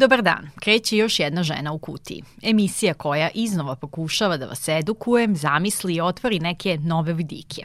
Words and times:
Dobar 0.00 0.22
dan, 0.22 0.50
kreće 0.60 0.96
još 0.96 1.18
jedna 1.18 1.42
žena 1.42 1.72
u 1.72 1.78
kutiji. 1.78 2.22
Emisija 2.42 2.94
koja 2.94 3.28
iznova 3.34 3.76
pokušava 3.76 4.36
da 4.36 4.46
vas 4.46 4.68
edukuje, 4.68 5.28
zamisli 5.34 5.94
i 5.94 6.00
otvori 6.00 6.38
neke 6.38 6.78
nove 6.78 7.12
vidike. 7.12 7.62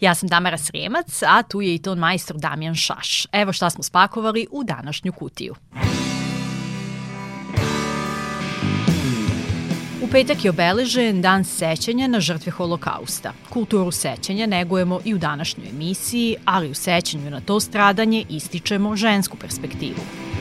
Ja 0.00 0.14
sam 0.14 0.28
Tamara 0.28 0.58
Sremac, 0.58 1.22
a 1.22 1.42
tu 1.42 1.60
je 1.60 1.74
i 1.74 1.78
ton 1.78 1.98
majstor 1.98 2.36
Damjan 2.36 2.74
Šaš. 2.74 3.26
Evo 3.32 3.52
šta 3.52 3.70
smo 3.70 3.82
spakovali 3.82 4.46
u 4.50 4.64
današnju 4.64 5.12
kutiju. 5.12 5.54
U 10.02 10.08
petak 10.10 10.44
je 10.44 10.50
obeležen 10.50 11.22
dan 11.22 11.44
sećanja 11.44 12.06
na 12.06 12.20
žrtve 12.20 12.52
holokausta. 12.52 13.32
Kulturu 13.48 13.90
sećanja 13.90 14.46
negujemo 14.46 15.00
i 15.04 15.14
u 15.14 15.18
današnjoj 15.18 15.68
emisiji, 15.68 16.36
ali 16.44 16.70
u 16.70 16.74
sećanju 16.74 17.30
na 17.30 17.40
to 17.40 17.60
stradanje 17.60 18.24
ističemo 18.28 18.96
žensku 18.96 19.36
perspektivu. 19.36 20.31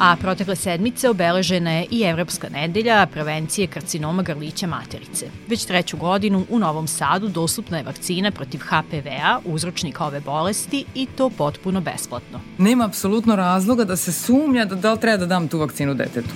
A 0.00 0.16
protekle 0.16 0.56
sedmice 0.56 1.10
obeležena 1.10 1.70
je 1.70 1.86
i 1.90 2.02
Evropska 2.02 2.48
nedelja 2.48 3.06
prevencije 3.12 3.66
karcinoma 3.66 4.22
grlića 4.22 4.66
materice. 4.66 5.26
Već 5.48 5.64
treću 5.64 5.96
godinu 5.96 6.46
u 6.48 6.58
Novom 6.58 6.88
Sadu 6.88 7.28
dostupna 7.28 7.76
je 7.76 7.84
vakcina 7.84 8.30
protiv 8.30 8.60
HPV-a, 8.60 9.40
uzročnika 9.44 10.04
ove 10.04 10.20
bolesti 10.20 10.84
i 10.94 11.06
to 11.06 11.30
potpuno 11.30 11.80
besplatno. 11.80 12.40
Nema 12.58 12.84
apsolutno 12.84 13.36
razloga 13.36 13.84
da 13.84 13.96
se 13.96 14.12
sumnja 14.12 14.64
da, 14.64 14.74
da 14.74 14.92
li 14.92 15.00
treba 15.00 15.16
da 15.16 15.26
dam 15.26 15.48
tu 15.48 15.58
vakcinu 15.58 15.94
detetu. 15.94 16.30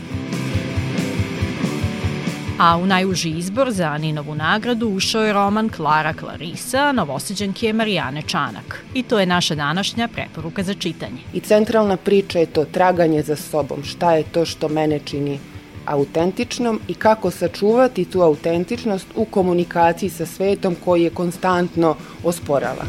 A 2.59 2.77
u 2.77 2.87
najuži 2.87 3.31
izbor 3.31 3.71
za 3.71 3.99
Ninovu 3.99 4.35
nagradu 4.35 4.89
ušao 4.89 5.25
je 5.25 5.33
roman 5.33 5.69
Klara 5.69 6.13
Clarisa, 6.13 6.93
novoseđanke 6.93 7.73
Marijane 7.73 8.23
Čanak. 8.23 8.85
I 8.95 9.03
to 9.03 9.21
je 9.21 9.27
naša 9.27 9.55
današnja 9.55 10.09
preporuka 10.09 10.63
za 10.63 10.75
čitanje. 10.75 11.19
I 11.33 11.41
centralna 11.41 11.97
priča 11.97 12.39
je 12.39 12.47
to 12.47 12.65
traganje 12.65 13.23
za 13.23 13.37
sobom. 13.37 13.85
Šta 13.85 14.15
je 14.15 14.23
to 14.23 14.45
što 14.45 14.69
mene 14.69 14.99
čini 15.05 15.39
autentičnom 15.87 16.81
i 16.89 16.95
kako 16.95 17.31
sačuvati 17.31 18.05
tu 18.05 18.21
autentičnost 18.21 19.07
u 19.17 19.25
komunikaciji 19.25 20.11
sa 20.11 20.27
svetom 20.27 20.77
koji 20.85 21.03
je 21.03 21.11
konstantno 21.11 21.97
osporava. 22.25 22.85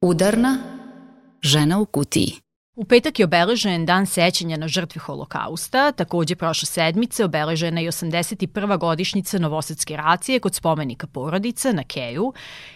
Udarna 0.00 0.58
žena 1.42 1.78
u 1.78 1.86
kutiji. 1.86 2.49
U 2.76 2.84
petak 2.84 3.18
je 3.18 3.24
obeležen 3.24 3.86
dan 3.86 4.06
sećanja 4.06 4.56
na 4.56 4.68
žrtve 4.68 5.00
holokausta, 5.00 5.92
takođe 5.92 6.36
prošle 6.36 6.66
sedmice 6.66 7.24
obeležena 7.24 7.80
je 7.80 7.90
81. 7.90 8.78
godišnjica 8.78 9.38
Novosadske 9.38 9.96
racije 9.96 10.40
kod 10.40 10.54
spomenika 10.54 11.06
porodica 11.06 11.72
na 11.72 11.84
Keju 11.84 12.32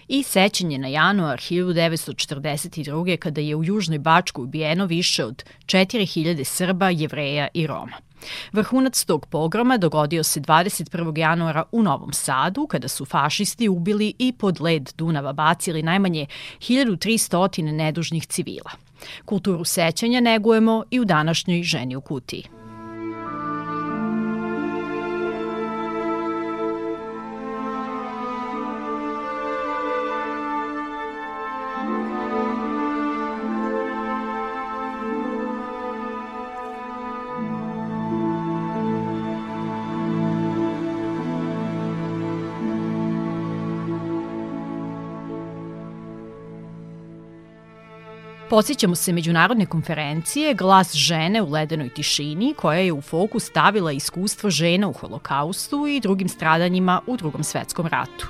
i 0.08 0.22
sećanje 0.22 0.78
na 0.78 0.88
januar 0.88 1.38
1942. 1.38 3.16
kada 3.16 3.40
je 3.40 3.56
u 3.56 3.64
Južnoj 3.64 3.98
Bačku 3.98 4.42
ubijeno 4.42 4.86
više 4.86 5.24
od 5.24 5.44
4000 5.66 6.44
Srba, 6.44 6.90
Jevreja 6.90 7.48
i 7.54 7.66
Roma. 7.66 7.96
Vrhunac 8.52 9.04
tog 9.04 9.26
pogroma 9.26 9.76
dogodio 9.76 10.22
se 10.22 10.40
21. 10.40 11.18
januara 11.18 11.64
u 11.72 11.82
Novom 11.82 12.12
Sadu, 12.12 12.66
kada 12.66 12.88
su 12.88 13.04
fašisti 13.04 13.68
ubili 13.68 14.14
i 14.18 14.32
pod 14.32 14.60
led 14.60 14.92
Dunava 14.98 15.32
bacili 15.32 15.82
najmanje 15.82 16.26
1300 16.58 17.72
nedužnih 17.72 18.26
civila. 18.26 18.83
Kulturu 19.24 19.64
sećanja 19.64 20.20
negujemo 20.20 20.84
i 20.90 21.00
u 21.00 21.04
današnjoj 21.04 21.62
ženi 21.62 21.96
u 21.96 22.00
kutiji. 22.00 22.44
Posjećamo 48.54 48.94
se 48.94 49.12
međunarodne 49.12 49.66
konferencije 49.66 50.54
Glas 50.54 50.94
žene 50.94 51.42
u 51.42 51.50
ledenoj 51.50 51.88
tišini 51.88 52.54
koja 52.56 52.78
je 52.78 52.92
u 52.92 53.00
fokus 53.00 53.44
stavila 53.44 53.92
iskustvo 53.92 54.50
žena 54.50 54.88
u 54.88 54.92
holokaustu 54.92 55.86
i 55.86 56.00
drugim 56.00 56.28
stradanjima 56.28 57.00
u 57.06 57.16
drugom 57.16 57.44
svetskom 57.44 57.86
ratu. 57.86 58.28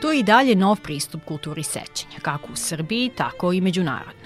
To 0.00 0.12
je 0.12 0.20
i 0.20 0.22
dalje 0.22 0.54
nov 0.54 0.76
pristup 0.80 1.24
kulturi 1.24 1.62
sećanja, 1.62 2.18
kako 2.22 2.52
u 2.52 2.56
Srbiji, 2.56 3.10
tako 3.16 3.52
i 3.52 3.60
međunarodno. 3.60 4.21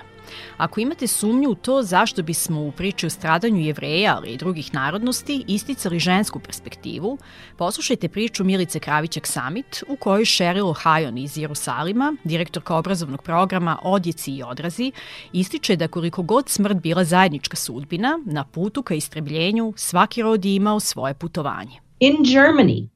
Ako 0.57 0.81
imate 0.81 1.07
sumnju 1.07 1.51
u 1.51 1.55
to 1.55 1.83
zašto 1.83 2.23
bismo 2.23 2.61
u 2.61 2.73
priči 2.73 3.07
o 3.07 3.11
stradanju 3.11 3.61
jevreja, 3.61 4.17
ali 4.17 4.29
i 4.29 4.37
drugih 4.37 4.75
narodnosti, 4.75 5.45
isticali 5.47 5.99
žensku 5.99 6.39
perspektivu, 6.39 7.19
poslušajte 7.57 8.09
priču 8.09 8.45
Milice 8.45 8.81
Kravićak 8.81 9.27
Summit, 9.27 9.85
u 9.89 9.97
kojoj 9.97 10.25
Sheryl 10.25 10.75
Hajon 10.77 11.19
iz 11.19 11.39
Jerusalima, 11.39 12.17
direktorka 12.25 12.77
obrazovnog 12.77 13.23
programa 13.23 13.79
Odjeci 13.83 14.33
i 14.33 14.43
odrazi, 14.43 14.93
ističe 15.33 15.77
da 15.77 15.89
koliko 15.89 16.23
god 16.23 16.49
smrt 16.49 16.77
bila 16.77 17.05
zajednička 17.05 17.57
sudbina, 17.57 18.19
na 18.25 18.45
putu 18.45 18.83
ka 18.83 18.95
istrebljenju 18.95 19.73
svaki 19.77 20.23
rod 20.23 20.45
je 20.45 20.55
imao 20.55 20.81
svoje 20.81 21.15
putovanje. 21.15 21.81
In 22.01 22.17
Germany, 22.17 22.89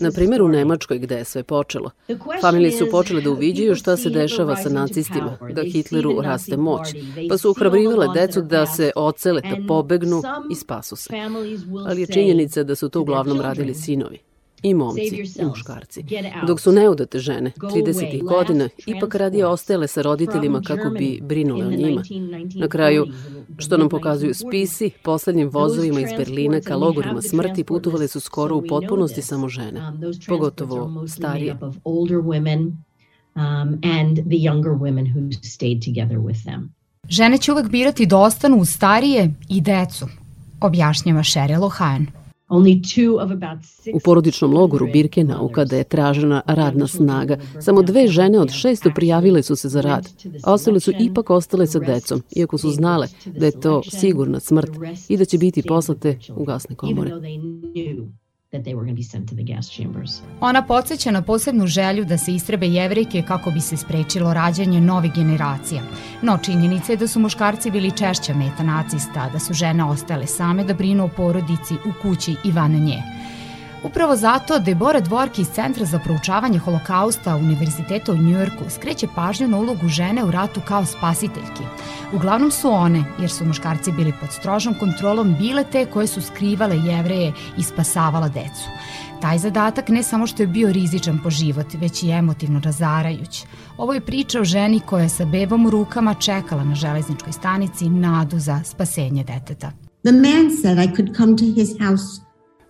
Na 0.00 0.10
primjer 0.10 0.42
u 0.42 0.48
Nemačkoj 0.48 0.98
gde 0.98 1.14
je 1.14 1.24
sve 1.24 1.42
počelo. 1.42 1.90
Familije 2.40 2.72
su 2.72 2.90
počele 2.90 3.20
da 3.20 3.30
uviđaju 3.30 3.74
šta 3.74 3.96
se 3.96 4.10
dešava 4.10 4.56
sa 4.56 4.68
nacistima, 4.68 5.38
da 5.54 5.62
Hitleru 5.62 6.20
raste 6.20 6.56
moć, 6.56 6.88
pa 7.28 7.38
su 7.38 7.50
uhrabrivale 7.50 8.06
decu 8.14 8.42
da 8.42 8.66
se 8.66 8.90
ocele, 8.96 9.40
da 9.40 9.56
pobegnu 9.68 10.22
i 10.52 10.54
spasu 10.54 10.96
se. 10.96 11.10
Ali 11.86 12.00
je 12.00 12.06
činjenica 12.06 12.62
da 12.62 12.74
su 12.74 12.88
to 12.88 13.00
uglavnom 13.00 13.40
radili 13.40 13.74
sinovi 13.74 14.18
i 14.62 14.74
momci 14.74 15.24
i 15.40 15.44
muškarci. 15.44 16.04
Dok 16.46 16.60
su 16.60 16.72
neudate 16.72 17.18
žene, 17.18 17.52
30. 17.56 18.22
godina, 18.22 18.68
ipak 18.86 19.14
radije 19.14 19.46
ostajale 19.46 19.88
sa 19.88 20.02
roditeljima 20.02 20.60
kako 20.66 20.90
bi 20.90 21.20
brinule 21.22 21.66
o 21.66 21.70
njima. 21.70 22.02
Na 22.54 22.68
kraju, 22.68 23.06
što 23.58 23.76
nam 23.76 23.88
pokazuju 23.88 24.34
spisi, 24.34 24.90
poslednjim 25.02 25.48
vozovima 25.48 26.00
iz 26.00 26.10
Berlina 26.18 26.60
ka 26.60 26.76
logorima 26.76 27.22
smrti 27.22 27.64
putovale 27.64 28.08
su 28.08 28.20
skoro 28.20 28.56
u 28.56 28.62
potpunosti 28.68 29.22
samo 29.22 29.48
žene, 29.48 29.80
um, 29.80 30.12
pogotovo 30.28 31.06
starije. 31.08 31.56
Um, 33.36 33.80
and 33.98 34.16
the 34.16 34.38
younger 34.38 34.72
women 34.72 35.06
who 35.06 35.30
stayed 35.42 35.84
together 35.84 36.18
with 36.18 36.44
them. 36.44 36.68
Žene 37.08 37.38
će 37.38 37.52
uvek 37.52 37.68
birati 37.68 38.06
da 38.06 38.18
ostanu 38.18 38.56
uz 38.56 38.70
starije 38.70 39.34
i 39.48 39.60
decu, 39.60 40.06
objašnjava 40.60 41.20
Sheryl 41.20 41.60
O'Hain. 41.60 42.06
U 43.94 44.00
porodičnom 44.04 44.52
logoru 44.52 44.86
Birkenau, 44.92 45.48
kada 45.48 45.76
je 45.76 45.84
tražena 45.84 46.42
radna 46.46 46.86
snaga, 46.86 47.38
samo 47.60 47.82
dve 47.82 48.06
žene 48.08 48.40
od 48.40 48.50
šesto 48.50 48.90
prijavile 48.94 49.42
su 49.42 49.56
se 49.56 49.68
za 49.68 49.80
rad, 49.80 50.08
a 50.44 50.52
ostale 50.52 50.80
su 50.80 50.92
ipak 51.00 51.30
ostale 51.30 51.66
sa 51.66 51.78
decom, 51.78 52.22
iako 52.36 52.58
su 52.58 52.70
znale 52.70 53.08
da 53.26 53.46
je 53.46 53.60
to 53.60 53.82
sigurna 53.90 54.40
smrt 54.40 54.70
i 55.08 55.16
da 55.16 55.24
će 55.24 55.38
biti 55.38 55.62
poslate 55.62 56.18
u 56.36 56.44
gasne 56.44 56.76
komore 56.76 57.12
that 58.52 58.62
they 58.64 58.74
were 58.74 58.84
going 58.84 58.96
to 58.96 59.02
be 59.02 59.02
sent 59.02 59.28
to 59.28 59.34
the 59.34 59.54
gas 59.54 59.70
chambers. 59.70 60.22
Ona 60.40 60.62
podsjeća 60.66 61.10
na 61.10 61.22
posebnu 61.22 61.66
želju 61.66 62.04
da 62.04 62.18
se 62.18 62.34
istrebe 62.34 62.66
jevrejke 62.66 63.22
kako 63.22 63.50
bi 63.50 63.60
se 63.60 63.76
sprečilo 63.76 64.34
rađanje 64.34 64.80
novih 64.80 65.12
generacija. 65.14 65.82
No 66.22 66.38
činjenica 66.38 66.92
je 66.92 66.96
da 66.96 67.08
su 67.08 67.20
muškarci 67.20 67.70
bili 67.70 67.96
češća 67.96 68.34
meta 68.34 68.62
nacista, 68.62 69.30
da 69.32 69.38
su 69.38 69.54
žene 69.54 69.84
ostale 69.84 70.26
same 70.26 70.64
da 70.64 70.74
brinu 70.74 71.04
o 71.04 71.08
porodici 71.16 71.74
u 71.74 72.02
kući 72.02 72.36
i 72.44 72.52
van 72.52 72.72
nje. 72.72 73.02
Upravo 73.82 74.16
zato 74.16 74.58
Debora 74.58 75.00
Dvorki 75.00 75.42
iz 75.42 75.48
Centra 75.48 75.84
za 75.84 75.98
proučavanje 75.98 76.58
holokausta 76.58 77.36
Univerziteta 77.36 78.12
u 78.12 78.16
Njujorku 78.16 78.64
skreće 78.68 79.06
pažnju 79.14 79.48
na 79.48 79.58
ulogu 79.58 79.88
žene 79.88 80.24
u 80.24 80.30
ratu 80.30 80.60
kao 80.68 80.84
spasiteljki. 80.84 81.62
Uglavnom 82.12 82.50
su 82.50 82.70
one, 82.70 83.04
jer 83.20 83.30
su 83.30 83.44
muškarci 83.44 83.92
bili 83.92 84.12
pod 84.20 84.32
strožom 84.32 84.74
kontrolom, 84.74 85.34
bile 85.38 85.64
te 85.64 85.86
koje 85.86 86.06
su 86.06 86.22
skrivale 86.22 86.76
jevreje 86.76 87.32
i 87.58 87.62
spasavala 87.62 88.28
decu. 88.28 88.68
Taj 89.20 89.38
zadatak 89.38 89.88
ne 89.88 90.02
samo 90.02 90.26
što 90.26 90.42
je 90.42 90.46
bio 90.46 90.72
rizičan 90.72 91.20
po 91.22 91.30
život, 91.30 91.66
već 91.74 92.02
i 92.02 92.10
emotivno 92.10 92.60
razarajuć. 92.60 93.44
Ovo 93.76 93.94
je 93.94 94.00
priča 94.00 94.40
o 94.40 94.44
ženi 94.44 94.80
koja 94.80 95.02
je 95.02 95.08
sa 95.08 95.24
bebom 95.24 95.66
u 95.66 95.70
rukama 95.70 96.14
čekala 96.14 96.64
na 96.64 96.74
železničkoj 96.74 97.32
stanici 97.32 97.88
nadu 97.88 98.38
za 98.38 98.60
spasenje 98.64 99.24
deteta. 99.24 99.72
The 100.04 100.12
man 100.12 100.50
said 100.62 100.78
I 100.78 100.96
could 100.96 101.16
come 101.16 101.36
to 101.36 101.44
his 101.44 101.68
house 101.80 102.25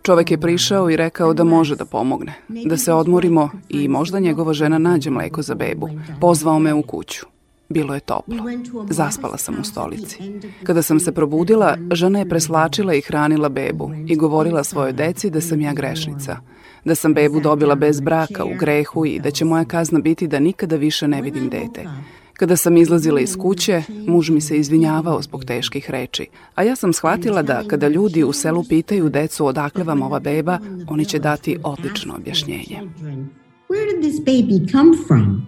Čovek 0.07 0.31
je 0.31 0.39
prišao 0.39 0.91
i 0.91 0.97
rekao 0.97 1.35
da 1.35 1.45
može 1.45 1.77
da 1.77 1.85
pomogne, 1.85 2.35
da 2.49 2.77
se 2.77 2.93
odmorimo 2.93 3.51
i 3.69 3.89
možda 3.89 4.19
njegova 4.21 4.53
žena 4.53 4.79
nađe 4.79 5.11
mleko 5.11 5.43
za 5.43 5.55
bebu. 5.55 5.89
Pozvao 6.21 6.59
me 6.59 6.75
u 6.75 6.83
kuću. 6.83 7.27
Bilo 7.69 7.95
je 7.95 8.01
toplo. 8.01 8.37
Zaspala 8.91 9.37
sam 9.37 9.57
u 9.61 9.65
stolici. 9.65 10.19
Kada 10.65 10.83
sam 10.83 11.01
se 11.01 11.13
probudila, 11.13 11.77
žena 11.93 12.19
je 12.19 12.29
preslačila 12.29 12.95
i 12.95 13.01
hranila 13.01 13.49
bebu 13.49 13.91
i 14.09 14.17
govorila 14.17 14.65
svojoj 14.65 14.93
deci 14.93 15.31
da 15.31 15.41
sam 15.41 15.61
ja 15.61 15.73
grešnica, 15.73 16.37
da 16.85 16.95
sam 16.95 17.15
bebu 17.15 17.41
dobila 17.41 17.75
bez 17.75 18.01
braka 18.01 18.45
u 18.45 18.55
grehu 18.59 19.07
i 19.07 19.21
da 19.21 19.31
će 19.31 19.45
moja 19.45 19.65
kazna 19.65 19.99
biti 19.99 20.27
da 20.27 20.39
nikada 20.39 20.77
više 20.77 21.09
ne 21.09 21.23
vidim 21.23 21.49
dete. 21.49 21.85
Kada 22.37 22.57
sam 22.57 22.77
izlazila 22.77 23.21
iz 23.21 23.37
kuće, 23.37 23.83
muž 24.07 24.31
mi 24.31 24.41
se 24.41 24.57
izvinjavao 24.57 25.23
zbog 25.23 25.45
teških 25.45 25.91
reči, 25.91 26.27
a 26.55 26.63
ja 26.63 26.77
sam 26.77 26.93
shvatila 26.93 27.43
da 27.43 27.63
kada 27.69 27.89
ljudi 27.89 28.25
u 28.25 28.33
selu 28.33 28.65
pitaju 28.69 29.09
decu 29.09 29.47
odakle 29.47 29.85
vam 29.85 30.03
ova 30.03 30.21
beba, 30.21 30.59
oni 30.89 31.05
će 31.05 31.19
dati 31.19 31.59
odlično 31.63 32.15
objašnjenje. 32.15 32.81
Where 33.69 33.87
did 33.93 34.03
this 34.03 34.21
baby 34.21 34.71
come 34.73 34.97
from? 35.07 35.47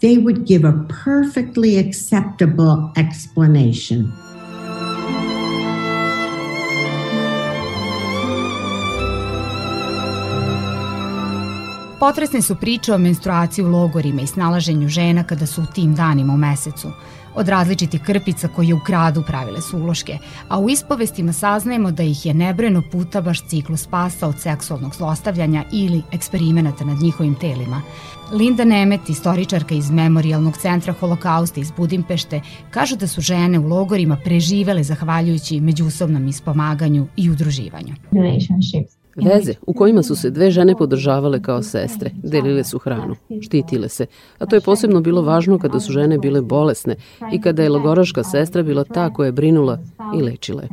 They 0.00 0.22
would 0.24 0.46
give 0.46 0.68
a 0.68 0.86
perfectly 1.04 1.88
acceptable 1.88 2.76
explanation. 2.96 4.27
Potresne 12.00 12.42
su 12.42 12.54
priče 12.56 12.94
o 12.94 12.98
menstruaciji 12.98 13.64
u 13.64 13.68
logorima 13.68 14.22
i 14.22 14.26
snalaženju 14.26 14.88
žena 14.88 15.24
kada 15.24 15.46
su 15.46 15.62
u 15.62 15.66
tim 15.74 15.94
danima 15.94 16.32
u 16.32 16.36
mesecu. 16.36 16.88
Od 17.34 17.48
različitih 17.48 18.02
krpica 18.02 18.48
koje 18.48 18.74
u 18.74 18.80
gradu 18.86 19.22
pravile 19.26 19.60
su 19.60 19.78
uloške, 19.78 20.18
a 20.48 20.58
u 20.58 20.70
ispovestima 20.70 21.32
saznajemo 21.32 21.90
da 21.90 22.02
ih 22.02 22.26
je 22.26 22.34
nebrojeno 22.34 22.82
puta 22.92 23.20
baš 23.20 23.46
ciklus 23.46 23.82
spasa 23.82 24.28
od 24.28 24.40
seksualnog 24.40 24.94
zlostavljanja 24.94 25.64
ili 25.72 26.02
eksperimenata 26.12 26.84
nad 26.84 27.02
njihovim 27.02 27.34
telima. 27.34 27.82
Linda 28.32 28.64
Nemet, 28.64 29.08
istoričarka 29.08 29.74
iz 29.74 29.90
Memorialnog 29.90 30.56
centra 30.56 30.92
holokausta 30.92 31.60
iz 31.60 31.70
Budimpešte, 31.70 32.40
kaže 32.70 32.96
da 32.96 33.06
su 33.06 33.20
žene 33.20 33.58
u 33.58 33.68
logorima 33.68 34.16
preživele 34.24 34.82
zahvaljujući 34.82 35.60
međusobnom 35.60 36.28
ispomaganju 36.28 37.06
i 37.16 37.30
udruživanju. 37.30 37.94
Relationships 38.12 38.97
Veze 39.24 39.54
u 39.66 39.72
kojima 39.72 40.02
su 40.02 40.16
se 40.16 40.30
dve 40.30 40.50
žene 40.50 40.76
podržavale 40.76 41.42
kao 41.42 41.62
sestre, 41.62 42.10
delile 42.22 42.64
su 42.64 42.78
hranu, 42.78 43.14
štitile 43.42 43.88
se, 43.88 44.06
a 44.38 44.46
to 44.46 44.56
je 44.56 44.60
posebno 44.60 45.00
bilo 45.00 45.22
važno 45.22 45.58
kada 45.58 45.80
su 45.80 45.92
žene 45.92 46.18
bile 46.18 46.40
bolesne 46.40 46.96
i 47.32 47.40
kada 47.40 47.62
je 47.62 47.68
logoraška 47.68 48.24
sestra 48.24 48.62
bila 48.62 48.84
ta 48.84 49.12
koja 49.12 49.26
je 49.26 49.32
brinula 49.32 49.78
i 50.18 50.22
lečila 50.22 50.62
je. 50.62 50.68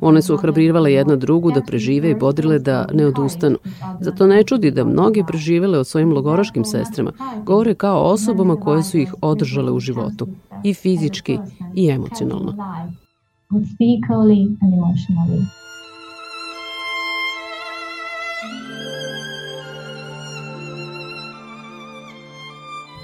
One 0.00 0.22
su 0.22 0.34
ohrabrivale 0.34 0.92
jedna 0.92 1.16
drugu 1.16 1.52
da 1.52 1.62
prežive 1.62 2.10
i 2.10 2.14
bodrile 2.14 2.58
da 2.58 2.88
ne 2.92 3.06
odustanu. 3.06 3.58
Zato 4.00 4.26
ne 4.26 4.44
čudi 4.44 4.70
da 4.70 4.84
mnogi 4.84 5.24
preživele 5.26 5.78
o 5.78 5.84
svojim 5.84 6.12
logoraškim 6.12 6.64
sestrama 6.64 7.12
govore 7.44 7.74
kao 7.74 8.02
osobama 8.02 8.56
koje 8.56 8.82
su 8.82 8.98
ih 8.98 9.14
održale 9.20 9.72
u 9.72 9.80
životu, 9.80 10.28
i 10.64 10.74
fizički 10.74 11.38
i 11.74 11.88
emocionalno. 11.88 12.54
Physically 13.50 14.56
and 14.62 14.74
emotionally. 14.74 15.69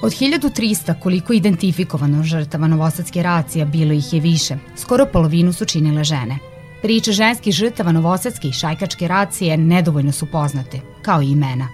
Od 0.02 0.12
1300 0.12 1.00
koliko 1.00 1.32
identifikovano 1.32 2.22
žrtava 2.22 2.66
novosadske 2.66 3.22
racija 3.22 3.64
bilo 3.64 3.93
ih 3.93 4.12
je 4.12 4.20
više, 4.20 4.56
skoro 4.76 5.06
polovinu 5.12 5.52
su 5.52 5.64
činile 5.64 6.04
žene. 6.04 6.38
Priče 6.82 7.12
ženskih 7.12 7.54
žrtava 7.54 7.93
novosadske 7.93 8.48
i 8.48 8.52
šajkačke 8.52 9.08
racije 9.08 9.56
nedovoljno 9.56 10.12
su 10.12 10.26
poznate, 10.32 10.81
kao 11.02 11.22
i 11.22 11.31
imena. 11.31 11.69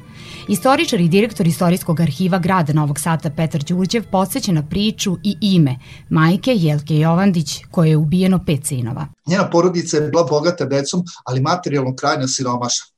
Istoričar 0.48 1.00
i 1.00 1.08
direktor 1.08 1.46
Istorijskog 1.46 2.00
arhiva 2.00 2.38
grada 2.38 2.72
Novog 2.72 3.00
Sada 3.00 3.30
Petar 3.30 3.62
Đurđev 3.62 4.04
podsjeća 4.10 4.52
na 4.52 4.62
priču 4.68 5.16
i 5.22 5.36
ime 5.40 5.76
majke 6.10 6.54
Jelke 6.54 6.98
Jovandić 6.98 7.60
koje 7.70 7.90
je 7.90 7.96
ubijeno 7.96 8.44
pet 8.46 8.66
sinova. 8.66 9.06
Njena 9.26 9.50
porodica 9.50 9.96
je 9.96 10.08
bila 10.08 10.24
bogata 10.24 10.64
decom, 10.64 11.02
ali 11.24 11.40
materijalno 11.40 11.96
krajnja 11.96 12.28
siromaša 12.28 12.91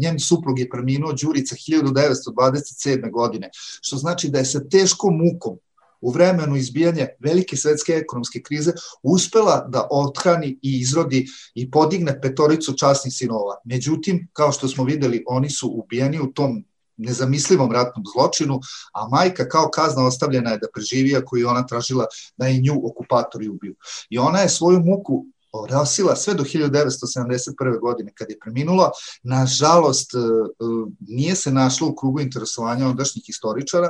njen 0.00 0.18
suprug 0.20 0.58
je 0.58 0.70
preminuo 0.70 1.12
Đurica 1.12 1.54
1927. 1.54 3.12
godine, 3.12 3.50
što 3.80 3.96
znači 3.96 4.28
da 4.28 4.38
je 4.38 4.44
sa 4.44 4.60
teškom 4.60 5.16
mukom 5.16 5.58
u 6.00 6.10
vremenu 6.10 6.56
izbijanja 6.56 7.06
velike 7.18 7.56
svetske 7.56 7.92
ekonomske 7.92 8.42
krize 8.42 8.72
uspela 9.02 9.66
da 9.68 9.88
othrani 9.90 10.58
i 10.62 10.80
izrodi 10.80 11.26
i 11.54 11.70
podigne 11.70 12.20
petoricu 12.20 12.72
časnih 12.72 13.14
sinova. 13.14 13.56
Međutim, 13.64 14.28
kao 14.32 14.52
što 14.52 14.68
smo 14.68 14.84
videli, 14.84 15.24
oni 15.26 15.50
su 15.50 15.68
ubijeni 15.68 16.20
u 16.20 16.32
tom 16.32 16.64
nezamislivom 16.96 17.72
ratnom 17.72 18.04
zločinu, 18.14 18.60
a 18.92 19.08
majka 19.08 19.48
kao 19.48 19.68
kazna 19.74 20.06
ostavljena 20.06 20.50
je 20.50 20.58
da 20.58 20.66
preživi 20.74 21.16
ako 21.16 21.36
je 21.36 21.46
ona 21.46 21.66
tražila 21.66 22.06
da 22.36 22.48
i 22.48 22.62
nju 22.62 22.80
okupatori 22.84 23.48
ubiju. 23.48 23.74
I 24.10 24.18
ona 24.18 24.38
je 24.38 24.48
svoju 24.48 24.80
muku 24.80 25.26
rasila 25.70 26.16
sve 26.16 26.34
do 26.34 26.44
1971. 26.44 27.80
godine 27.80 28.12
kad 28.14 28.30
je 28.30 28.38
preminula. 28.44 28.90
Nažalost, 29.22 30.14
e, 30.14 30.18
e, 30.18 30.22
nije 31.00 31.34
se 31.34 31.52
našla 31.52 31.88
u 31.88 31.94
krugu 31.94 32.20
interesovanja 32.20 32.88
ondašnjih 32.88 33.28
istoričara. 33.28 33.88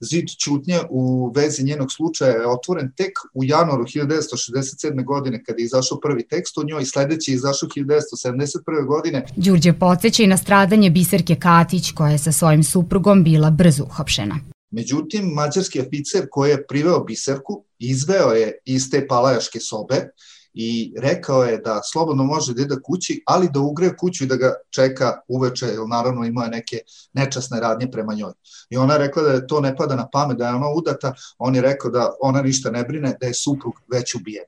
Zid 0.00 0.24
čutnje 0.44 0.80
u 0.90 1.32
vezi 1.36 1.64
njenog 1.64 1.92
slučaja 1.92 2.32
je 2.32 2.48
otvoren 2.48 2.92
tek 2.96 3.12
u 3.34 3.44
januaru 3.44 3.84
1967. 3.84 5.04
godine 5.04 5.44
kada 5.44 5.58
je 5.58 5.64
izašao 5.64 6.00
prvi 6.00 6.28
tekst 6.28 6.58
o 6.58 6.64
njoj 6.64 6.82
i 6.82 6.86
sledeći 6.86 7.30
je 7.30 7.34
izašao 7.34 7.68
1971. 7.68 8.86
godine. 8.86 9.26
Đurđe 9.36 9.72
podsjeća 9.72 10.22
i 10.22 10.26
na 10.26 10.36
stradanje 10.36 10.90
Biserke 10.90 11.34
Katić 11.34 11.92
koja 11.92 12.10
je 12.10 12.18
sa 12.18 12.32
svojim 12.32 12.64
suprugom 12.64 13.24
bila 13.24 13.50
brzo 13.50 13.84
uhapšena. 13.84 14.40
Međutim, 14.70 15.24
mađarski 15.24 15.80
oficer 15.80 16.26
koji 16.30 16.50
je 16.50 16.66
priveo 16.66 17.04
Biserku 17.04 17.64
izveo 17.78 18.30
je 18.32 18.58
iz 18.64 18.90
te 18.90 19.06
palajaške 19.06 19.60
sobe 19.60 20.10
i 20.60 20.94
rekao 20.98 21.44
je 21.44 21.58
da 21.58 21.80
slobodno 21.92 22.24
može 22.24 22.54
da 22.54 22.62
ide 22.62 22.76
kući, 22.84 23.22
ali 23.26 23.48
da 23.52 23.60
ugre 23.60 23.96
kuću 23.96 24.24
i 24.24 24.26
da 24.26 24.36
ga 24.36 24.54
čeka 24.70 25.20
uveče, 25.28 25.66
jer 25.66 25.78
naravno 25.88 26.24
imao 26.24 26.44
je 26.44 26.50
neke 26.50 26.78
nečasne 27.12 27.60
radnje 27.60 27.90
prema 27.90 28.14
njoj. 28.14 28.32
I 28.70 28.76
ona 28.76 28.94
je 28.94 28.98
rekla 28.98 29.22
da 29.22 29.46
to 29.46 29.60
ne 29.60 29.76
pada 29.76 29.96
na 29.96 30.08
pamet, 30.12 30.38
da 30.38 30.48
je 30.48 30.54
ona 30.54 30.72
udata, 30.76 31.12
on 31.38 31.54
je 31.54 31.62
rekao 31.62 31.90
da 31.90 32.10
ona 32.20 32.42
ništa 32.42 32.70
ne 32.70 32.82
brine, 32.84 33.14
da 33.20 33.26
je 33.26 33.34
suprug 33.34 33.74
već 33.92 34.14
ubijen. 34.14 34.44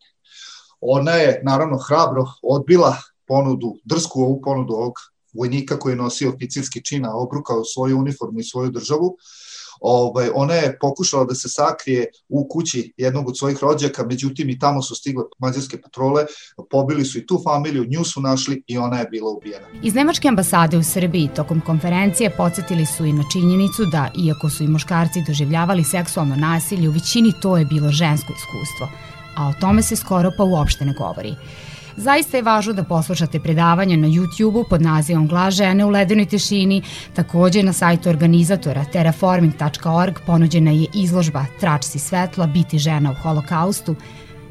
Ona 0.81 1.13
je 1.13 1.43
naravno 1.45 1.79
hrabro 1.79 2.27
odbila 2.43 2.97
ponudu, 3.29 3.77
drsku 3.85 4.23
ovu 4.23 4.41
ponudu 4.41 4.75
ovog 4.75 4.95
vojnika 5.35 5.79
koji 5.79 5.93
je 5.93 5.97
nosio 5.97 6.33
oficirski 6.35 6.85
čin, 6.85 7.07
a 7.07 7.15
obrukao 7.15 7.65
svoju 7.65 7.99
uniformu 7.99 8.41
i 8.41 8.45
svoju 8.45 8.71
državu, 8.71 9.17
ovaj, 9.81 10.29
ona 10.35 10.55
je 10.55 10.79
pokušala 10.81 11.25
da 11.25 11.35
se 11.35 11.49
sakrije 11.49 12.07
u 12.29 12.49
kući 12.49 12.93
jednog 12.97 13.29
od 13.29 13.39
svojih 13.39 13.59
rođaka, 13.63 14.07
međutim 14.07 14.51
i 14.51 14.59
tamo 14.59 14.83
su 14.83 14.95
stigle 14.95 15.25
mađarske 15.39 15.81
patrole, 15.81 16.27
pobili 16.71 17.05
su 17.05 17.19
i 17.19 17.27
tu 17.27 17.41
familiju, 17.45 17.87
nju 17.91 18.05
su 18.05 18.21
našli 18.21 18.63
i 18.67 18.79
ona 18.79 18.99
je 18.99 19.09
bila 19.11 19.31
ubijena. 19.31 19.67
Iz 19.83 19.95
Nemačke 19.95 20.29
ambasade 20.29 20.79
u 20.79 20.83
Srbiji 20.83 21.31
tokom 21.37 21.61
konferencije 21.61 22.31
podsjetili 22.37 22.87
su 22.87 23.05
i 23.05 23.13
na 23.13 23.25
činjenicu 23.33 23.85
da, 23.87 24.11
iako 24.27 24.51
su 24.51 24.65
i 24.65 24.69
muškarci 24.69 25.25
doživljavali 25.27 25.85
seksualno 25.85 26.37
nasilje, 26.37 26.89
u 26.89 26.93
većini 26.93 27.33
to 27.43 27.57
je 27.57 27.65
bilo 27.65 27.91
žensko 27.91 28.33
iskustvo, 28.33 28.89
a 29.37 29.49
o 29.49 29.53
tome 29.61 29.83
se 29.83 29.97
skoro 29.97 30.31
pa 30.37 30.45
uopšte 30.45 30.85
ne 30.85 30.95
govori. 30.99 31.35
Zaista 31.97 32.37
je 32.37 32.43
važno 32.43 32.73
da 32.73 32.85
poslušate 32.85 33.41
predavanje 33.41 33.97
na 33.97 34.09
YouTube-u 34.09 34.65
pod 34.71 34.83
nazivom 34.83 35.29
Glas 35.29 35.55
žene 35.55 35.85
u 35.85 35.89
ledenoj 35.89 36.27
tišini. 36.27 36.83
Takođe 37.15 37.63
na 37.63 37.73
sajtu 37.73 38.09
organizatora 38.09 38.85
terraforming.org 38.85 40.19
ponuđena 40.27 40.71
je 40.71 40.87
izložba 40.95 41.45
Tračci 41.61 41.99
svetla, 41.99 42.47
biti 42.47 42.79
žena 42.79 43.11
u 43.11 43.23
holokaustu, 43.23 43.97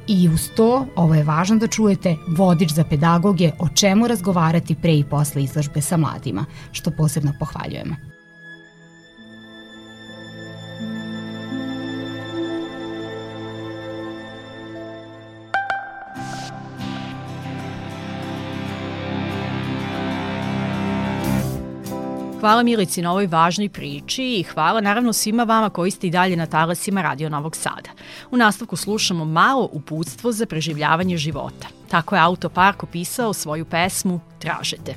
I 0.10 0.30
uz 0.30 0.50
to, 0.58 0.86
ovo 0.96 1.16
je 1.16 1.24
važno 1.24 1.60
da 1.62 1.68
čujete, 1.68 2.16
vodič 2.28 2.72
za 2.74 2.84
pedagoge 2.84 3.52
o 3.60 3.68
čemu 3.70 4.08
razgovarati 4.08 4.76
pre 4.76 4.96
i 4.98 5.04
posle 5.04 5.44
izložbe 5.44 5.82
sa 5.82 5.98
mladima, 5.98 6.46
što 6.72 6.92
posebno 6.92 7.34
pohvaljujemo. 7.40 8.19
Hvala 22.40 22.64
Milici 22.64 23.02
na 23.02 23.12
ovoj 23.12 23.28
važnoj 23.28 23.70
priči 23.70 24.24
i 24.24 24.44
hvala 24.44 24.82
naravno 24.82 25.14
svima 25.14 25.44
vama 25.44 25.70
koji 25.70 25.92
ste 25.92 26.08
i 26.08 26.12
dalje 26.12 26.36
na 26.36 26.46
talasima 26.46 27.02
Radio 27.02 27.30
Novog 27.30 27.56
Sada. 27.56 27.90
U 28.32 28.38
nastavku 28.38 28.76
slušamo 28.76 29.26
malo 29.26 29.70
uputstvo 29.72 30.32
za 30.32 30.46
preživljavanje 30.46 31.18
života. 31.18 31.68
Tako 31.90 32.16
je 32.16 32.22
Autopark 32.22 32.84
opisao 32.84 33.34
svoju 33.34 33.66
pesmu 33.66 34.20
Tražete. 34.40 34.96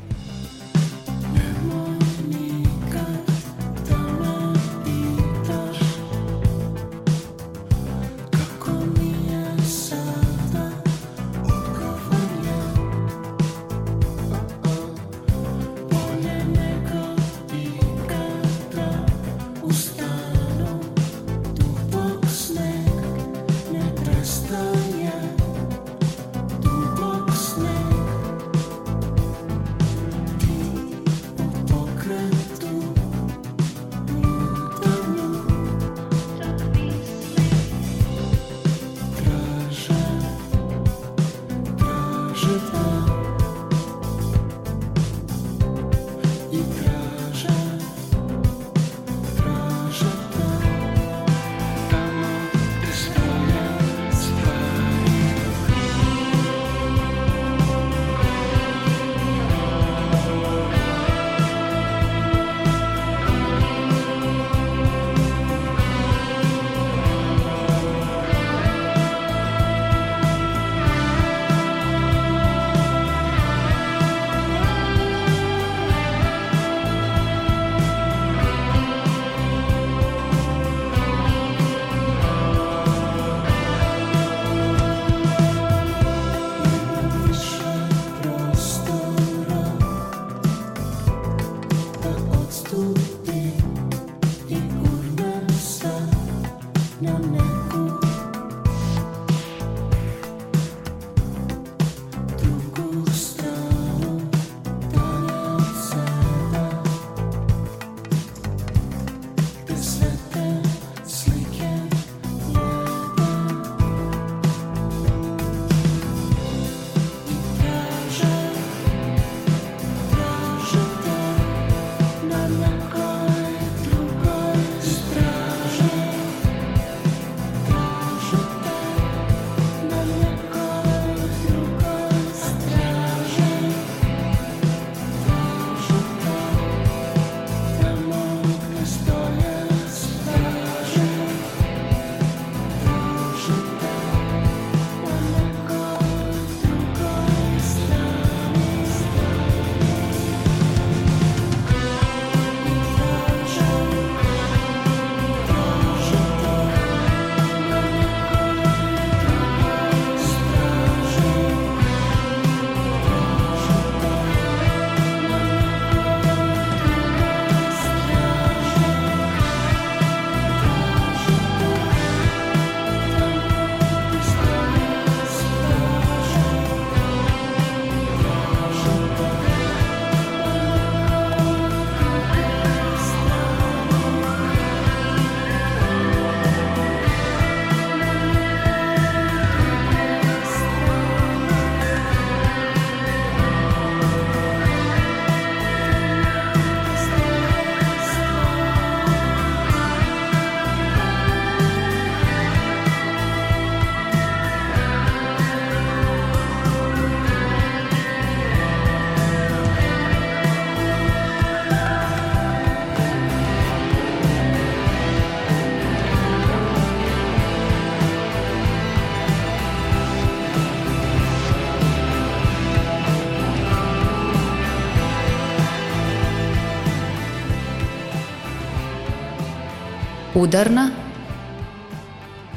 Udarna, 230.42 230.90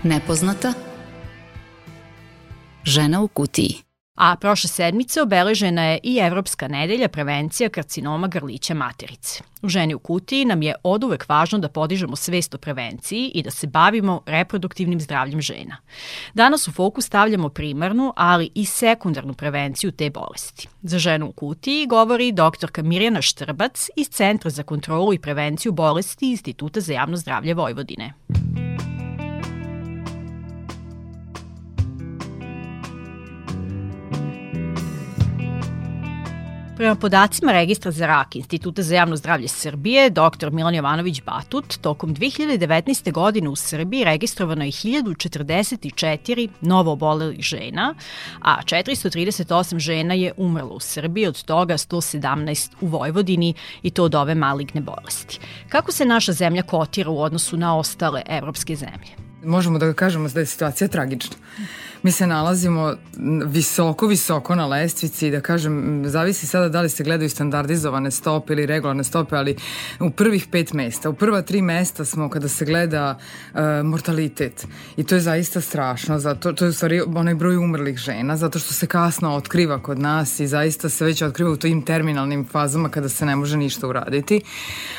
nepoznata, 0.04 0.74
žena 2.84 3.22
u 3.22 3.28
kutiji. 3.28 3.85
A 4.16 4.36
prošle 4.36 4.70
sedmice 4.70 5.22
obeležena 5.22 5.84
je 5.84 6.00
i 6.04 6.18
Evropska 6.18 6.68
nedelja 6.68 7.08
prevencija 7.08 7.70
karcinoma 7.70 8.28
grlića 8.28 8.74
materice. 8.74 9.44
U 9.62 9.70
ženi 9.70 9.94
u 9.94 10.00
kutiji 10.00 10.46
nam 10.46 10.62
je 10.62 10.76
od 10.84 11.04
uvek 11.04 11.30
važno 11.30 11.60
da 11.60 11.70
podižemo 11.70 12.16
svest 12.16 12.56
o 12.56 12.58
prevenciji 12.58 13.32
i 13.36 13.44
da 13.44 13.52
se 13.52 13.68
bavimo 13.68 14.22
reproduktivnim 14.26 15.02
zdravljem 15.02 15.42
žena. 15.42 15.78
Danas 16.34 16.68
u 16.68 16.72
fokus 16.72 17.06
stavljamo 17.06 17.50
primarnu, 17.50 18.14
ali 18.16 18.50
i 18.56 18.66
sekundarnu 18.66 19.34
prevenciju 19.34 19.92
te 19.92 20.10
bolesti. 20.10 20.68
Za 20.82 21.00
ženu 21.00 21.26
u 21.28 21.32
kutiji 21.32 21.88
govori 21.88 22.32
doktorka 22.32 22.84
Mirjana 22.84 23.22
Štrbac 23.22 23.90
iz 23.96 24.10
Centra 24.10 24.50
za 24.50 24.64
kontrolu 24.64 25.14
i 25.14 25.20
prevenciju 25.20 25.72
bolesti 25.72 26.32
Instituta 26.32 26.80
za 26.80 26.94
javno 26.94 27.18
zdravlje 27.18 27.54
Vojvodine. 27.54 28.14
Prema 36.78 36.96
podacima 36.96 37.52
Registra 37.52 37.92
za 37.92 38.08
rak 38.08 38.36
Instituta 38.36 38.82
za 38.82 38.96
javno 38.96 39.16
zdravlje 39.16 39.48
Srbije, 39.48 40.10
dr. 40.10 40.52
Milan 40.52 40.76
Jovanović 40.76 41.22
Batut, 41.22 41.78
tokom 41.82 42.16
2019. 42.16 43.12
godine 43.12 43.50
u 43.50 43.56
Srbiji 43.56 44.04
registrovano 44.04 44.66
je 44.66 44.72
1044 44.72 46.50
novo 46.62 46.92
obolelih 46.92 47.42
žena, 47.42 47.96
a 48.42 48.62
438 48.64 49.80
žena 49.80 50.14
je 50.14 50.34
umrlo 50.38 50.76
u 50.76 50.80
Srbiji, 50.80 51.28
od 51.28 51.44
toga 51.44 51.74
117 51.74 52.72
u 52.82 52.88
Vojvodini 52.88 53.54
i 53.84 53.90
to 53.90 54.04
od 54.04 54.16
ove 54.16 54.36
maligne 54.36 54.82
bolesti. 54.82 55.40
Kako 55.70 55.92
se 55.92 56.06
naša 56.06 56.32
zemlja 56.32 56.62
kotira 56.62 57.10
u 57.10 57.22
odnosu 57.22 57.58
na 57.58 57.78
ostale 57.78 58.22
evropske 58.28 58.76
zemlje? 58.76 59.25
Možemo 59.46 59.80
da 59.80 59.94
kažemo 59.94 60.30
da 60.30 60.40
je 60.40 60.46
situacija 60.46 60.88
tragična. 60.88 61.36
Mi 62.06 62.12
se 62.12 62.28
nalazimo 62.28 62.94
visoko, 63.46 64.08
visoko 64.08 64.56
na 64.56 64.68
lestvici, 64.68 65.32
da 65.32 65.42
kažem, 65.42 66.04
zavisi 66.06 66.48
sada 66.48 66.70
da 66.70 66.82
li 66.82 66.90
se 66.90 67.04
gledaju 67.04 67.30
standardizovane 67.30 68.12
stope 68.12 68.54
ili 68.54 68.66
regularne 68.66 69.04
stope, 69.04 69.36
ali 69.36 69.56
u 70.00 70.10
prvih 70.10 70.48
pet 70.52 70.74
mesta, 70.74 71.10
u 71.10 71.14
prva 71.14 71.42
tri 71.42 71.62
mesta 71.62 72.06
smo 72.06 72.30
kada 72.30 72.48
se 72.48 72.66
gleda 72.66 73.18
uh, 73.18 73.60
mortalitet. 73.84 74.68
I 74.98 75.04
to 75.04 75.16
je 75.16 75.22
zaista 75.22 75.62
strašno, 75.62 76.20
zato, 76.20 76.54
to 76.54 76.66
je 76.66 76.70
u 76.70 76.74
stvari 76.74 77.02
onaj 77.02 77.36
broj 77.36 77.58
umrlih 77.58 77.98
žena, 77.98 78.38
zato 78.38 78.60
što 78.60 78.74
se 78.74 78.88
kasno 78.88 79.36
otkriva 79.36 79.82
kod 79.82 80.00
nas 80.00 80.40
i 80.40 80.48
zaista 80.48 80.90
se 80.90 81.06
već 81.06 81.22
otkriva 81.22 81.52
u 81.52 81.58
tim 81.58 81.82
terminalnim 81.82 82.46
fazama 82.52 82.90
kada 82.90 83.10
se 83.10 83.26
ne 83.26 83.36
može 83.36 83.58
ništa 83.58 83.88
uraditi, 83.88 84.42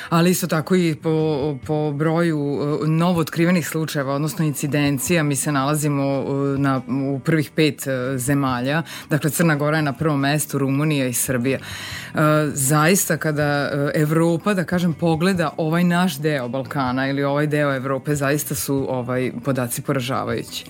ali 0.08 0.30
isto 0.30 0.46
tako 0.46 0.76
i 0.76 0.94
po, 1.02 1.58
po 1.66 1.92
broju 1.92 2.38
uh, 2.38 2.88
novo 2.88 3.20
otkrivenih 3.20 3.68
slučajeva, 3.68 4.14
odnosno 4.14 4.35
incidencija, 4.44 5.22
mi 5.22 5.36
se 5.36 5.52
nalazimo 5.52 6.24
na 6.58 6.80
u 6.88 7.18
prvih 7.18 7.50
pet 7.50 7.86
e, 7.86 8.18
zemalja. 8.18 8.82
Dakle, 9.10 9.30
Crna 9.30 9.56
Gora 9.56 9.76
je 9.76 9.82
na 9.82 9.92
prvom 9.92 10.20
mestu, 10.20 10.58
Rumunija 10.58 11.06
i 11.06 11.12
Srbija. 11.12 11.58
E, 11.58 12.18
zaista 12.52 13.16
kada 13.16 13.42
e, 13.42 13.90
Evropa, 13.94 14.54
da 14.54 14.64
kažem, 14.64 14.92
pogleda 14.92 15.50
ovaj 15.56 15.84
naš 15.84 16.18
deo 16.18 16.48
Balkana 16.48 17.08
ili 17.08 17.24
ovaj 17.24 17.46
deo 17.46 17.74
Evrope, 17.74 18.14
zaista 18.14 18.54
su 18.54 18.86
ovaj 18.88 19.32
podaci 19.44 19.82
poražavajući. 19.82 20.64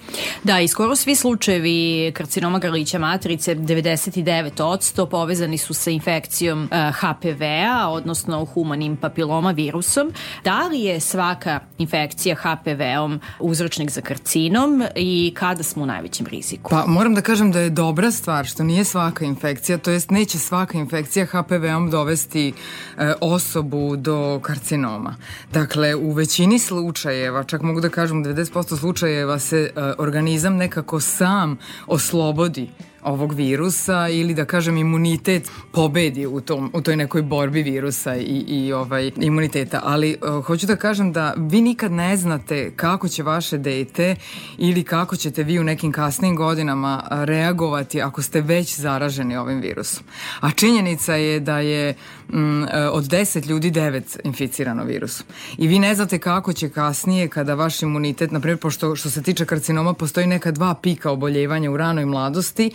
Da, 0.44 0.60
i 0.60 0.68
skoro 0.68 0.96
svi 0.96 1.14
slučajevi 1.14 2.12
karcinoma 2.14 2.58
grlića 2.58 2.98
matrice, 2.98 3.54
99% 3.54 5.08
povezani 5.10 5.58
su 5.58 5.74
sa 5.74 5.90
infekcijom 5.90 6.68
HPV-a, 7.00 7.88
odnosno 7.88 8.44
humanim 8.44 8.96
papiloma 8.96 9.50
virusom. 9.50 10.12
Da 10.44 10.68
li 10.68 10.80
je 10.80 11.00
svaka 11.00 11.60
infekcija 11.78 12.36
HPV-om 12.36 13.20
uzročnik 13.56 13.90
za 13.90 14.00
karcinom 14.00 14.82
i 14.94 15.32
kada 15.36 15.62
smo 15.62 15.82
u 15.82 15.86
najvećem 15.86 16.16
većem 16.16 16.26
riziku. 16.26 16.70
Pa 16.70 16.86
moram 16.86 17.14
da 17.14 17.20
kažem 17.20 17.52
da 17.52 17.60
je 17.60 17.70
dobra 17.70 18.10
stvar 18.10 18.46
što 18.46 18.64
nije 18.64 18.84
svaka 18.84 19.24
infekcija, 19.24 19.78
to 19.78 19.90
jest 19.90 20.10
neće 20.10 20.38
svaka 20.38 20.78
infekcija 20.78 21.26
HPV-om 21.26 21.90
dovesti 21.90 22.52
e, 22.98 23.12
osobu 23.20 23.96
do 23.96 24.40
karcinoma. 24.42 25.16
Dakle, 25.52 25.94
u 25.94 26.12
većini 26.12 26.58
slučajeva, 26.58 27.44
čak 27.44 27.62
mogu 27.62 27.80
da 27.80 27.88
kažem 27.88 28.24
90% 28.24 28.78
slučajeva 28.78 29.38
se 29.38 29.70
e, 29.76 29.80
organizam 29.98 30.56
nekako 30.56 31.00
sam 31.00 31.58
oslobodi 31.86 32.68
ovog 33.06 33.32
virusa 33.32 34.08
ili 34.08 34.34
da 34.34 34.44
kažem 34.44 34.76
imunitet 34.76 35.50
pobedi 35.72 36.26
u, 36.26 36.40
tom, 36.40 36.70
u 36.74 36.80
toj 36.80 36.96
nekoj 36.96 37.22
borbi 37.22 37.62
virusa 37.62 38.16
i, 38.16 38.44
i 38.48 38.72
ovaj 38.72 39.10
imuniteta. 39.16 39.80
Ali 39.84 40.16
uh, 40.22 40.44
hoću 40.44 40.66
da 40.66 40.76
kažem 40.76 41.12
da 41.12 41.34
vi 41.36 41.60
nikad 41.60 41.92
ne 41.92 42.16
znate 42.16 42.72
kako 42.76 43.08
će 43.08 43.22
vaše 43.22 43.58
dete 43.58 44.16
ili 44.58 44.84
kako 44.84 45.16
ćete 45.16 45.42
vi 45.42 45.58
u 45.58 45.64
nekim 45.64 45.92
kasnim 45.92 46.36
godinama 46.36 47.02
reagovati 47.10 48.02
ako 48.02 48.22
ste 48.22 48.40
već 48.40 48.78
zaraženi 48.78 49.36
ovim 49.36 49.60
virusom. 49.60 50.04
A 50.40 50.50
činjenica 50.50 51.14
je 51.14 51.40
da 51.40 51.58
je 51.58 51.94
mm, 52.28 52.62
od 52.92 53.04
10 53.04 53.46
ljudi 53.48 53.70
9 53.70 54.18
inficirano 54.24 54.84
virusom. 54.84 55.26
I 55.58 55.68
vi 55.68 55.78
ne 55.78 55.94
znate 55.94 56.18
kako 56.18 56.52
će 56.52 56.68
kasnije 56.68 57.28
kada 57.28 57.54
vaš 57.54 57.82
imunitet, 57.82 58.30
na 58.30 58.40
primjer, 58.40 58.58
pošto 58.58 58.96
što 58.96 59.10
se 59.10 59.22
tiče 59.22 59.44
karcinoma, 59.44 59.92
postoji 59.92 60.26
neka 60.26 60.50
dva 60.50 60.74
pika 60.74 61.10
oboljevanja 61.10 61.70
u 61.70 61.76
ranoj 61.76 62.04
mladosti 62.04 62.70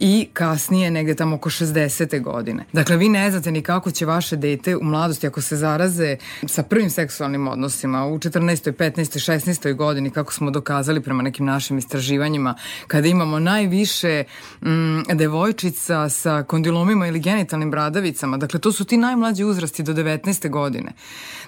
i 0.00 0.28
kasnije 0.32 0.90
negde 0.90 1.14
tamo 1.14 1.36
oko 1.36 1.50
60. 1.50 2.22
godine. 2.22 2.64
Dakle, 2.72 2.96
vi 2.96 3.08
ne 3.08 3.30
znate 3.30 3.50
ni 3.52 3.62
kako 3.62 3.90
će 3.90 4.06
vaše 4.06 4.36
dete 4.36 4.76
u 4.76 4.82
mladosti 4.82 5.26
ako 5.26 5.40
se 5.40 5.56
zaraze 5.56 6.16
sa 6.46 6.62
prvim 6.62 6.90
seksualnim 6.90 7.48
odnosima 7.48 8.06
u 8.06 8.18
14. 8.18 8.72
15. 8.72 9.32
16. 9.32 9.74
godini, 9.74 10.10
kako 10.10 10.32
smo 10.32 10.50
dokazali 10.50 11.02
prema 11.02 11.22
nekim 11.22 11.46
našim 11.46 11.78
istraživanjima, 11.78 12.54
kada 12.86 13.08
imamo 13.08 13.38
najviše 13.38 14.24
mm, 14.62 15.16
devojčica 15.16 16.08
sa 16.08 16.42
kondilomima 16.42 17.06
ili 17.06 17.20
genitalnim 17.20 17.70
bradavicama. 17.70 18.36
Dakle, 18.36 18.60
to 18.60 18.72
su 18.72 18.84
ti 18.84 18.96
najmlađi 18.96 19.44
uzrasti 19.44 19.82
do 19.82 19.92
19. 19.92 20.50
godine. 20.50 20.92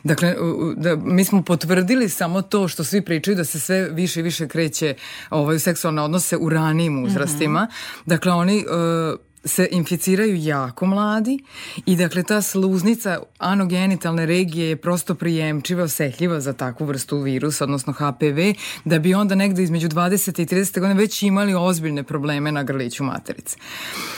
Dakle, 0.04 0.35
da, 0.76 0.97
mi 0.97 1.25
smo 1.25 1.42
potvrdili 1.42 2.08
samo 2.08 2.42
to 2.42 2.68
što 2.68 2.85
svi 2.85 3.04
pričaju 3.04 3.37
da 3.37 3.44
se 3.44 3.61
sve 3.61 3.88
više 3.90 4.20
i 4.20 4.23
više 4.23 4.49
kreće 4.49 4.94
ovaj, 5.30 5.58
seksualne 5.58 6.02
odnose 6.02 6.37
u 6.37 6.49
ranijim 6.49 7.04
uzrastima. 7.04 7.62
Mm 7.62 7.66
-hmm. 7.66 8.06
Dakle, 8.06 8.18
oni 8.27 8.57
uh, 8.59 9.19
se 9.45 9.69
inficiraju 9.71 10.37
jako 10.37 10.87
mladi 10.87 11.39
i 11.87 11.97
dakle 11.97 12.23
ta 12.23 12.43
sluznica 12.43 13.19
anogenitalne 13.39 14.27
regije 14.27 14.69
je 14.69 14.77
prosto 14.77 15.15
prijemčiva, 15.15 15.83
osetljiva 15.83 16.41
za 16.41 16.52
takvu 16.52 16.87
vrstu 16.87 17.19
virusa, 17.19 17.65
odnosno 17.65 17.93
HPV, 17.93 18.39
da 18.85 18.99
bi 18.99 19.15
onda 19.15 19.35
negde 19.35 19.63
između 19.63 19.89
20. 19.89 20.43
i 20.43 20.47
30. 20.47 20.81
godine 20.81 21.00
već 21.00 21.23
imali 21.23 21.54
ozbiljne 21.54 22.02
probleme 22.02 22.52
na 22.52 22.63
grliću 22.63 23.04
materice. 23.04 23.57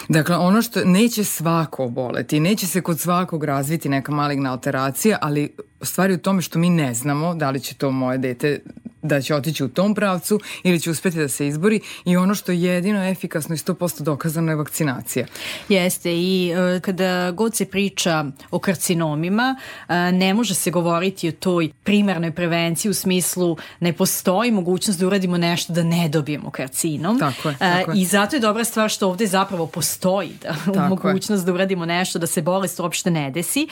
Dakle, 0.09 0.37
ono 0.37 0.63
što 0.63 0.85
neće 0.85 1.25
svako 1.25 1.85
oboleti, 1.85 2.41
neće 2.41 2.67
se 2.67 2.81
kod 2.81 3.01
svakog 3.01 3.45
razviti 3.45 3.89
neka 3.89 4.13
maligna 4.13 4.51
alteracija, 4.51 5.19
ali 5.21 5.57
stvari 5.83 6.15
u 6.15 6.19
tome 6.19 6.43
što 6.43 6.59
mi 6.59 6.71
ne 6.71 6.95
znamo 6.95 7.35
da 7.35 7.51
li 7.51 7.61
će 7.61 7.75
to 7.75 7.91
moje 7.91 8.19
dete 8.19 8.61
da 9.03 9.21
će 9.21 9.35
otići 9.35 9.65
u 9.65 9.69
tom 9.69 9.95
pravcu 9.95 10.41
ili 10.63 10.81
će 10.81 10.91
uspeti 10.91 11.19
da 11.19 11.29
se 11.29 11.47
izbori 11.47 11.81
i 12.05 12.17
ono 12.17 12.35
što 12.35 12.53
je 12.53 12.63
jedino 12.63 13.09
efikasno 13.09 13.55
i 13.55 13.59
100% 13.59 14.03
dokazano 14.03 14.53
je 14.53 14.57
vakcinacija. 14.57 15.27
Jeste 15.69 16.13
i 16.13 16.53
uh, 16.53 16.83
kada 16.83 17.31
god 17.31 17.57
se 17.57 17.67
priča 17.67 18.25
o 18.51 18.59
karcinomima 18.59 19.57
uh, 19.89 19.95
ne 20.13 20.35
može 20.35 20.55
se 20.55 20.71
govoriti 20.71 21.29
o 21.29 21.33
toj 21.33 21.71
primarnoj 21.83 22.33
prevenciji 22.33 22.91
u 22.91 22.95
smislu 22.95 23.57
ne 23.81 23.93
postoji 23.93 24.51
mogućnost 24.51 25.01
da 25.01 25.07
uradimo 25.07 25.39
nešto 25.39 25.73
da 25.73 25.83
ne 25.83 26.09
dobijemo 26.09 26.51
karcinom. 26.51 27.19
Tako 27.19 27.49
je, 27.49 27.57
tako 27.59 27.91
je. 27.91 28.01
I 28.01 28.05
zato 28.05 28.37
je 28.37 28.41
dobra 28.41 28.65
stvar 28.65 28.91
što 28.91 29.09
ovde 29.09 29.27
zapravo 29.27 29.67
postoji 29.67 30.33
da, 30.67 30.89
mogućnost 30.89 31.43
je. 31.43 31.47
da 31.47 31.53
uradimo 31.53 31.87
nešto 31.87 32.19
da 32.19 32.27
se 32.27 32.43
bolest 32.43 32.81
uopšte 32.81 33.11
ne 33.11 33.31
desi. 33.31 33.69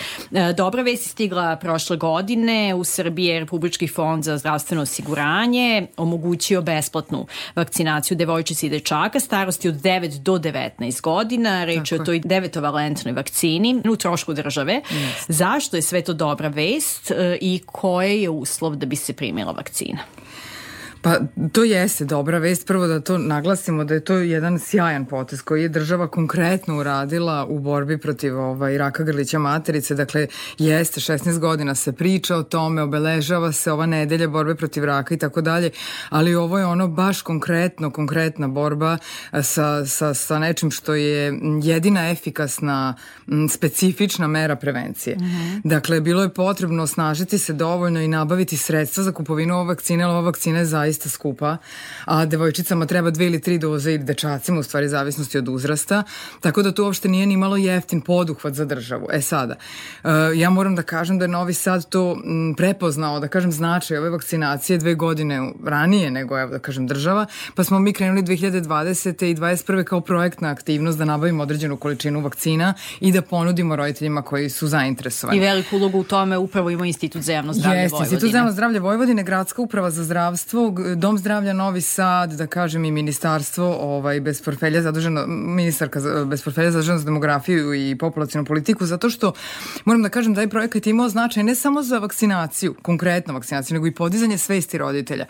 Dobra 0.57 0.83
vest 0.83 1.07
je 1.07 1.09
stigla 1.09 1.57
prošle 1.57 1.97
godine 1.97 2.75
u 2.75 2.85
Srbiji 2.85 3.27
je 3.27 3.41
Republički 3.41 3.88
fond 3.88 4.25
za 4.25 4.38
zdravstveno 4.38 4.83
osiguranje 4.83 5.17
omogućio 5.96 6.62
besplatnu 6.62 7.26
vakcinaciju 7.57 8.16
devojčica 8.16 8.66
i 8.66 8.70
dečaka 8.70 9.20
starosti 9.20 9.68
od 9.68 9.74
9 9.74 10.18
do 10.18 10.38
19 10.38 11.00
godina. 11.00 11.64
Reč 11.64 11.92
je 11.92 12.00
o 12.00 12.04
toj 12.04 12.20
devetovalentnoj 12.24 13.12
vakcini 13.12 13.83
u 13.90 13.96
trošku 13.96 14.35
države. 14.35 14.83
Yes. 14.90 15.24
Zašto 15.28 15.76
je 15.76 15.83
sve 15.83 16.02
to 16.02 16.12
dobra 16.12 16.48
vest 16.48 17.11
e, 17.11 17.38
i 17.40 17.61
koje 17.66 18.22
je 18.22 18.31
uslov 18.31 18.76
da 18.76 18.87
bi 18.87 18.96
se 18.96 19.12
primila 19.12 19.52
vakcina? 19.52 19.98
Pa 21.09 21.18
to 21.53 21.64
jeste 21.64 22.05
dobra 22.05 22.38
vest. 22.38 22.66
Prvo 22.66 22.87
da 22.87 23.01
to 23.01 23.18
naglasimo 23.18 23.85
da 23.85 23.94
je 23.94 24.05
to 24.05 24.14
jedan 24.14 24.59
sjajan 24.59 25.05
potez 25.05 25.42
koji 25.42 25.62
je 25.62 25.68
država 25.68 26.09
konkretno 26.09 26.79
uradila 26.79 27.47
u 27.47 27.59
borbi 27.59 27.99
protiv 27.99 28.38
ovaj, 28.38 28.79
raka 28.79 29.03
grlića 29.03 29.38
materice. 29.38 29.94
Dakle, 29.94 30.27
jeste, 30.59 31.01
16 31.01 31.38
godina 31.38 31.75
se 31.75 31.92
priča 31.92 32.37
o 32.37 32.42
tome, 32.42 32.83
obeležava 32.83 33.53
se 33.53 33.73
ova 33.73 33.87
nedelja 33.87 34.29
borbe 34.29 34.55
protiv 34.55 34.85
raka 34.85 35.14
i 35.14 35.18
tako 35.18 35.40
dalje, 35.40 35.71
ali 36.09 36.35
ovo 36.35 36.59
je 36.59 36.66
ono 36.66 36.88
baš 36.88 37.23
konkretno, 37.23 37.90
konkretna 37.90 38.49
borba 38.49 38.99
sa, 39.42 39.87
sa, 39.87 40.14
sa 40.14 40.38
nečim 40.38 40.71
što 40.71 40.94
je 40.94 41.40
jedina 41.62 42.11
efikasna 42.11 42.94
specifična 43.51 44.27
mera 44.27 44.57
prevencije. 44.57 45.16
Mm 45.16 45.21
-hmm. 45.21 45.61
Dakle, 45.64 46.01
bilo 46.01 46.23
je 46.23 46.35
potrebno 46.35 46.83
osnažiti 46.83 47.38
se 47.38 47.53
dovoljno 47.53 48.01
i 48.01 48.09
nabaviti 48.09 48.57
sredstva 48.57 49.05
za 49.05 49.12
kupovinu 49.12 49.55
ove 49.55 49.68
vakcine, 49.68 50.05
ali 50.05 50.12
ova 50.12 50.21
vakcina 50.21 50.59
je 50.59 50.64
zaista 50.64 50.98
skupa, 51.07 51.57
a 52.05 52.25
devojčicama 52.25 52.87
treba 52.87 53.11
dve 53.11 53.27
ili 53.27 53.41
tri 53.41 53.59
doze 53.59 53.95
i 53.95 53.99
dečacima, 53.99 54.61
u 54.61 54.63
stvari 54.63 54.89
zavisnosti 54.89 55.39
od 55.39 55.49
uzrasta, 55.49 56.03
tako 56.41 56.63
da 56.63 56.73
to 56.73 56.85
uopšte 56.85 57.09
nije 57.09 57.27
ni 57.27 57.37
malo 57.37 57.57
jeftin 57.57 58.01
poduhvat 58.01 58.55
za 58.55 58.65
državu. 58.65 59.09
E 59.13 59.21
sada, 59.21 59.55
uh, 60.05 60.11
ja 60.35 60.51
moram 60.51 60.75
da 60.75 60.83
kažem 60.83 61.19
da 61.19 61.25
je 61.25 61.29
Novi 61.29 61.55
Sad 61.55 61.89
to 61.89 62.17
m, 62.25 62.55
prepoznao, 62.57 63.21
da 63.21 63.29
kažem, 63.29 63.53
značaj 63.53 63.99
ove 63.99 64.11
vakcinacije 64.11 64.79
dve 64.79 64.95
godine 64.95 65.53
ranije 65.65 66.11
nego, 66.11 66.39
evo 66.39 66.51
da 66.51 66.59
kažem, 66.59 66.87
država, 66.87 67.27
pa 67.55 67.65
smo 67.65 67.79
mi 67.79 67.93
krenuli 67.93 68.23
2020. 68.23 69.25
i 69.25 69.35
2021. 69.35 69.85
kao 69.85 70.01
projektna 70.01 70.49
aktivnost 70.49 70.99
da 70.99 71.05
nabavimo 71.05 71.43
određenu 71.43 71.77
količinu 71.77 72.21
vakcina 72.21 72.75
i 73.01 73.13
da 73.13 73.23
ponudimo 73.23 73.77
roditeljima 73.77 74.23
koji 74.23 74.51
su 74.51 74.67
zainteresovani. 74.67 75.39
I 75.39 75.41
veliku 75.41 75.77
ulogu 75.77 75.99
u 75.99 76.05
tome 76.05 76.39
upravo 76.39 76.71
ima 76.71 76.87
Institut 76.87 77.23
za 77.23 77.33
javno 77.33 77.53
zdravlje 77.53 77.81
Jeste, 77.81 77.95
Vojvodine. 77.95 78.15
Institut 78.15 78.33
za 78.33 78.39
javno 78.39 78.53
zdravlje 78.53 78.81
Vojvodine, 78.81 79.23
Gradska 79.23 79.63
uprava 79.63 79.91
za 79.91 80.05
zdravstvo, 80.05 80.75
Dom 80.97 81.19
zdravlja 81.19 81.53
Novi 81.53 81.81
Sad, 81.81 82.33
da 82.33 82.47
kažem 82.47 82.85
i 82.85 82.91
ministarstvo 82.91 83.77
ovaj, 83.81 84.21
bez 84.21 84.43
portfelja 84.43 84.83
zaduženo, 84.83 85.27
ministarka 85.27 86.01
bez 86.27 86.43
portfelja 86.43 86.71
zaduženo 86.71 86.99
za 86.99 87.05
demografiju 87.05 87.75
i 87.75 87.97
populacijnu 87.99 88.45
politiku, 88.45 88.87
zato 88.87 89.11
što 89.11 89.33
moram 89.85 90.03
da 90.03 90.09
kažem 90.09 90.35
da 90.35 90.41
je 90.41 90.49
projekat 90.49 90.87
imao 90.87 91.09
značaj 91.09 91.43
ne 91.43 91.55
samo 91.55 91.83
za 91.83 91.99
vakcinaciju, 91.99 92.75
konkretno 92.83 93.35
vakcinaciju, 93.35 93.75
nego 93.75 93.87
i 93.87 93.95
podizanje 93.95 94.38
svesti 94.38 94.79
roditelja 94.79 95.27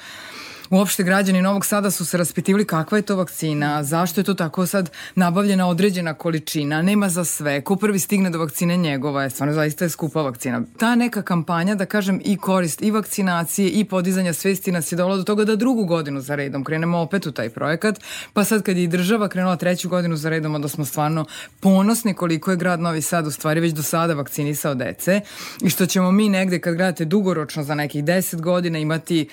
uopšte 0.71 1.03
građani 1.03 1.43
Novog 1.43 1.67
Sada 1.67 1.91
su 1.91 2.05
se 2.05 2.19
raspitivali 2.19 2.65
kakva 2.65 2.99
je 2.99 3.03
to 3.03 3.17
vakcina, 3.17 3.85
zašto 3.85 4.21
je 4.21 4.25
to 4.25 4.35
tako 4.35 4.67
sad 4.67 4.91
nabavljena 5.15 5.69
određena 5.69 6.15
količina, 6.15 6.83
nema 6.83 7.09
za 7.09 7.25
sve, 7.25 7.61
ko 7.61 7.77
prvi 7.77 7.99
stigne 7.99 8.31
do 8.31 8.39
vakcine 8.39 8.77
njegova 8.77 9.23
je, 9.23 9.31
stvarno 9.31 9.55
zaista 9.55 9.85
je 9.85 9.89
skupa 9.89 10.23
vakcina. 10.23 10.63
Ta 10.79 10.95
neka 10.95 11.23
kampanja, 11.23 11.75
da 11.75 11.87
kažem, 11.87 12.21
i 12.25 12.37
korist 12.37 12.83
i 12.83 12.91
vakcinacije 12.91 13.69
i 13.69 13.85
podizanja 13.85 14.33
svesti 14.33 14.73
nas 14.73 14.93
je 14.93 14.97
dola 14.97 15.17
do 15.17 15.23
toga 15.23 15.45
da 15.45 15.57
drugu 15.57 15.85
godinu 15.85 16.21
za 16.21 16.35
redom 16.35 16.65
krenemo 16.65 16.99
opet 16.99 17.27
u 17.27 17.33
taj 17.33 17.51
projekat, 17.51 18.01
pa 18.33 18.45
sad 18.45 18.63
kad 18.63 18.77
je 18.77 18.85
i 18.85 18.89
država 18.89 19.29
krenula 19.29 19.57
treću 19.57 19.89
godinu 19.89 20.17
za 20.17 20.29
redom, 20.29 20.55
onda 20.55 20.69
smo 20.69 20.85
stvarno 20.85 21.25
ponosni 21.61 22.15
koliko 22.15 22.51
je 22.51 22.57
grad 22.57 22.81
Novi 22.81 23.03
Sad 23.03 23.27
u 23.27 23.31
stvari 23.31 23.61
već 23.61 23.73
do 23.73 23.83
sada 23.83 24.15
vakcinisao 24.15 24.75
dece 24.75 25.21
i 25.63 25.71
što 25.71 25.87
ćemo 25.87 26.13
mi 26.13 26.29
negde 26.29 26.61
kad 26.61 26.75
gledate 26.75 27.05
dugoročno 27.05 27.63
za 27.65 27.75
nekih 27.75 28.05
10 28.05 28.41
godina 28.41 28.79
imati 28.79 29.29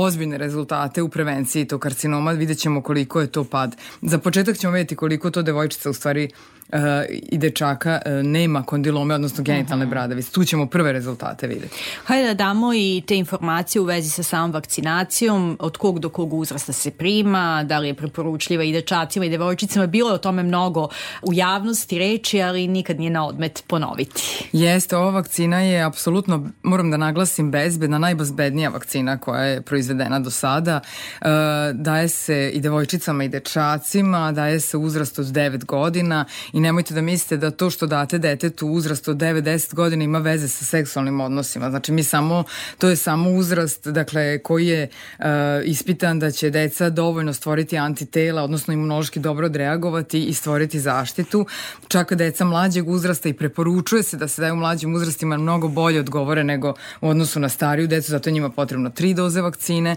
ozbiljne 0.00 0.38
rezultate 0.38 1.02
u 1.02 1.08
prevenciji 1.08 1.64
tog 1.64 1.80
karcinoma, 1.80 2.32
vidjet 2.32 2.58
ćemo 2.58 2.82
koliko 2.82 3.20
je 3.20 3.26
to 3.26 3.44
pad. 3.44 3.76
Za 4.02 4.18
početak 4.18 4.58
ćemo 4.58 4.72
vidjeti 4.72 4.96
koliko 4.96 5.30
to 5.30 5.42
devojčica 5.42 5.90
u 5.90 5.92
stvari 5.92 6.30
uh, 6.72 6.78
i 7.10 7.38
dečaka 7.38 8.00
uh, 8.06 8.12
nema 8.26 8.62
kondilome, 8.62 9.14
odnosno 9.14 9.44
genitalne 9.44 9.86
bradavice. 9.86 10.30
Tu 10.30 10.44
ćemo 10.44 10.66
prve 10.66 10.92
rezultate 10.92 11.46
videti. 11.46 11.76
Hajde 12.04 12.28
da 12.28 12.34
damo 12.34 12.74
i 12.74 13.02
te 13.06 13.16
informacije 13.16 13.82
u 13.82 13.84
vezi 13.84 14.10
sa 14.10 14.22
samom 14.22 14.52
vakcinacijom, 14.52 15.56
od 15.60 15.76
kog 15.76 15.98
do 15.98 16.08
kog 16.08 16.34
uzrasta 16.34 16.72
se 16.72 16.90
prima, 16.90 17.64
da 17.64 17.78
li 17.78 17.88
je 17.88 17.94
preporučljiva 17.94 18.64
i 18.64 18.72
dečacima 18.72 19.24
i 19.24 19.30
devojčicama. 19.30 19.86
Bilo 19.86 20.10
je 20.10 20.14
o 20.14 20.18
tome 20.18 20.42
mnogo 20.42 20.88
u 21.22 21.32
javnosti 21.32 21.98
reči, 21.98 22.42
ali 22.42 22.68
nikad 22.68 22.98
nije 22.98 23.10
na 23.10 23.26
odmet 23.26 23.64
ponoviti. 23.66 24.48
Jeste, 24.52 24.96
ova 24.96 25.10
vakcina 25.10 25.60
je 25.60 25.82
apsolutno, 25.82 26.50
moram 26.62 26.90
da 26.90 26.96
naglasim, 26.96 27.50
bezbedna, 27.50 27.98
najbezbednija 27.98 28.70
vakcina 28.70 29.18
koja 29.18 29.42
je 29.42 29.62
proizvedena 29.62 30.20
do 30.20 30.30
sada. 30.30 30.80
Uh, 31.20 31.26
daje 31.72 32.08
se 32.08 32.50
i 32.54 32.60
devojčicama 32.60 33.24
i 33.24 33.28
dečacima, 33.28 34.32
daje 34.32 34.60
se 34.60 34.76
uzrast 34.76 35.18
od 35.18 35.26
9 35.26 35.64
godina 35.64 36.24
i 36.54 36.60
nemojte 36.60 36.94
da 36.94 37.00
mislite 37.00 37.36
da 37.36 37.50
to 37.50 37.70
što 37.70 37.86
date 37.86 38.18
detetu 38.18 38.68
uzrast 38.68 39.08
od 39.08 39.16
9-10 39.16 39.74
godina 39.74 40.04
ima 40.04 40.18
veze 40.18 40.48
sa 40.48 40.64
seksualnim 40.64 41.20
odnosima. 41.20 41.70
Znači 41.70 41.92
mi 41.92 42.02
samo, 42.02 42.44
to 42.78 42.88
je 42.88 42.96
samo 42.96 43.30
uzrast 43.30 43.88
dakle, 43.88 44.38
koji 44.38 44.66
je 44.66 44.88
uh, 45.18 45.24
ispitan 45.64 46.18
da 46.18 46.30
će 46.30 46.50
deca 46.50 46.90
dovoljno 46.90 47.32
stvoriti 47.32 47.78
antitela, 47.78 48.42
odnosno 48.42 48.74
imunološki 48.74 49.20
dobro 49.20 49.46
odreagovati 49.46 50.24
i 50.24 50.34
stvoriti 50.34 50.80
zaštitu. 50.80 51.46
Čak 51.88 52.14
deca 52.14 52.44
mlađeg 52.44 52.88
uzrasta 52.88 53.28
i 53.28 53.32
preporučuje 53.32 54.02
se 54.02 54.16
da 54.16 54.28
se 54.28 54.42
daju 54.42 54.56
mlađim 54.56 54.94
uzrastima 54.94 55.36
mnogo 55.36 55.68
bolje 55.68 56.00
odgovore 56.00 56.44
nego 56.44 56.74
u 57.00 57.08
odnosu 57.08 57.40
na 57.40 57.48
stariju 57.48 57.86
decu, 57.86 58.10
zato 58.10 58.28
je 58.28 58.32
njima 58.32 58.50
potrebno 58.50 58.90
tri 58.90 59.14
doze 59.14 59.40
vakcine. 59.40 59.96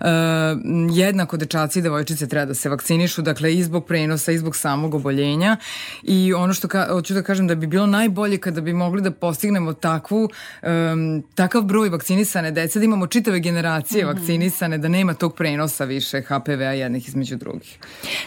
Uh, 0.00 0.06
jednako 0.92 1.36
dečaci 1.36 1.78
i 1.78 1.82
devojčice 1.82 2.28
treba 2.28 2.46
da 2.46 2.54
se 2.54 2.68
vakcinišu, 2.68 3.22
dakle 3.22 3.54
i 3.54 3.62
zbog 3.62 3.86
prenosa 3.86 4.32
i 4.32 4.38
zbog 4.38 4.56
samog 4.56 4.94
oboljenja 4.94 5.56
i 6.02 6.34
ono 6.34 6.54
što 6.54 6.68
ka, 6.68 6.86
hoću 6.90 7.14
da 7.14 7.22
kažem 7.22 7.46
da 7.46 7.54
bi 7.54 7.66
bilo 7.66 7.86
najbolje 7.86 8.38
kada 8.38 8.60
bi 8.60 8.72
mogli 8.72 9.02
da 9.02 9.10
postignemo 9.10 9.72
takvu, 9.72 10.28
um, 10.62 11.22
takav 11.34 11.62
broj 11.62 11.88
vakcinisane 11.88 12.50
dece, 12.50 12.78
da 12.78 12.84
imamo 12.84 13.06
čitave 13.06 13.40
generacije 13.40 14.04
mm 14.04 14.08
-hmm. 14.08 14.14
vakcinisane, 14.14 14.78
da 14.78 14.88
nema 14.88 15.14
tog 15.14 15.34
prenosa 15.34 15.84
više 15.84 16.20
HPV-a 16.20 16.72
jednih 16.72 17.08
između 17.08 17.36
drugih. 17.36 17.78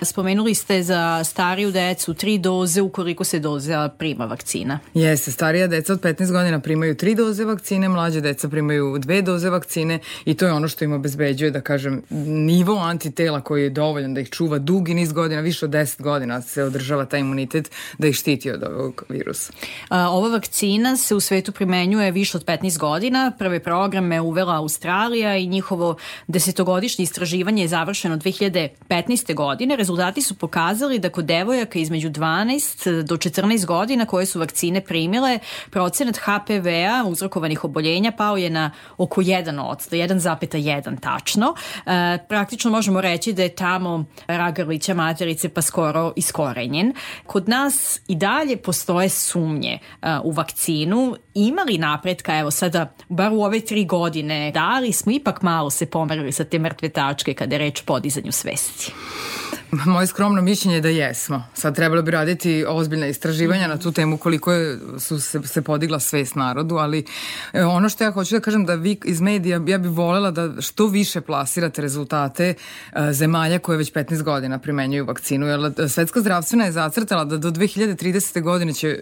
Spomenuli 0.02 0.56
ste 0.56 0.84
za 0.84 1.24
stariju 1.24 1.72
decu 1.72 2.14
tri 2.14 2.38
doze 2.38 2.82
ukoliko 2.82 3.24
se 3.24 3.40
doza 3.40 3.90
prima 3.90 4.26
vakcina. 4.26 4.80
Jeste, 4.94 5.32
starija 5.32 5.68
deca 5.68 5.94
od 5.94 6.02
15 6.02 6.32
godina 6.32 6.60
primaju 6.60 6.96
tri 6.96 7.16
doze 7.16 7.46
vakcine, 7.46 7.90
mlađe 7.90 8.22
deca 8.22 8.50
primaju 8.50 8.98
dve 8.98 9.22
doze 9.22 9.50
vakcine 9.50 10.00
i 10.26 10.34
to 10.34 10.46
je 10.46 10.54
ono 10.54 10.68
što 10.68 10.86
im 10.86 10.94
obezbeđuje, 10.94 11.52
da 11.52 11.62
kažem, 11.62 12.02
nivo 12.26 12.78
antitela 12.78 13.42
koji 13.42 13.64
je 13.64 13.70
dovoljan 13.70 14.14
da 14.14 14.22
ih 14.22 14.30
čuva 14.30 14.58
dugi 14.58 14.94
niz 14.94 15.14
godina, 15.14 15.42
više 15.42 15.66
od 15.66 15.72
10 15.72 16.02
godina 16.02 16.42
se 16.42 16.64
održava 16.64 17.06
taj 17.06 17.20
imunitet 17.20 17.61
da 17.98 18.08
ih 18.08 18.16
štiti 18.16 18.52
od 18.52 18.64
ovog 18.64 19.04
virusa. 19.10 19.54
A, 19.90 20.10
ova 20.10 20.30
vakcina 20.30 20.98
se 20.98 21.16
u 21.16 21.20
svetu 21.20 21.52
primenjuje 21.52 22.12
više 22.12 22.38
od 22.38 22.46
15 22.46 22.78
godina. 22.78 23.32
Prve 23.40 23.60
programe 23.60 24.22
uvela 24.22 24.56
Australija 24.56 25.38
i 25.38 25.48
njihovo 25.48 25.96
desetogodišnje 26.28 27.04
istraživanje 27.04 27.64
je 27.64 27.68
završeno 27.68 28.18
2015. 28.18 29.36
godine. 29.36 29.76
Rezultati 29.76 30.22
su 30.22 30.38
pokazali 30.38 31.00
da 31.00 31.10
kod 31.10 31.26
devojaka 31.26 31.80
između 31.80 32.10
12 32.10 33.02
do 33.04 33.16
14 33.18 33.66
godina 33.66 34.06
koje 34.06 34.26
su 34.26 34.40
vakcine 34.40 34.82
primile, 34.82 35.40
procenat 35.70 36.18
HPV-a 36.18 37.04
uzrokovanih 37.08 37.64
oboljenja 37.64 38.12
pao 38.12 38.38
je 38.38 38.50
na 38.50 38.72
oko 38.98 39.22
1 39.22 39.62
od 39.62 39.78
1,1 39.78 41.00
tačno. 41.00 41.56
E, 41.86 42.18
praktično 42.30 42.72
možemo 42.72 43.02
reći 43.02 43.34
da 43.34 43.44
je 43.44 43.56
tamo 43.56 44.06
rak 44.28 44.56
grlića 44.56 44.94
materice 44.94 45.50
pa 45.50 45.62
skoro 45.62 46.14
iskorenjen. 46.16 46.94
Kod 47.26 47.50
nas 47.52 48.00
i 48.08 48.16
dalje 48.16 48.58
postoje 48.58 49.10
sumnje 49.10 49.80
uh, 50.02 50.08
u 50.24 50.32
vakcinu. 50.32 51.16
Ima 51.34 51.62
li 51.62 51.78
napretka, 51.78 52.40
evo 52.40 52.52
sada, 52.52 52.94
bar 53.10 53.32
u 53.34 53.44
ove 53.44 53.60
tri 53.60 53.86
godine, 53.86 54.52
da 54.54 54.80
li 54.80 54.92
smo 54.92 55.12
ipak 55.12 55.42
malo 55.42 55.70
se 55.70 55.86
pomerili 55.86 56.32
sa 56.32 56.44
te 56.44 56.60
mrtve 56.60 56.90
tačke 56.90 57.34
kada 57.34 57.56
je 57.56 57.60
reč 57.60 57.82
podizanju 57.82 58.32
svesti? 58.32 58.94
Moje 59.86 60.08
skromno 60.08 60.42
mišljenje 60.42 60.76
je 60.76 60.82
da 60.82 60.90
jesmo. 60.90 61.44
Sad 61.54 61.76
trebalo 61.76 62.02
bi 62.02 62.12
raditi 62.12 62.66
ozbiljne 62.68 63.10
istraživanja 63.10 63.68
na 63.68 63.78
tu 63.78 63.92
temu 63.92 64.18
koliko 64.18 64.52
je, 64.52 64.80
su 65.00 65.20
se, 65.20 65.42
se 65.44 65.62
podigla 65.62 66.00
svest 66.00 66.36
narodu, 66.36 66.76
ali 66.76 67.06
e, 67.54 67.64
ono 67.64 67.90
što 67.90 68.04
ja 68.04 68.12
hoću 68.12 68.36
da 68.36 68.40
kažem 68.40 68.66
da 68.66 68.76
vi 68.76 68.98
iz 69.06 69.22
medija, 69.22 69.62
ja 69.68 69.78
bih 69.78 69.92
volela 69.92 70.32
da 70.32 70.62
što 70.62 70.88
više 70.88 71.22
plasirate 71.22 71.82
rezultate 71.82 72.54
e, 72.94 73.14
zemalja 73.14 73.60
koje 73.60 73.78
već 73.78 73.94
15 73.94 74.24
godina 74.24 74.60
primenjuju 74.60 75.06
vakcinu, 75.06 75.48
jer 75.48 75.72
e, 75.78 75.90
Svetska 75.90 76.22
zdravstvena 76.22 76.66
je 76.66 76.72
zacrtala 76.72 77.26
da 77.26 77.38
do 77.38 77.52
2030. 77.52 78.42
godine 78.42 78.74
će 78.74 79.00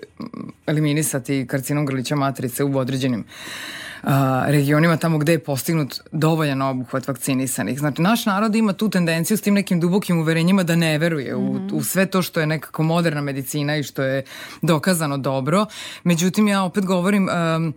eliminisati 0.68 1.48
karcinom 1.48 1.86
grlića 1.86 2.16
matrice 2.20 2.64
u 2.64 2.78
određenim 2.78 3.26
a, 4.04 4.44
regionima 4.48 4.98
tamo 4.98 5.18
gde 5.18 5.32
je 5.32 5.40
postignut 5.40 6.02
dovoljan 6.12 6.62
obuhvat 6.62 7.08
vakcinisanih. 7.08 7.80
Znači, 7.80 8.02
naš 8.02 8.26
narod 8.26 8.56
ima 8.56 8.74
tu 8.74 8.90
tendenciju 8.90 9.38
s 9.38 9.42
tim 9.42 9.54
nekim 9.54 9.80
dubokim 9.80 10.20
uverenjima 10.20 10.64
da 10.64 10.76
ne 10.76 10.98
veruje 10.98 11.36
u, 11.36 11.54
mm 11.54 11.58
-hmm. 11.58 11.74
u 11.74 11.84
sve 11.84 12.06
to 12.06 12.22
što 12.22 12.40
je 12.40 12.48
nekako 12.48 12.84
moderna 12.84 13.22
medicina 13.22 13.78
i 13.78 13.84
što 13.84 14.04
je 14.04 14.24
dokazano 14.62 15.18
dobro. 15.18 15.66
Međutim, 16.04 16.48
ja 16.48 16.64
opet 16.64 16.86
govorim, 16.86 17.30
um, 17.30 17.74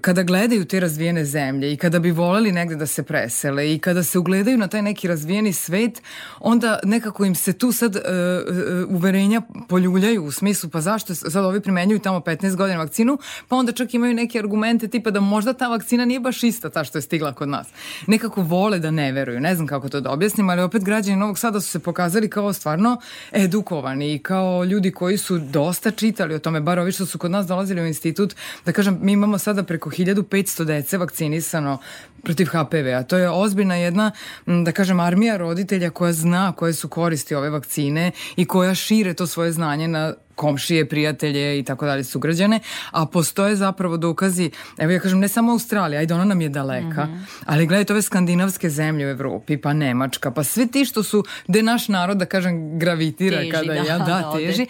kada 0.00 0.22
gledaju 0.22 0.64
te 0.64 0.80
razvijene 0.80 1.24
zemlje 1.24 1.72
i 1.72 1.76
kada 1.76 1.98
bi 1.98 2.10
voleli 2.10 2.52
negde 2.52 2.76
da 2.76 2.86
se 2.86 3.02
presele 3.02 3.74
i 3.74 3.78
kada 3.78 4.02
se 4.02 4.18
ugledaju 4.18 4.58
na 4.58 4.68
taj 4.68 4.82
neki 4.82 5.08
razvijeni 5.08 5.52
svet, 5.52 6.02
onda 6.40 6.78
nekako 6.84 7.24
im 7.24 7.34
se 7.34 7.52
tu 7.52 7.72
sad 7.72 7.96
uh, 7.96 8.02
uh, 8.02 8.96
uverenja 8.96 9.42
poljuljaju 9.68 10.24
u 10.24 10.32
smislu 10.32 10.70
pa 10.70 10.80
zašto 10.80 11.14
sad 11.14 11.44
ovi 11.44 11.60
primenjuju 11.60 11.98
tamo 11.98 12.20
15 12.20 12.56
godina 12.56 12.78
vakcinu, 12.78 13.18
pa 13.48 13.56
onda 13.56 13.72
čak 13.72 13.94
imaju 13.94 14.14
neke 14.14 14.38
argumente 14.38 14.88
tipa 14.88 15.10
da 15.10 15.20
možda 15.20 15.52
ta 15.52 15.68
vakcina 15.68 16.04
nije 16.04 16.20
baš 16.20 16.42
ista 16.42 16.70
ta 16.70 16.84
što 16.84 16.98
je 16.98 17.02
stigla 17.02 17.32
kod 17.32 17.48
nas. 17.48 17.66
Nekako 18.06 18.42
vole 18.42 18.78
da 18.78 18.90
ne 18.90 19.12
veruju, 19.12 19.40
ne 19.40 19.54
znam 19.54 19.66
kako 19.66 19.88
to 19.88 20.00
da 20.00 20.10
objasnim, 20.10 20.50
ali 20.50 20.62
opet 20.62 20.84
građani 20.84 21.16
Novog 21.16 21.38
Sada 21.38 21.60
su 21.60 21.70
se 21.70 21.78
pokazali 21.78 22.30
kao 22.30 22.52
stvarno 22.52 23.00
edukovani 23.32 24.14
i 24.14 24.18
kao 24.18 24.64
ljudi 24.64 24.90
koji 24.90 25.18
su 25.18 25.38
dosta 25.38 25.90
čitali 25.90 26.34
o 26.34 26.38
tome, 26.38 26.60
bar 26.60 26.78
ovi 26.78 26.92
što 26.92 27.06
su 27.06 27.18
kod 27.18 27.30
nas 27.30 27.46
dolazili 27.46 27.82
u 27.82 27.86
institut, 27.86 28.34
da 28.64 28.72
kažem, 28.72 28.98
mi 29.02 29.12
imamo 29.12 29.38
sada 29.38 29.62
preko 29.62 29.83
1500 29.90 30.64
dece 30.64 30.98
vakcinisano 30.98 31.78
protiv 32.22 32.46
HPV-a. 32.46 33.02
To 33.02 33.16
je 33.16 33.30
ozbiljna 33.30 33.76
jedna, 33.76 34.10
da 34.46 34.72
kažem, 34.72 35.00
armija 35.00 35.36
roditelja 35.36 35.90
koja 35.90 36.12
zna 36.12 36.52
koje 36.52 36.72
su 36.72 36.88
koristi 36.88 37.34
ove 37.34 37.50
vakcine 37.50 38.10
i 38.36 38.44
koja 38.44 38.74
šire 38.74 39.14
to 39.14 39.26
svoje 39.26 39.52
znanje 39.52 39.88
na 39.88 40.14
komšije, 40.34 40.88
prijatelje 40.88 41.58
i 41.58 41.62
tako 41.62 41.86
dalje 41.86 42.04
sugrađane, 42.04 42.60
a 42.90 43.06
postoje 43.06 43.56
zapravo 43.56 43.96
dokazi, 43.96 44.50
evo 44.78 44.92
ja 44.92 45.00
kažem 45.00 45.18
ne 45.18 45.28
samo 45.28 45.52
Australija, 45.52 46.00
ajde 46.00 46.14
ona 46.14 46.24
nam 46.24 46.40
je 46.40 46.48
daleka, 46.48 47.04
mm 47.04 47.12
-hmm. 47.12 47.42
ali 47.46 47.66
gledajte 47.66 47.92
ove 47.92 48.02
skandinavske 48.02 48.70
zemlje 48.70 49.06
u 49.06 49.10
Evropi, 49.10 49.56
pa 49.56 49.72
Nemačka, 49.72 50.30
pa 50.30 50.44
sve 50.44 50.66
ti 50.66 50.84
što 50.84 51.02
su, 51.02 51.24
gde 51.48 51.62
naš 51.62 51.88
narod, 51.88 52.16
da 52.16 52.26
kažem, 52.26 52.78
gravitira 52.78 53.38
teži, 53.38 53.50
kada 53.50 53.66
da, 53.66 53.74
ja, 53.74 53.98
da, 53.98 54.04
da 54.04 54.32
teži, 54.36 54.66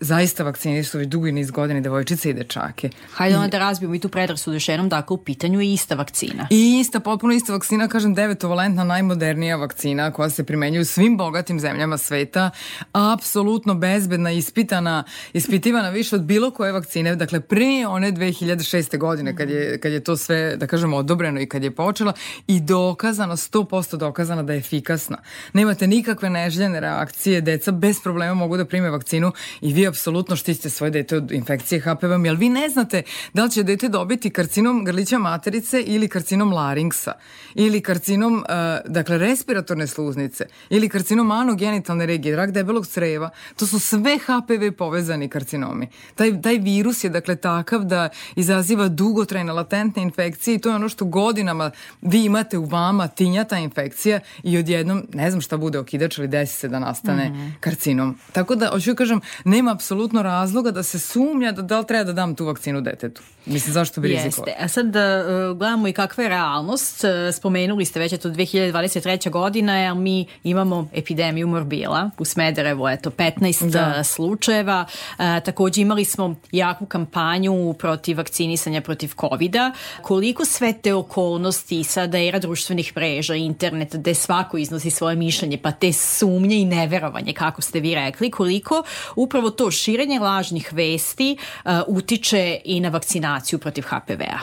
zaista 0.00 0.44
vakcinišu 0.44 0.98
već 0.98 1.08
dugi 1.08 1.32
niz 1.32 1.50
godina 1.50 1.80
devojčice 1.80 2.30
i 2.30 2.32
dečake. 2.32 2.90
Hajde 3.12 3.36
onda 3.36 3.48
da 3.48 3.58
razbijemo 3.58 3.94
i 3.94 3.98
tu 3.98 4.08
predrasudu 4.08 4.56
još 4.56 4.68
jednom, 4.68 4.88
dakle 4.88 5.14
u 5.14 5.16
pitanju 5.16 5.60
je 5.60 5.72
ista 5.72 5.94
vakcina. 5.94 6.46
I 6.50 6.78
ista, 6.80 7.00
potpuno 7.00 7.34
ista 7.34 7.52
vakcina, 7.52 7.88
kažem 7.88 8.14
devetovalentna, 8.14 8.84
najmodernija 8.84 9.56
vakcina 9.56 10.12
koja 10.12 10.30
se 10.30 10.44
primenjuje 10.44 10.80
u 10.80 10.84
svim 10.84 11.16
bogatim 11.16 11.60
zemljama 11.60 11.98
sveta, 11.98 12.50
apsolutno 12.92 13.74
bezbedna, 13.74 14.32
ispitana, 14.32 15.04
ispitivana 15.32 15.90
više 15.90 16.16
od 16.16 16.22
bilo 16.22 16.50
koje 16.50 16.72
vakcine, 16.72 17.16
dakle 17.16 17.40
pre 17.40 17.86
one 17.88 18.12
2006. 18.12 18.98
godine 18.98 19.36
kad 19.36 19.50
je, 19.50 19.78
kad 19.80 19.92
je 19.92 20.04
to 20.04 20.16
sve, 20.16 20.56
da 20.56 20.66
kažem, 20.66 20.94
odobreno 20.94 21.40
i 21.40 21.46
kad 21.46 21.62
je 21.62 21.70
počela 21.70 22.12
i 22.46 22.60
dokazano, 22.60 23.36
100% 23.36 23.96
dokazano 23.96 24.42
da 24.42 24.52
je 24.52 24.58
efikasna. 24.58 25.16
Nemate 25.52 25.86
nikakve 25.86 26.30
neželjene 26.30 26.80
reakcije, 26.80 27.40
deca 27.40 27.72
bez 27.72 28.00
problema 28.02 28.34
mogu 28.34 28.56
da 28.56 28.64
prime 28.64 28.90
vakcinu 28.90 29.32
i 29.60 29.72
vi 29.72 29.87
apsolutno 29.88 30.36
štitite 30.36 30.70
svoje 30.70 30.90
dete 30.90 31.16
od 31.16 31.32
infekcije 31.32 31.80
HPV-om, 31.80 32.26
jel 32.26 32.36
vi 32.36 32.48
ne 32.48 32.68
znate 32.68 33.02
da 33.32 33.44
li 33.44 33.50
će 33.50 33.62
dete 33.62 33.88
dobiti 33.88 34.30
karcinom 34.30 34.84
grlića 34.84 35.18
materice 35.18 35.82
ili 35.82 36.08
karcinom 36.08 36.52
laringsa 36.52 37.12
ili 37.54 37.80
karcinom, 37.80 38.34
uh, 38.34 38.44
dakle, 38.92 39.18
respiratorne 39.18 39.86
sluznice 39.86 40.46
ili 40.70 40.88
karcinom 40.88 41.30
anogenitalne 41.30 42.06
regije, 42.06 42.36
rak 42.36 42.50
debelog 42.50 42.86
creva, 42.86 43.30
to 43.56 43.66
su 43.66 43.78
sve 43.78 44.18
HPV 44.18 44.76
povezani 44.78 45.28
karcinomi. 45.28 45.88
Taj, 46.14 46.42
taj 46.42 46.58
virus 46.58 47.04
je, 47.04 47.10
dakle, 47.10 47.36
takav 47.36 47.84
da 47.84 48.08
izaziva 48.36 48.88
dugotrajne 48.88 49.52
latentne 49.52 50.02
infekcije 50.02 50.54
i 50.54 50.58
to 50.58 50.68
je 50.68 50.74
ono 50.74 50.88
što 50.88 51.04
godinama 51.04 51.70
vi 52.02 52.24
imate 52.24 52.58
u 52.58 52.64
vama, 52.64 53.08
tinja 53.08 53.44
ta 53.44 53.58
infekcija 53.58 54.20
i 54.42 54.58
odjednom, 54.58 55.06
ne 55.14 55.30
znam 55.30 55.40
šta 55.40 55.56
bude 55.56 55.78
okidač, 55.78 56.18
ali 56.18 56.28
desi 56.28 56.56
se 56.56 56.68
da 56.68 56.78
nastane 56.78 57.28
mm 57.28 57.34
-hmm. 57.34 57.52
karcinom. 57.60 58.18
Tako 58.32 58.54
da, 58.54 58.66
hoću 58.66 58.90
da 58.90 58.96
kažem, 58.96 59.20
nema 59.44 59.77
apsolutno 59.78 60.22
razloga 60.22 60.70
da 60.70 60.82
se 60.82 60.98
sumnja 60.98 61.52
da 61.52 61.62
da 61.62 61.78
li 61.78 61.86
treba 61.86 62.04
da 62.04 62.12
dam 62.12 62.34
tu 62.34 62.44
vakcinu 62.44 62.80
detetu. 62.80 63.22
Mislim, 63.46 63.72
zašto 63.72 64.00
bi 64.00 64.08
rizikovao? 64.08 64.48
Jeste. 64.48 64.64
A 64.64 64.68
sad 64.68 64.86
da 64.86 65.24
uh, 65.24 65.58
gledamo 65.58 65.88
i 65.88 65.92
kakva 65.92 66.24
je 66.24 66.28
realnost. 66.28 67.04
Uh, 67.04 67.34
spomenuli 67.34 67.84
ste 67.84 68.00
već, 68.00 68.12
eto, 68.12 68.28
2023. 68.28 69.30
godina, 69.30 69.78
jer 69.78 69.94
mi 69.94 70.26
imamo 70.44 70.88
epidemiju 70.92 71.46
morbila 71.46 72.10
u 72.18 72.24
Smederevu, 72.24 72.88
eto, 72.88 73.10
15 73.10 73.70
da. 73.70 73.94
Uh, 73.98 74.06
slučajeva. 74.06 74.84
Uh, 74.88 75.24
takođe 75.44 75.80
imali 75.80 76.04
smo 76.04 76.34
jaku 76.52 76.86
kampanju 76.86 77.74
protiv 77.78 78.16
vakcinisanja 78.16 78.80
protiv 78.80 79.10
COVID-a. 79.20 79.72
Koliko 80.02 80.44
sve 80.44 80.72
te 80.72 80.94
okolnosti, 80.94 81.84
sada 81.84 82.18
era 82.18 82.38
društvenih 82.38 82.92
mreža, 82.96 83.34
internet, 83.34 83.96
gde 83.96 84.14
svako 84.14 84.58
iznosi 84.58 84.90
svoje 84.90 85.16
mišljenje, 85.16 85.58
pa 85.58 85.72
te 85.72 85.92
sumnje 85.92 86.56
i 86.56 86.64
neverovanje, 86.64 87.32
kako 87.32 87.62
ste 87.62 87.80
vi 87.80 87.94
rekli, 87.94 88.30
koliko 88.30 88.82
upravo 89.16 89.50
to 89.50 89.67
širenje 89.70 90.20
lažnih 90.20 90.72
vesti 90.72 91.36
uh, 91.38 91.72
utiče 91.86 92.60
i 92.64 92.80
na 92.80 92.88
vakcinaciju 92.88 93.58
protiv 93.58 93.84
HPV-a. 93.84 94.38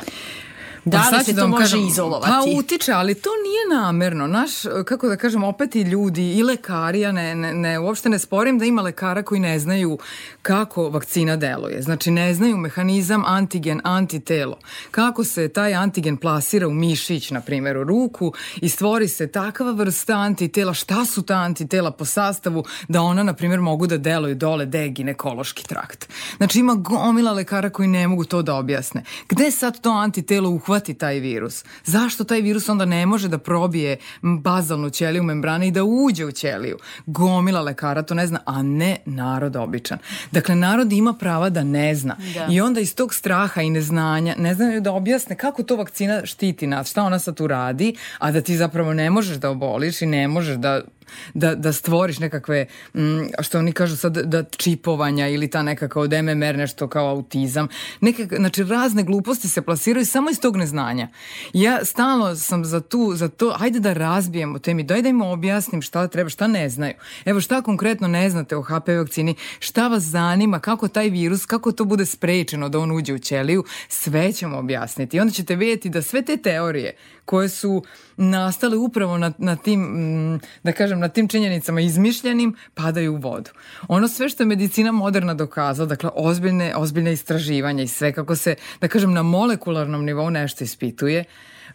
Da 0.86 1.10
li 1.17 1.24
se 1.24 1.34
da 1.34 1.41
to 1.41 1.48
može 1.48 1.63
kažem, 1.63 1.88
izolovati? 1.88 2.32
Pa 2.32 2.60
utiče, 2.60 2.91
ali 2.91 3.15
to 3.15 3.30
nije 3.43 3.82
namerno. 3.82 4.28
Naš, 4.28 4.52
kako 4.86 5.08
da 5.08 5.17
kažem, 5.17 5.43
opet 5.43 5.76
i 5.76 5.82
ljudi 5.82 6.34
i 6.34 6.43
lekari, 6.43 7.00
ja 7.00 7.12
ne, 7.12 7.36
ne, 7.36 7.54
ne, 7.54 7.80
uopšte 7.80 8.10
ne 8.10 8.19
sporim 8.19 8.60
da 8.60 8.65
ima 8.65 8.82
lekara 8.82 9.24
koji 9.24 9.41
ne 9.41 9.60
znaju 9.60 9.98
kako 10.41 10.89
vakcina 10.89 11.36
deluje. 11.36 11.82
Znači, 11.82 12.12
ne 12.12 12.34
znaju 12.34 12.58
mehanizam 12.58 13.24
antigen, 13.26 13.82
antitelo. 13.84 14.58
Kako 14.91 15.24
se 15.24 15.48
taj 15.48 15.74
antigen 15.74 16.17
plasira 16.17 16.67
u 16.67 16.71
mišić, 16.71 17.32
na 17.32 17.41
primjer, 17.41 17.78
u 17.78 17.84
ruku 17.84 18.34
i 18.62 18.69
stvori 18.69 19.08
se 19.08 19.28
takva 19.28 19.71
vrsta 19.71 20.13
antitela, 20.13 20.74
šta 20.74 21.06
su 21.06 21.21
ta 21.21 21.36
antitela 21.36 21.91
po 21.91 22.06
sastavu, 22.06 22.63
da 22.88 23.02
ona, 23.02 23.24
na 23.24 23.34
primjer, 23.34 23.62
mogu 23.62 23.88
da 23.88 23.98
deluju 23.98 24.36
dole 24.36 24.65
gde 24.65 24.80
je 24.80 24.89
ginekološki 24.89 25.63
trakt. 25.63 26.10
Znači, 26.38 26.60
ima 26.60 26.74
gomila 26.74 27.32
lekara 27.32 27.69
koji 27.69 27.88
ne 27.88 28.08
mogu 28.08 28.24
to 28.24 28.41
da 28.41 28.56
objasne. 28.56 29.04
Gde 29.30 29.52
sad 29.52 29.82
to 29.82 29.89
antitelo 29.89 30.50
uhvati 30.50 30.75
uhvati 30.76 30.94
taj 30.94 31.20
virus. 31.20 31.64
Zašto 31.86 32.24
taj 32.24 32.42
virus 32.42 32.70
onda 32.70 32.86
ne 32.86 33.06
može 33.06 33.28
da 33.28 33.38
probije 33.38 33.98
bazalnu 34.22 34.90
ćeliju 34.90 35.24
membrane 35.24 35.68
i 35.68 35.72
da 35.72 35.84
uđe 35.84 36.26
u 36.26 36.32
ćeliju? 36.32 36.78
Gomila 37.06 37.62
lekara 37.62 38.02
to 38.02 38.14
ne 38.14 38.28
zna, 38.28 38.40
a 38.46 38.64
ne 38.64 38.98
narod 39.06 39.56
običan. 39.56 39.98
Dakle, 40.32 40.56
narod 40.56 40.94
ima 40.94 41.14
prava 41.14 41.50
da 41.50 41.64
ne 41.64 41.96
zna. 41.96 42.18
Da. 42.34 42.48
I 42.52 42.62
onda 42.62 42.80
iz 42.80 42.96
tog 42.96 43.14
straha 43.14 43.62
i 43.62 43.70
neznanja 43.70 44.36
ne 44.38 44.54
znaju 44.54 44.82
da 44.82 44.92
objasne 44.92 45.36
kako 45.36 45.64
to 45.64 45.76
vakcina 45.76 46.26
štiti 46.26 46.68
nas, 46.68 46.92
šta 46.92 47.04
ona 47.04 47.20
sad 47.20 47.36
tu 47.36 47.48
radi, 47.48 47.96
a 48.20 48.32
da 48.32 48.42
ti 48.42 48.58
zapravo 48.58 48.94
ne 48.94 49.10
možeš 49.10 49.38
da 49.38 49.50
oboliš 49.50 50.02
i 50.02 50.06
ne 50.06 50.28
možeš 50.28 50.56
da 50.56 50.82
da, 51.34 51.56
da 51.56 51.74
stvoriš 51.74 52.20
nekakve, 52.20 52.65
m, 52.94 53.30
što 53.41 53.60
oni 53.60 53.72
kažu 53.72 53.98
sad, 53.98 54.18
da 54.18 54.44
čipovanja 54.44 55.28
ili 55.28 55.50
ta 55.50 55.63
neka 55.63 55.88
kao 55.88 56.08
DMMR, 56.08 56.56
nešto 56.56 56.88
kao 56.88 57.10
autizam. 57.10 57.68
Nekak, 58.02 58.34
znači, 58.38 58.63
razne 58.63 59.04
gluposti 59.04 59.50
se 59.50 59.62
plasiraju 59.62 60.06
samo 60.06 60.30
iz 60.30 60.39
tog 60.39 60.58
neznanja. 60.58 61.08
Ja 61.54 61.86
stalno 61.86 62.36
sam 62.36 62.65
za, 62.65 62.82
tu, 62.82 63.12
za 63.15 63.28
to, 63.28 63.52
hajde 63.52 63.80
da 63.80 63.94
razbijemo 63.94 64.60
temi, 64.60 64.84
daj 64.84 65.02
da 65.02 65.10
im 65.10 65.22
objasnim 65.22 65.82
šta 65.82 66.08
treba, 66.08 66.30
šta 66.30 66.48
ne 66.48 66.70
znaju. 66.70 66.94
Evo 67.26 67.41
šta 67.41 67.62
konkretno 67.62 68.08
ne 68.08 68.30
znate 68.30 68.56
o 68.56 68.62
HPV 68.62 68.98
vakcini, 68.98 69.36
šta 69.60 69.88
vas 69.88 70.04
zanima, 70.04 70.60
kako 70.60 70.88
taj 70.88 71.10
virus, 71.10 71.46
kako 71.46 71.72
to 71.72 71.86
bude 71.86 72.06
sprečeno 72.06 72.70
da 72.70 72.80
on 72.80 72.91
uđe 72.91 73.13
u 73.13 73.20
ćeliju, 73.20 73.63
sve 73.88 74.34
ćemo 74.34 74.58
objasniti. 74.58 75.18
I 75.18 75.20
onda 75.20 75.34
ćete 75.34 75.56
vidjeti 75.56 75.89
da 75.89 76.02
sve 76.02 76.22
te 76.22 76.38
teorije 76.38 76.96
koje 77.26 77.50
su 77.50 77.84
nastale 78.17 78.78
upravo 78.78 79.17
na, 79.17 79.32
na 79.38 79.56
tim, 79.56 79.80
mm, 79.82 80.39
da 80.63 80.71
kažem, 80.71 80.99
na 80.99 81.08
tim 81.08 81.28
činjenicama 81.28 81.82
izmišljenim, 81.82 82.56
padaju 82.73 83.13
u 83.13 83.17
vodu. 83.17 83.49
Ono 83.88 84.08
sve 84.08 84.30
što 84.30 84.43
je 84.43 84.47
medicina 84.47 84.91
moderna 84.91 85.34
dokazala, 85.34 85.88
dakle, 85.88 86.10
ozbiljne, 86.15 86.75
ozbiljne 86.75 87.13
istraživanja 87.13 87.84
i 87.84 87.88
sve 87.88 88.13
kako 88.13 88.36
se, 88.36 88.56
da 88.82 88.88
kažem, 88.88 89.13
na 89.13 89.23
molekularnom 89.23 90.06
nivou 90.06 90.30
nešto 90.30 90.63
ispituje, 90.63 91.23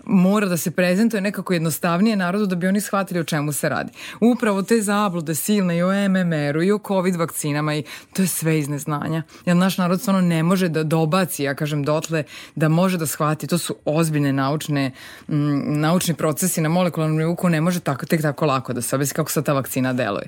mora 0.04 0.46
da 0.46 0.56
se 0.56 0.70
prezentuje 0.70 1.20
nekako 1.20 1.52
jednostavnije 1.52 2.16
narodu 2.16 2.46
da 2.46 2.56
bi 2.56 2.66
oni 2.66 2.80
shvatili 2.80 3.20
o 3.20 3.24
čemu 3.24 3.52
se 3.52 3.68
radi. 3.68 3.92
Upravo 4.20 4.62
te 4.62 4.82
zablude 4.82 5.34
silne 5.34 5.76
i 5.76 5.82
o 5.82 6.08
MMR-u 6.08 6.62
i 6.62 6.72
o 6.72 6.78
COVID 6.86 7.16
vakcinama 7.16 7.74
i 7.74 7.82
to 8.12 8.22
je 8.22 8.28
sve 8.28 8.58
iz 8.58 8.68
neznanja. 8.68 9.22
Jer 9.46 9.56
naš 9.56 9.78
narod 9.78 10.00
stvarno 10.00 10.20
ne 10.20 10.42
može 10.42 10.68
da 10.68 10.82
dobaci, 10.82 11.42
ja 11.42 11.54
kažem 11.54 11.84
dotle, 11.84 12.24
da 12.54 12.68
može 12.68 12.98
da 12.98 13.06
shvati. 13.06 13.46
To 13.46 13.58
su 13.58 13.76
ozbiljne 13.84 14.32
naučne, 14.32 14.90
m, 15.28 15.80
naučni 15.80 16.14
procesi 16.14 16.60
na 16.60 16.68
molekularnom 16.68 17.18
nivou 17.18 17.36
ne 17.48 17.60
može 17.60 17.80
tako, 17.80 18.06
tek 18.06 18.22
tako 18.22 18.46
lako 18.46 18.72
da 18.72 18.82
se 18.82 18.96
objasni 18.96 19.14
kako 19.14 19.30
sa 19.30 19.42
ta 19.42 19.52
vakcina 19.52 19.92
deluje. 19.92 20.26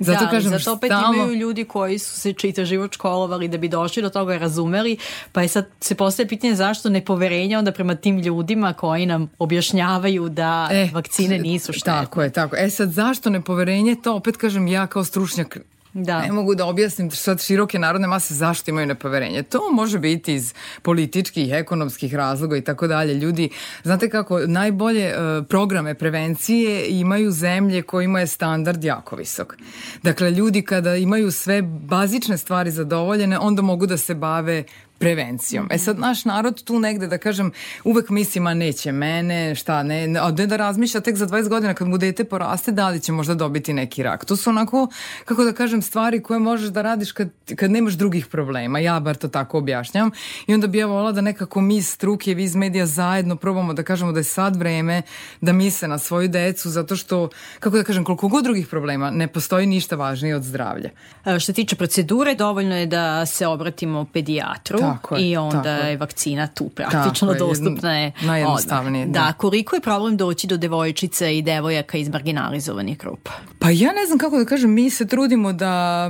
Zato 0.00 0.24
da, 0.24 0.30
kažem, 0.30 0.50
zato 0.50 0.72
opet 0.72 0.88
stalno... 0.88 1.14
imaju 1.14 1.34
ljudi 1.34 1.64
koji 1.64 1.98
su 1.98 2.20
se 2.20 2.32
čita 2.32 2.64
život 2.64 2.92
školovali 2.92 3.48
da 3.48 3.58
bi 3.58 3.68
došli 3.68 4.02
do 4.02 4.10
toga 4.10 4.38
razumeli, 4.38 4.96
pa 5.32 5.42
je 5.42 5.48
sad 5.48 5.68
se 5.80 5.94
postaje 5.94 6.28
pitanje 6.28 6.54
zašto 6.54 6.88
nepoverenja 6.88 7.58
onda 7.58 7.72
prema 7.72 7.94
tim 7.94 8.18
ljudima 8.18 8.72
koji 8.72 9.01
nam 9.06 9.30
objašnjavaju 9.38 10.28
da 10.28 10.68
e, 10.72 10.88
vakcine 10.92 11.38
nisu 11.38 11.72
štetne. 11.72 11.92
Tako 11.92 12.22
je, 12.22 12.30
tako. 12.30 12.56
E 12.56 12.70
sad, 12.70 12.90
zašto 12.90 13.30
nepoverenje? 13.30 13.96
To 14.02 14.16
opet 14.16 14.36
kažem 14.36 14.68
ja 14.68 14.86
kao 14.86 15.04
stručnjak 15.04 15.58
Da. 15.94 16.22
Ne 16.22 16.32
mogu 16.32 16.54
da 16.54 16.66
objasnim 16.66 17.10
sad 17.10 17.42
široke 17.42 17.78
narodne 17.78 18.08
mase 18.08 18.34
zašto 18.34 18.70
imaju 18.70 18.86
nepoverenje. 18.86 19.42
To 19.42 19.60
može 19.72 19.98
biti 19.98 20.34
iz 20.34 20.54
političkih, 20.82 21.52
ekonomskih 21.52 22.14
razloga 22.14 22.56
i 22.56 22.60
tako 22.60 22.86
dalje. 22.86 23.14
Ljudi, 23.14 23.48
znate 23.84 24.08
kako, 24.10 24.38
najbolje 24.38 25.14
uh, 25.14 25.46
programe 25.46 25.94
prevencije 25.94 26.86
imaju 26.88 27.30
zemlje 27.30 27.82
kojima 27.82 28.20
je 28.20 28.26
standard 28.26 28.84
jako 28.84 29.16
visok. 29.16 29.56
Dakle, 30.02 30.30
ljudi 30.30 30.62
kada 30.62 30.96
imaju 30.96 31.32
sve 31.32 31.62
bazične 31.62 32.38
stvari 32.38 32.70
zadovoljene, 32.70 33.38
onda 33.38 33.62
mogu 33.62 33.86
da 33.86 33.96
se 33.96 34.14
bave 34.14 34.64
prevencijom. 35.02 35.68
E 35.70 35.78
sad, 35.78 35.98
naš 35.98 36.24
narod 36.24 36.62
tu 36.64 36.78
negde, 36.78 37.06
da 37.06 37.18
kažem, 37.18 37.50
uvek 37.84 38.10
misli, 38.10 38.40
ma 38.40 38.54
neće 38.54 38.92
mene, 38.92 39.54
šta, 39.54 39.82
ne, 39.82 40.14
a 40.20 40.30
ne 40.30 40.46
da 40.46 40.56
razmišlja 40.56 41.00
tek 41.00 41.16
za 41.16 41.26
20 41.26 41.48
godina 41.48 41.74
kad 41.74 41.88
mu 41.88 41.98
dete 41.98 42.24
poraste, 42.24 42.72
da 42.72 42.88
li 42.88 43.00
će 43.00 43.12
možda 43.12 43.34
dobiti 43.34 43.72
neki 43.72 44.02
rak. 44.02 44.24
To 44.24 44.36
su 44.36 44.50
onako, 44.50 44.88
kako 45.24 45.44
da 45.44 45.52
kažem, 45.52 45.82
stvari 45.82 46.22
koje 46.22 46.40
možeš 46.40 46.68
da 46.68 46.82
radiš 46.82 47.12
kad, 47.12 47.28
kad 47.56 47.70
nemaš 47.70 47.94
drugih 47.94 48.26
problema. 48.26 48.78
Ja 48.78 49.00
bar 49.00 49.16
to 49.16 49.28
tako 49.28 49.58
objašnjam. 49.58 50.10
I 50.46 50.54
onda 50.54 50.66
bi 50.66 50.78
ja 50.78 50.86
volila 50.86 51.12
da 51.12 51.20
nekako 51.20 51.60
mi 51.60 51.82
struke, 51.82 52.34
vi 52.34 52.44
iz 52.44 52.54
medija 52.56 52.86
zajedno 52.86 53.36
probamo 53.36 53.74
da 53.74 53.82
kažemo 53.82 54.12
da 54.12 54.20
je 54.20 54.24
sad 54.24 54.56
vreme 54.56 55.02
da 55.40 55.52
misle 55.52 55.88
na 55.88 55.98
svoju 55.98 56.28
decu, 56.28 56.70
zato 56.70 56.96
što, 56.96 57.28
kako 57.60 57.76
da 57.76 57.84
kažem, 57.84 58.04
koliko 58.04 58.28
god 58.28 58.44
drugih 58.44 58.66
problema, 58.66 59.10
ne 59.10 59.28
postoji 59.28 59.66
ništa 59.66 59.96
važnije 59.96 60.36
od 60.36 60.42
zdravlja. 60.42 60.90
E, 61.24 61.38
što 61.38 61.52
tiče 61.52 61.76
procedure, 61.76 62.34
dovoljno 62.34 62.76
je 62.76 62.86
da 62.86 63.26
se 63.26 63.46
obratimo 63.46 64.06
pedijatru 64.12 64.78
tako 64.91 64.91
je, 65.16 65.30
i 65.30 65.36
onda 65.36 65.62
tako 65.62 65.86
je 65.86 65.96
vakcina 65.96 66.46
tu 66.46 66.68
praktično 66.68 67.32
tako 67.32 67.38
dostupna 67.48 67.98
je. 67.98 68.12
Najjednostavnije. 68.22 69.06
Da. 69.06 69.12
da, 69.12 69.32
koliko 69.32 69.76
je 69.76 69.80
problem 69.80 70.16
doći 70.16 70.46
do 70.46 70.56
devojčica 70.56 71.28
i 71.28 71.42
devojaka 71.42 71.98
iz 71.98 72.08
marginalizovanih 72.08 72.98
grupa? 72.98 73.30
Pa 73.58 73.70
ja 73.70 73.92
ne 73.92 74.06
znam 74.06 74.18
kako 74.18 74.38
da 74.38 74.44
kažem, 74.44 74.72
mi 74.72 74.90
se 74.90 75.06
trudimo 75.06 75.52
da, 75.52 76.08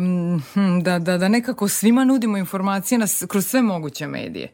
hm, 0.55 0.81
da, 0.81 0.99
da, 0.99 1.19
da 1.19 1.29
nekako 1.29 1.69
svima 1.69 2.05
nudimo 2.05 2.39
informacije 2.39 2.99
na, 2.99 3.07
kroz 3.29 3.47
sve 3.47 3.63
moguće 3.63 4.07
medije. 4.07 4.49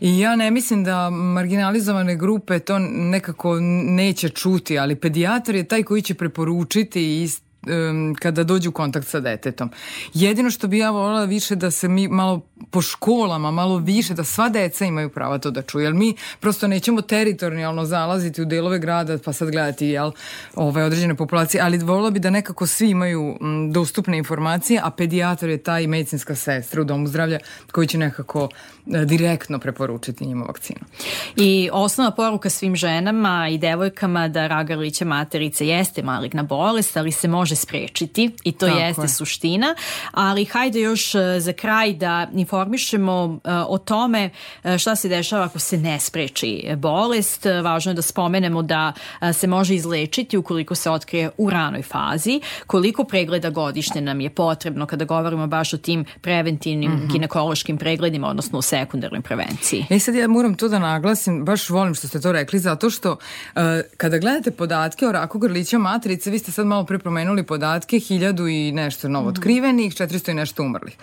I 0.00 0.18
ja 0.18 0.36
ne 0.36 0.50
mislim 0.50 0.84
da 0.84 1.10
marginalizovane 1.10 2.16
grupe 2.16 2.58
to 2.58 2.78
nekako 2.88 3.60
neće 3.84 4.28
čuti, 4.28 4.78
ali 4.78 4.96
pedijatar 4.96 5.54
je 5.54 5.64
taj 5.64 5.82
koji 5.82 6.02
će 6.02 6.14
preporučiti 6.14 7.22
i 7.22 7.28
um, 7.66 8.14
kada 8.18 8.44
dođu 8.44 8.68
u 8.68 8.72
kontakt 8.72 9.06
sa 9.06 9.20
detetom. 9.20 9.70
Jedino 10.14 10.50
što 10.50 10.68
bi 10.68 10.78
ja 10.78 10.90
volila 10.90 11.24
više 11.24 11.56
da 11.56 11.70
se 11.70 11.88
mi 11.88 12.08
malo 12.08 12.40
po 12.70 12.82
školama, 12.82 13.50
malo 13.50 13.76
više, 13.78 14.14
da 14.14 14.24
sva 14.24 14.48
deca 14.48 14.84
imaju 14.84 15.08
prava 15.08 15.38
to 15.38 15.50
da 15.50 15.62
čuju, 15.62 15.84
jer 15.84 15.94
mi 15.94 16.14
prosto 16.40 16.68
nećemo 16.68 17.02
teritorijalno 17.02 17.84
zalaziti 17.84 18.42
u 18.42 18.44
delove 18.44 18.78
grada 18.78 19.18
pa 19.24 19.32
sad 19.32 19.50
gledati 19.50 19.86
jel, 19.86 20.12
ove 20.54 20.84
određene 20.84 21.14
populacije, 21.14 21.60
ali 21.62 21.78
volila 21.78 22.10
bi 22.10 22.20
da 22.20 22.30
nekako 22.30 22.66
svi 22.66 22.90
imaju 22.90 23.36
m, 23.40 23.72
dostupne 23.72 24.18
informacije, 24.18 24.80
a 24.84 24.90
pedijator 24.90 25.48
je 25.48 25.58
ta 25.58 25.80
i 25.80 25.86
medicinska 25.86 26.34
sestra 26.34 26.80
u 26.82 26.84
domu 26.84 27.06
zdravlja 27.06 27.38
koji 27.72 27.86
će 27.86 27.98
nekako 27.98 28.48
e, 28.86 29.04
direktno 29.04 29.58
preporučiti 29.58 30.26
njima 30.26 30.44
vakcinu. 30.44 30.80
I 31.36 31.70
osnovna 31.72 32.10
poruka 32.10 32.50
svim 32.50 32.76
ženama 32.76 33.48
i 33.48 33.58
devojkama 33.58 34.28
da 34.28 34.46
raga 34.46 34.76
materice 35.04 35.66
jeste 35.66 36.02
maligna 36.02 36.42
bolest, 36.42 36.96
ali 36.96 37.12
se 37.12 37.28
može 37.28 37.49
može 37.50 37.56
sprečiti 37.56 38.30
i 38.44 38.52
to 38.52 38.66
Tako 38.66 38.78
jeste 38.78 39.02
je. 39.02 39.08
suština, 39.08 39.74
ali 40.12 40.44
hajde 40.44 40.80
još 40.80 41.14
e, 41.14 41.40
za 41.40 41.52
kraj 41.52 41.92
da 41.92 42.26
informišemo 42.32 43.40
e, 43.44 43.50
o 43.68 43.78
tome 43.78 44.30
e, 44.64 44.78
šta 44.78 44.96
se 44.96 45.08
dešava 45.08 45.44
ako 45.44 45.58
se 45.58 45.78
ne 45.78 46.00
spreči 46.00 46.68
bolest. 46.76 47.46
Važno 47.62 47.90
je 47.90 47.94
da 47.94 48.02
spomenemo 48.02 48.62
da 48.62 48.92
se 49.32 49.46
može 49.46 49.74
izlečiti 49.74 50.36
ukoliko 50.36 50.74
se 50.74 50.90
otkrije 50.90 51.30
u 51.38 51.50
ranoj 51.50 51.82
fazi, 51.82 52.40
koliko 52.66 53.04
pregleda 53.04 53.50
godišnje 53.50 54.00
nam 54.00 54.20
je 54.20 54.30
potrebno 54.30 54.86
kada 54.86 55.04
govorimo 55.04 55.46
baš 55.46 55.74
o 55.74 55.78
tim 55.78 56.04
preventivnim 56.20 56.90
mm 56.90 57.00
-hmm. 57.00 57.12
ginekološkim 57.12 57.78
pregledima, 57.78 58.28
odnosno 58.28 58.58
u 58.58 58.62
sekundarnoj 58.62 59.20
prevenciji. 59.20 59.86
E 59.90 59.98
sad 59.98 60.14
ja 60.14 60.28
moram 60.28 60.54
to 60.54 60.68
da 60.68 60.78
naglasim, 60.78 61.44
baš 61.44 61.70
volim 61.70 61.94
što 61.94 62.08
ste 62.08 62.20
to 62.20 62.32
rekli, 62.32 62.58
zato 62.58 62.90
što 62.90 63.12
uh, 63.12 63.62
kada 63.96 64.18
gledate 64.18 64.50
podatke 64.50 65.06
o 65.06 65.12
raku 65.12 65.38
grlića 65.38 65.78
matrice, 65.78 66.30
vi 66.30 66.38
ste 66.38 66.52
sad 66.52 66.66
malo 66.66 66.84
prepromenuli 66.84 67.39
imali 67.40 67.46
podatke, 67.46 67.98
hiljadu 67.98 68.48
i 68.48 68.72
nešto 68.72 69.08
novo 69.08 69.28
otkrivenih, 69.28 69.94
400 69.94 70.30
i 70.30 70.34
nešto 70.34 70.62
umrlih. 70.62 70.96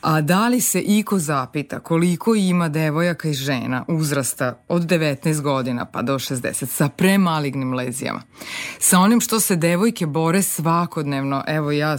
A 0.00 0.20
da 0.20 0.48
li 0.48 0.60
se 0.60 0.80
iko 0.80 1.18
zapita 1.18 1.80
koliko 1.80 2.34
ima 2.34 2.68
devojaka 2.68 3.28
i 3.28 3.32
žena 3.32 3.84
uzrasta 3.88 4.58
od 4.68 4.82
19 4.82 5.40
godina 5.40 5.84
pa 5.84 6.02
do 6.02 6.14
60 6.14 6.66
sa 6.66 6.88
premalignim 6.88 7.74
lezijama? 7.74 8.22
Sa 8.78 8.98
onim 9.00 9.20
što 9.20 9.40
se 9.40 9.56
devojke 9.56 10.06
bore 10.06 10.42
svakodnevno, 10.42 11.44
evo 11.46 11.72
ja 11.72 11.96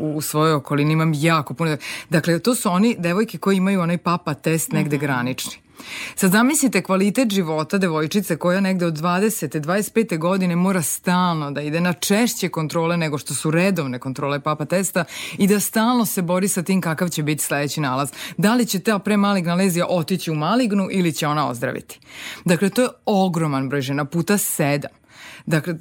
u 0.00 0.20
svojoj 0.20 0.52
okolini 0.52 0.92
imam 0.92 1.12
jako 1.14 1.54
puno. 1.54 1.76
Dakle, 2.10 2.38
to 2.38 2.54
su 2.54 2.70
oni 2.70 2.96
devojke 2.98 3.38
koji 3.38 3.56
imaju 3.56 3.80
onaj 3.80 3.98
papa 3.98 4.34
test 4.34 4.72
negde 4.72 4.96
-hmm. 4.96 5.00
granični. 5.00 5.67
Sad 6.14 6.30
zamislite 6.30 6.82
kvalitet 6.82 7.30
života 7.30 7.78
devojčice 7.78 8.36
koja 8.36 8.60
negde 8.60 8.86
od 8.86 8.94
20. 8.94 9.60
25. 9.60 10.18
godine 10.18 10.56
mora 10.56 10.82
stalno 10.82 11.50
da 11.50 11.60
ide 11.60 11.80
na 11.80 11.92
češće 11.92 12.48
kontrole 12.48 12.96
nego 12.96 13.18
što 13.18 13.34
su 13.34 13.50
redovne 13.50 13.98
kontrole 13.98 14.40
papa 14.40 14.64
testa 14.64 15.04
i 15.38 15.46
da 15.46 15.60
stalno 15.60 16.06
se 16.06 16.22
bori 16.22 16.48
sa 16.48 16.62
tim 16.62 16.80
kakav 16.80 17.08
će 17.08 17.22
biti 17.22 17.44
sledeći 17.44 17.80
nalaz. 17.80 18.12
Da 18.36 18.54
li 18.54 18.66
će 18.66 18.78
ta 18.78 18.98
premaligna 18.98 19.54
lezija 19.54 19.86
otići 19.88 20.30
u 20.30 20.34
malignu 20.34 20.88
ili 20.90 21.12
će 21.12 21.26
ona 21.26 21.48
ozdraviti. 21.48 22.00
Dakle, 22.44 22.70
to 22.70 22.82
je 22.82 22.88
ogroman 23.06 23.68
broj 23.68 23.80
žena, 23.80 24.04
puta 24.04 24.38
sedam. 24.38 24.90
Dakle, 25.46 25.74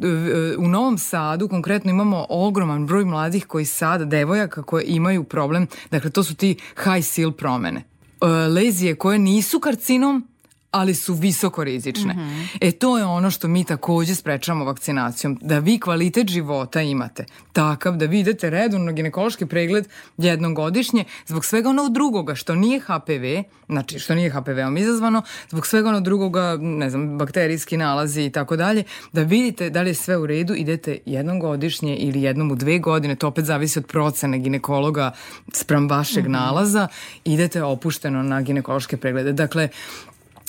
u 0.57 0.67
Novom 0.67 0.97
Sadu 0.97 1.47
konkretno 1.47 1.91
imamo 1.91 2.25
ogroman 2.29 2.86
broj 2.86 3.05
mladih 3.05 3.45
koji 3.45 3.65
sada, 3.65 4.05
devojaka 4.05 4.63
koje 4.63 4.83
imaju 4.88 5.23
problem, 5.23 5.67
dakle 5.91 6.10
to 6.10 6.23
su 6.23 6.36
ti 6.36 6.57
high 6.83 7.05
seal 7.05 7.31
promene. 7.31 7.96
E, 8.21 8.25
lezije 8.47 8.95
koje 8.95 9.19
nisu 9.19 9.60
karcinom, 9.60 10.27
ali 10.71 10.95
su 10.95 11.13
visoko 11.13 11.63
rizične. 11.63 12.13
Mm 12.13 12.17
-hmm. 12.17 12.58
E 12.62 12.71
to 12.71 12.97
je 12.97 13.06
ono 13.06 13.32
što 13.32 13.47
mi 13.47 13.63
takođe 13.63 14.15
sprečavamo 14.15 14.65
vakcinacijom, 14.65 15.39
da 15.41 15.60
vi 15.60 15.80
kvalitet 15.80 16.30
života 16.30 16.82
imate 16.82 17.25
takav 17.53 17.95
da 17.95 18.06
vi 18.06 18.19
idete 18.19 18.49
redovno 18.49 18.91
ginekološki 18.91 19.45
pregled 19.45 19.88
jednom 20.17 20.56
godišnje 20.56 21.03
zbog 21.25 21.45
svega 21.45 21.69
onog 21.69 21.93
drugoga 21.93 22.36
što 22.36 22.56
nije 22.56 22.80
HPV, 22.80 23.49
znači 23.67 23.99
što 23.99 24.15
nije 24.15 24.30
HPV-om 24.30 24.77
izazvano, 24.77 25.21
zbog 25.49 25.67
svega 25.67 25.89
onog 25.89 26.03
drugoga, 26.03 26.58
ne 26.62 26.89
znam, 26.89 27.17
bakterijski 27.17 27.77
nalazi 27.77 28.21
i 28.21 28.30
tako 28.30 28.56
dalje, 28.56 28.84
da 29.12 29.23
vidite 29.23 29.69
da 29.69 29.82
li 29.82 29.89
je 29.89 29.93
sve 29.93 30.17
u 30.17 30.25
redu, 30.25 30.56
idete 30.56 30.97
jednom 31.06 31.39
godišnje 31.39 31.95
ili 31.95 32.21
jednom 32.21 32.51
u 32.51 32.56
dve 32.56 32.80
godine, 32.80 33.15
to 33.15 33.27
opet 33.27 33.45
zavisi 33.45 33.80
od 33.80 33.86
procene 33.86 34.39
ginekologa 34.39 35.12
sprem 35.53 35.89
vašeg 35.89 36.23
mm 36.23 36.27
-hmm. 36.27 36.32
nalaza, 36.32 36.88
idete 37.25 37.63
opušteno 37.63 38.23
na 38.23 38.41
ginekološke 38.41 38.97
preglede. 38.97 39.34
Dakle, 39.34 39.69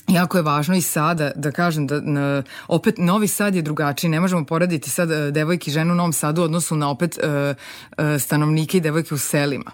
Jako 0.09 0.39
je 0.39 0.43
važno 0.43 0.77
i 0.77 0.83
sada 0.83 1.31
da 1.35 1.53
kažem 1.53 1.87
da 1.87 2.01
na, 2.01 2.43
opet 2.69 2.99
Novi 2.99 3.29
Sad 3.29 3.55
je 3.55 3.63
drugačiji, 3.63 4.11
ne 4.11 4.21
možemo 4.21 4.45
poraditi 4.45 4.91
sad 4.91 5.11
e, 5.11 5.31
devojke 5.31 5.71
i 5.71 5.73
ženu 5.73 5.93
u 5.93 5.97
Novom 5.97 6.13
Sadu 6.13 6.43
u 6.43 6.45
odnosu 6.45 6.77
na 6.77 6.91
opet 6.91 7.19
uh, 7.19 7.57
uh, 7.99 8.21
stanovnike 8.21 8.79
i 8.79 8.81
devojke 8.81 9.15
u 9.15 9.19
selima. 9.19 9.71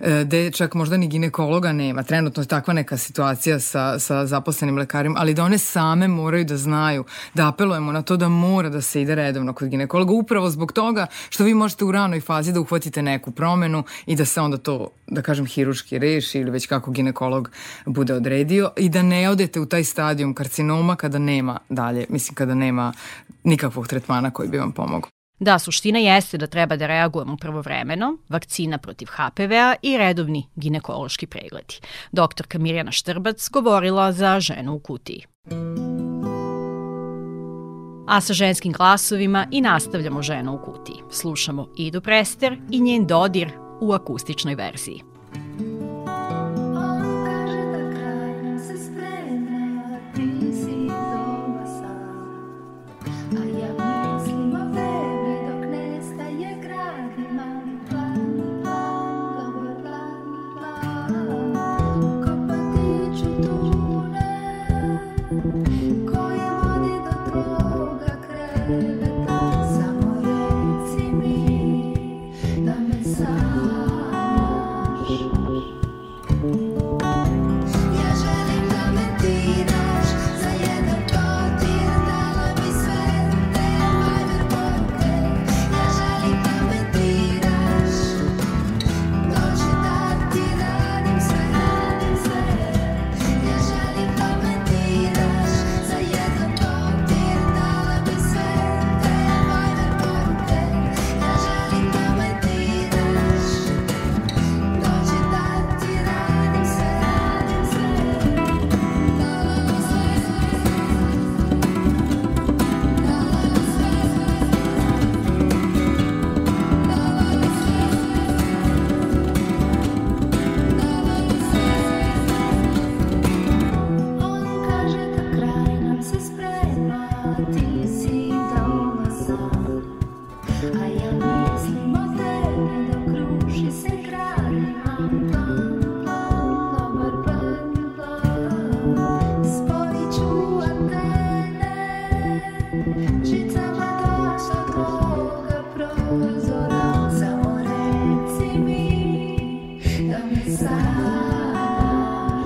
E, 0.00 0.24
gde 0.24 0.50
čak 0.50 0.74
možda 0.74 0.96
ni 0.96 1.08
ginekologa 1.08 1.72
nema. 1.72 2.02
Trenutno 2.02 2.42
je 2.42 2.46
takva 2.46 2.74
neka 2.74 2.96
situacija 2.96 3.60
sa, 3.60 3.98
sa 3.98 4.26
zaposlenim 4.26 4.78
lekarima, 4.78 5.14
ali 5.18 5.34
da 5.34 5.44
one 5.44 5.58
same 5.58 6.08
moraju 6.08 6.44
da 6.44 6.56
znaju, 6.56 7.04
da 7.34 7.48
apelujemo 7.48 7.92
na 7.92 8.02
to 8.02 8.16
da 8.16 8.28
mora 8.28 8.68
da 8.68 8.80
se 8.80 9.02
ide 9.02 9.14
redovno 9.14 9.52
kod 9.52 9.68
ginekologa, 9.68 10.12
upravo 10.12 10.50
zbog 10.50 10.72
toga 10.72 11.06
što 11.30 11.44
vi 11.44 11.54
možete 11.54 11.84
u 11.84 11.92
ranoj 11.92 12.20
fazi 12.20 12.52
da 12.52 12.60
uhvatite 12.60 13.02
neku 13.02 13.30
promenu 13.30 13.84
i 14.06 14.16
da 14.16 14.24
se 14.24 14.40
onda 14.40 14.56
to, 14.56 14.88
da 15.06 15.22
kažem, 15.22 15.46
hiruški 15.46 15.98
reši 15.98 16.38
ili 16.38 16.50
već 16.50 16.66
kako 16.66 16.90
ginekolog 16.90 17.50
bude 17.86 18.14
odredio 18.14 18.70
i 18.76 18.88
da 18.88 19.02
ne 19.02 19.30
odete 19.30 19.60
u 19.60 19.66
taj 19.66 19.84
stadijum 19.84 20.34
karcinoma 20.34 20.96
kada 20.96 21.18
nema 21.18 21.58
dalje, 21.68 22.06
mislim 22.08 22.34
kada 22.34 22.54
nema 22.54 22.92
nikakvog 23.44 23.88
tretmana 23.88 24.30
koji 24.30 24.48
bi 24.48 24.58
vam 24.58 24.72
pomogao. 24.72 25.21
Da, 25.38 25.58
suština 25.58 25.98
jeste 25.98 26.38
da 26.38 26.46
treba 26.46 26.76
da 26.76 26.86
reagujemo 26.86 27.36
pravovremeno, 27.36 28.16
vakcina 28.28 28.78
protiv 28.78 29.08
HPV-a 29.08 29.74
i 29.82 29.98
redovni 29.98 30.48
ginekološki 30.56 31.26
pregledi. 31.26 31.74
Doktorka 32.12 32.58
Mirjana 32.58 32.92
Štrbac 32.92 33.50
govorila 33.50 34.12
za 34.12 34.40
ženu 34.40 34.74
u 34.74 34.78
kutiji. 34.78 35.24
A 38.08 38.20
sa 38.20 38.32
ženskim 38.32 38.72
glasovima 38.72 39.46
i 39.50 39.60
nastavljamo 39.60 40.22
ženu 40.22 40.54
u 40.54 40.58
kutiji. 40.58 40.96
Slušamo 41.10 41.68
Idu 41.76 42.00
Prester 42.00 42.58
i 42.70 42.80
njen 42.80 43.06
dodir 43.06 43.52
u 43.80 43.92
akustičnoj 43.92 44.54
verziji. 44.54 45.11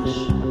crash. 0.05 0.46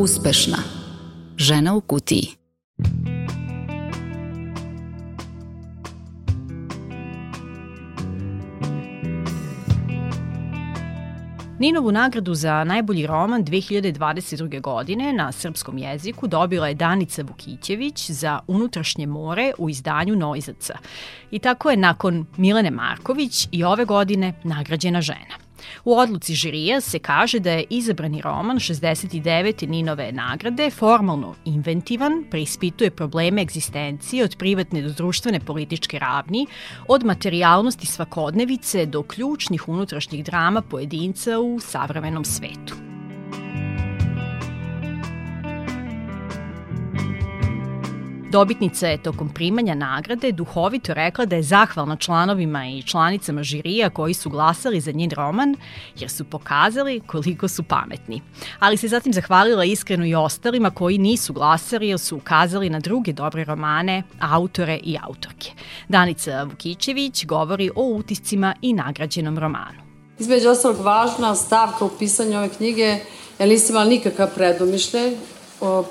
Uspešna. 0.00 0.56
Žena 1.36 1.74
u 1.74 1.80
kutiji. 1.80 2.28
Ninovu 11.58 11.92
nagradu 11.92 12.34
za 12.34 12.64
najbolji 12.64 13.06
roman 13.06 13.44
2022. 13.44 14.60
godine 14.60 15.12
na 15.12 15.32
srpskom 15.32 15.78
jeziku 15.78 16.26
dobila 16.26 16.68
je 16.68 16.74
Danica 16.74 17.22
Vukićević 17.22 18.10
za 18.10 18.40
Unutrašnje 18.46 19.06
more 19.06 19.52
u 19.58 19.70
izdanju 19.70 20.16
Noizaca. 20.16 20.78
I 21.30 21.38
tako 21.38 21.70
je 21.70 21.76
nakon 21.76 22.26
Milene 22.36 22.70
Marković 22.70 23.48
i 23.52 23.64
ove 23.64 23.84
godine 23.84 24.34
nagrađena 24.44 25.00
žena. 25.00 25.49
U 25.84 25.94
odluci 25.94 26.34
žirija 26.34 26.80
se 26.80 26.98
kaže 26.98 27.38
da 27.38 27.50
je 27.52 27.64
izabrani 27.70 28.20
roman 28.22 28.56
69. 28.56 29.68
Ninove 29.68 30.12
nagrade 30.12 30.70
formalno 30.70 31.34
inventivan, 31.44 32.24
preispituje 32.30 32.90
probleme 32.90 33.42
egzistencije 33.42 34.24
od 34.24 34.36
privatne 34.36 34.82
do 34.82 34.92
društvene 34.92 35.40
političke 35.40 35.98
ravni, 35.98 36.46
od 36.88 37.04
materijalnosti 37.04 37.86
svakodnevice 37.86 38.86
do 38.86 39.02
ključnih 39.02 39.68
unutrašnjih 39.68 40.24
drama 40.24 40.62
pojedinca 40.62 41.38
u 41.38 41.60
savremenom 41.60 42.24
svetu. 42.24 42.89
Dobitnica 48.30 48.86
je 48.86 49.02
tokom 49.02 49.28
primanja 49.28 49.74
nagrade 49.74 50.32
duhovito 50.32 50.94
rekla 50.94 51.24
da 51.24 51.36
je 51.36 51.42
zahvalna 51.42 51.96
članovima 51.96 52.66
i 52.66 52.82
članicama 52.82 53.42
žirija 53.42 53.90
koji 53.90 54.14
su 54.14 54.30
glasali 54.30 54.80
za 54.80 54.92
njen 54.92 55.10
roman, 55.10 55.56
jer 55.98 56.10
su 56.10 56.24
pokazali 56.24 57.00
koliko 57.06 57.48
su 57.48 57.62
pametni. 57.62 58.22
Ali 58.58 58.76
se 58.76 58.88
zatim 58.88 59.12
zahvalila 59.12 59.64
iskreno 59.64 60.06
i 60.06 60.14
ostalima 60.14 60.70
koji 60.70 60.98
nisu 60.98 61.32
glasali 61.32 61.88
jer 61.88 61.98
su 61.98 62.16
ukazali 62.16 62.70
na 62.70 62.80
druge 62.80 63.12
dobre 63.12 63.44
romane, 63.44 64.02
autore 64.20 64.80
i 64.82 64.96
autorke. 65.02 65.50
Danica 65.88 66.42
Vukićević 66.42 67.26
govori 67.26 67.70
o 67.76 67.82
utiscima 67.82 68.54
i 68.62 68.72
nagrađenom 68.72 69.38
romanu. 69.38 69.78
Između 70.18 70.48
ostalog, 70.48 70.80
važna 70.80 71.34
stavka 71.34 71.84
u 71.84 71.90
pisanju 71.98 72.38
ove 72.38 72.48
knjige, 72.48 72.98
ja 73.38 73.46
nisam 73.46 73.74
imala 73.74 73.90
nikakav 73.90 74.28
predomišljaj, 74.34 75.16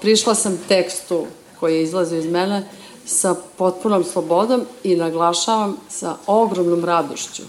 prišla 0.01 0.35
sam 0.35 0.57
tekstu 0.67 1.27
koji 1.59 1.75
je 1.75 1.83
izlazio 1.83 2.19
iz 2.19 2.25
mene 2.25 2.67
sa 3.05 3.35
potpunom 3.57 4.03
slobodom 4.03 4.61
i 4.83 4.95
naglašavam 4.95 5.77
sa 5.89 6.15
ogromnom 6.27 6.85
radošću. 6.85 7.43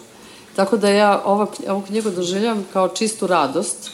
Tako 0.56 0.76
da 0.76 0.88
ja 0.88 1.22
ovo, 1.24 1.46
ovu 1.68 1.82
knjigu 1.86 2.10
doživljam 2.10 2.66
kao 2.72 2.88
čistu 2.88 3.26
radost, 3.26 3.90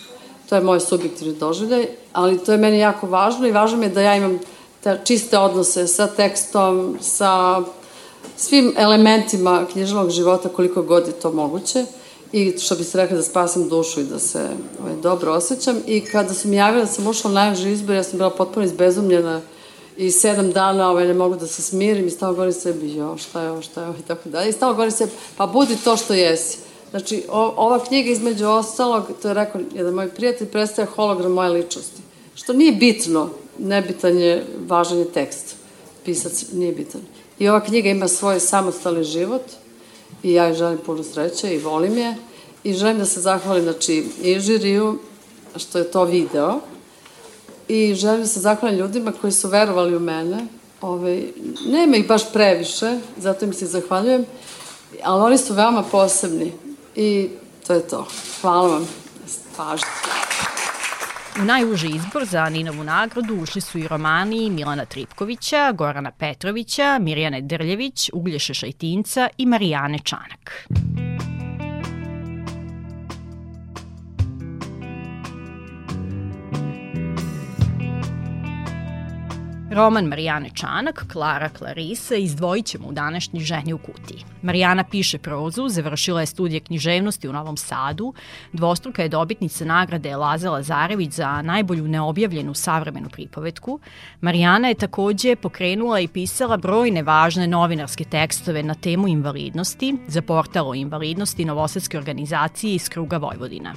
to 0.48 0.54
je 0.54 0.60
moj 0.60 0.80
subjektivni 0.80 1.34
doživljaj, 1.34 1.88
ali 2.12 2.38
to 2.38 2.52
je 2.52 2.58
meni 2.58 2.78
jako 2.78 3.06
važno 3.06 3.46
i 3.46 3.52
važno 3.52 3.78
mi 3.78 3.86
je 3.86 3.90
da 3.90 4.00
ja 4.00 4.16
imam 4.16 4.38
te 4.82 5.00
čiste 5.04 5.38
odnose 5.38 5.86
sa 5.86 6.06
tekstom, 6.06 6.98
sa 7.00 7.62
svim 8.36 8.74
elementima 8.76 9.66
književnog 9.72 10.10
života 10.10 10.48
koliko 10.48 10.82
god 10.82 11.06
je 11.06 11.12
to 11.12 11.32
moguće. 11.32 11.84
I 12.32 12.58
što 12.58 12.74
bi 12.74 12.84
se 12.84 12.98
rekla 12.98 13.16
da 13.16 13.22
spasim 13.22 13.68
dušu 13.68 14.00
i 14.00 14.04
da 14.04 14.18
se 14.18 14.48
ovaj, 14.82 14.96
dobro 15.02 15.32
osjećam. 15.32 15.76
I 15.86 16.00
kada 16.00 16.34
su 16.34 16.48
mi 16.48 16.56
javili 16.56 16.82
da 16.82 16.92
sam 16.92 17.06
ušla 17.06 17.30
u 17.30 17.34
najveži 17.34 17.70
izbor, 17.70 17.96
ja 17.96 18.02
sam 18.02 18.18
bila 18.18 18.30
potpuno 18.30 18.66
izbezumljena 18.66 19.40
i 19.96 20.10
sedam 20.10 20.52
dana 20.52 20.90
ovaj, 20.90 21.06
ne 21.06 21.14
mogu 21.14 21.36
da 21.36 21.46
se 21.46 21.62
smirim 21.62 22.06
i 22.06 22.10
stalo 22.10 22.32
govorim 22.32 22.52
sebi, 22.52 22.94
jo, 22.94 23.16
šta 23.16 23.42
je 23.42 23.50
ovo, 23.50 23.62
šta 23.62 23.82
je 23.82 23.88
ovo 23.88 23.98
i 23.98 24.02
tako 24.02 24.28
dalje. 24.28 24.48
I 24.48 24.52
stalo 24.52 24.72
govorim 24.72 24.92
sebi, 24.92 25.12
pa 25.36 25.46
budi 25.46 25.76
to 25.84 25.96
što 25.96 26.14
jesi. 26.14 26.58
Znači, 26.90 27.22
o, 27.28 27.54
ova 27.56 27.84
knjiga 27.84 28.10
između 28.10 28.46
ostalog, 28.46 29.04
to 29.22 29.28
je 29.28 29.34
rekao 29.34 29.60
jedan 29.74 29.94
moj 29.94 30.08
prijatelj, 30.08 30.48
predstavlja 30.48 30.90
hologram 30.90 31.32
moje 31.32 31.50
ličnosti. 31.50 32.02
Što 32.34 32.52
nije 32.52 32.72
bitno, 32.72 33.30
nebitan 33.58 34.18
je, 34.18 34.44
važan 34.66 34.98
je 34.98 35.12
tekst. 35.12 35.56
Pisac 36.04 36.44
nije 36.52 36.72
bitan. 36.72 37.00
I 37.38 37.48
ova 37.48 37.60
knjiga 37.60 37.88
ima 37.88 38.08
svoj 38.08 38.40
samostalni 38.40 39.04
život 39.04 39.42
i 40.22 40.32
ja 40.32 40.54
želim 40.54 40.78
puno 40.86 41.02
sreće 41.02 41.54
i 41.54 41.58
volim 41.58 41.98
je. 41.98 42.14
I 42.64 42.74
želim 42.74 42.98
da 42.98 43.04
se 43.04 43.20
zahvalim, 43.20 43.62
znači, 43.62 44.04
i 44.22 44.40
žiriju, 44.40 44.98
što 45.56 45.78
je 45.78 45.90
to 45.90 46.04
video, 46.04 46.60
i 47.68 47.94
želim 47.94 48.20
da 48.20 48.26
se 48.26 48.40
zahvalim 48.40 48.78
ljudima 48.78 49.12
koji 49.12 49.32
su 49.32 49.48
verovali 49.48 49.96
u 49.96 50.00
mene. 50.00 50.46
Ove, 50.80 51.00
ovaj, 51.00 51.22
nema 51.66 51.96
ih 51.96 52.08
baš 52.08 52.32
previše, 52.32 52.98
zato 53.16 53.44
im 53.44 53.52
se 53.52 53.66
zahvaljujem, 53.66 54.24
ali 55.04 55.22
oni 55.22 55.38
su 55.38 55.54
veoma 55.54 55.82
posebni 55.82 56.52
i 56.96 57.28
to 57.66 57.74
je 57.74 57.88
to. 57.88 58.06
Hvala 58.40 58.68
vam. 58.68 58.88
Pažite. 59.56 59.88
U 61.40 61.44
najuži 61.44 61.88
izbor 61.88 62.24
za 62.24 62.48
Ninovu 62.48 62.84
nagradu 62.84 63.34
ušli 63.34 63.60
su 63.60 63.78
i 63.78 63.88
romani 63.88 64.50
Milana 64.50 64.84
Tripkovića, 64.84 65.72
Gorana 65.72 66.10
Petrovića, 66.10 66.98
Mirjane 66.98 67.40
Drljević, 67.40 68.10
Uglješe 68.12 68.54
Šajtinca 68.54 69.28
i 69.38 69.46
Marijane 69.46 69.98
Čanak. 69.98 70.66
Roman 79.76 80.04
Marijane 80.04 80.50
Čanak, 80.54 81.04
Klara 81.12 81.48
Clarisa 81.58 82.14
izdvojit 82.14 82.66
ćemo 82.66 82.88
u 82.88 82.92
današnji 82.92 83.40
ženi 83.40 83.72
u 83.72 83.78
kutiji. 83.78 84.24
Marijana 84.42 84.84
piše 84.84 85.18
prozu, 85.18 85.68
završila 85.68 86.20
je 86.20 86.26
studije 86.26 86.60
književnosti 86.60 87.28
u 87.28 87.32
Novom 87.32 87.56
Sadu, 87.56 88.14
dvostruka 88.52 89.02
je 89.02 89.08
dobitnica 89.08 89.64
nagrade 89.64 90.16
Laza 90.16 90.50
Lazarević 90.50 91.12
za 91.12 91.42
najbolju 91.42 91.88
neobjavljenu 91.88 92.54
savremenu 92.54 93.08
pripovetku. 93.08 93.80
Marijana 94.20 94.68
je 94.68 94.74
takođe 94.74 95.36
pokrenula 95.36 96.00
i 96.00 96.08
pisala 96.08 96.56
brojne 96.56 97.02
važne 97.02 97.46
novinarske 97.46 98.04
tekstove 98.04 98.62
na 98.62 98.74
temu 98.74 99.08
invalidnosti 99.08 99.96
za 100.08 100.22
portal 100.22 100.70
o 100.70 100.74
invalidnosti 100.74 101.44
Novosadske 101.44 101.98
organizacije 101.98 102.74
iz 102.74 102.88
kruga 102.88 103.16
Vojvodina. 103.16 103.74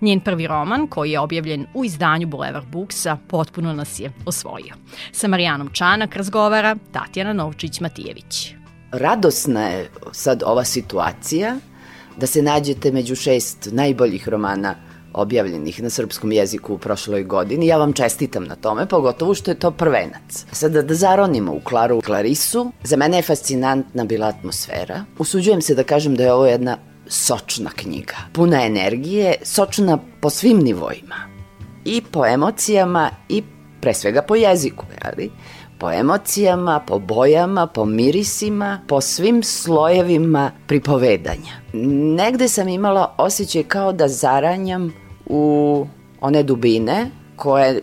Njen 0.00 0.20
prvi 0.20 0.46
roman, 0.46 0.86
koji 0.86 1.10
je 1.10 1.20
objavljen 1.20 1.66
u 1.74 1.84
izdanju 1.84 2.26
Boulevard 2.26 2.66
Booksa, 2.66 3.16
potpuno 3.28 3.72
nas 3.72 4.00
je 4.00 4.12
osvojio. 4.26 4.74
Sa 5.12 5.37
Marijanom 5.38 5.68
Čanak 5.72 6.16
razgovara 6.16 6.76
Tatjana 6.92 7.32
Novčić-Matijević. 7.32 8.54
Radosna 8.92 9.68
je 9.68 9.90
sad 10.12 10.42
ova 10.46 10.64
situacija 10.64 11.56
da 12.16 12.26
se 12.26 12.42
nađete 12.42 12.92
među 12.92 13.14
šest 13.14 13.68
najboljih 13.72 14.28
romana 14.28 14.74
objavljenih 15.14 15.82
na 15.82 15.90
srpskom 15.90 16.32
jeziku 16.32 16.74
u 16.74 16.78
prošloj 16.78 17.24
godini. 17.24 17.66
Ja 17.66 17.76
vam 17.76 17.92
čestitam 17.92 18.44
na 18.44 18.56
tome, 18.56 18.86
pogotovo 18.86 19.34
što 19.34 19.50
je 19.50 19.58
to 19.58 19.70
prvenac. 19.70 20.44
Sada 20.52 20.82
da 20.82 20.94
zaronimo 20.94 21.52
u 21.52 21.60
Klaru 21.60 22.00
Klarisu, 22.00 22.72
za 22.82 22.96
mene 22.96 23.18
je 23.18 23.22
fascinantna 23.22 24.04
bila 24.04 24.26
atmosfera. 24.26 25.04
Usuđujem 25.18 25.62
se 25.62 25.74
da 25.74 25.84
kažem 25.84 26.14
da 26.14 26.24
je 26.24 26.32
ovo 26.32 26.46
jedna 26.46 26.76
sočna 27.06 27.70
knjiga, 27.70 28.16
puna 28.32 28.64
energije, 28.66 29.34
sočna 29.42 29.98
po 30.20 30.30
svim 30.30 30.58
nivoima. 30.58 31.16
I 31.84 32.02
po 32.12 32.26
emocijama 32.26 33.10
i 33.28 33.42
pre 33.80 33.94
svega 33.94 34.22
po 34.22 34.36
jeziku, 34.36 34.84
ali 35.02 35.30
po 35.78 35.90
emocijama, 35.90 36.80
po 36.86 36.98
bojama, 36.98 37.66
po 37.66 37.84
mirisima, 37.84 38.80
po 38.88 39.00
svim 39.00 39.42
slojevima 39.42 40.50
pripovedanja. 40.66 41.52
Negde 42.16 42.48
sam 42.48 42.68
imala 42.68 43.14
osjećaj 43.18 43.62
kao 43.62 43.92
da 43.92 44.08
zaranjam 44.08 44.92
u 45.26 45.86
one 46.20 46.42
dubine 46.42 47.10
koje 47.36 47.82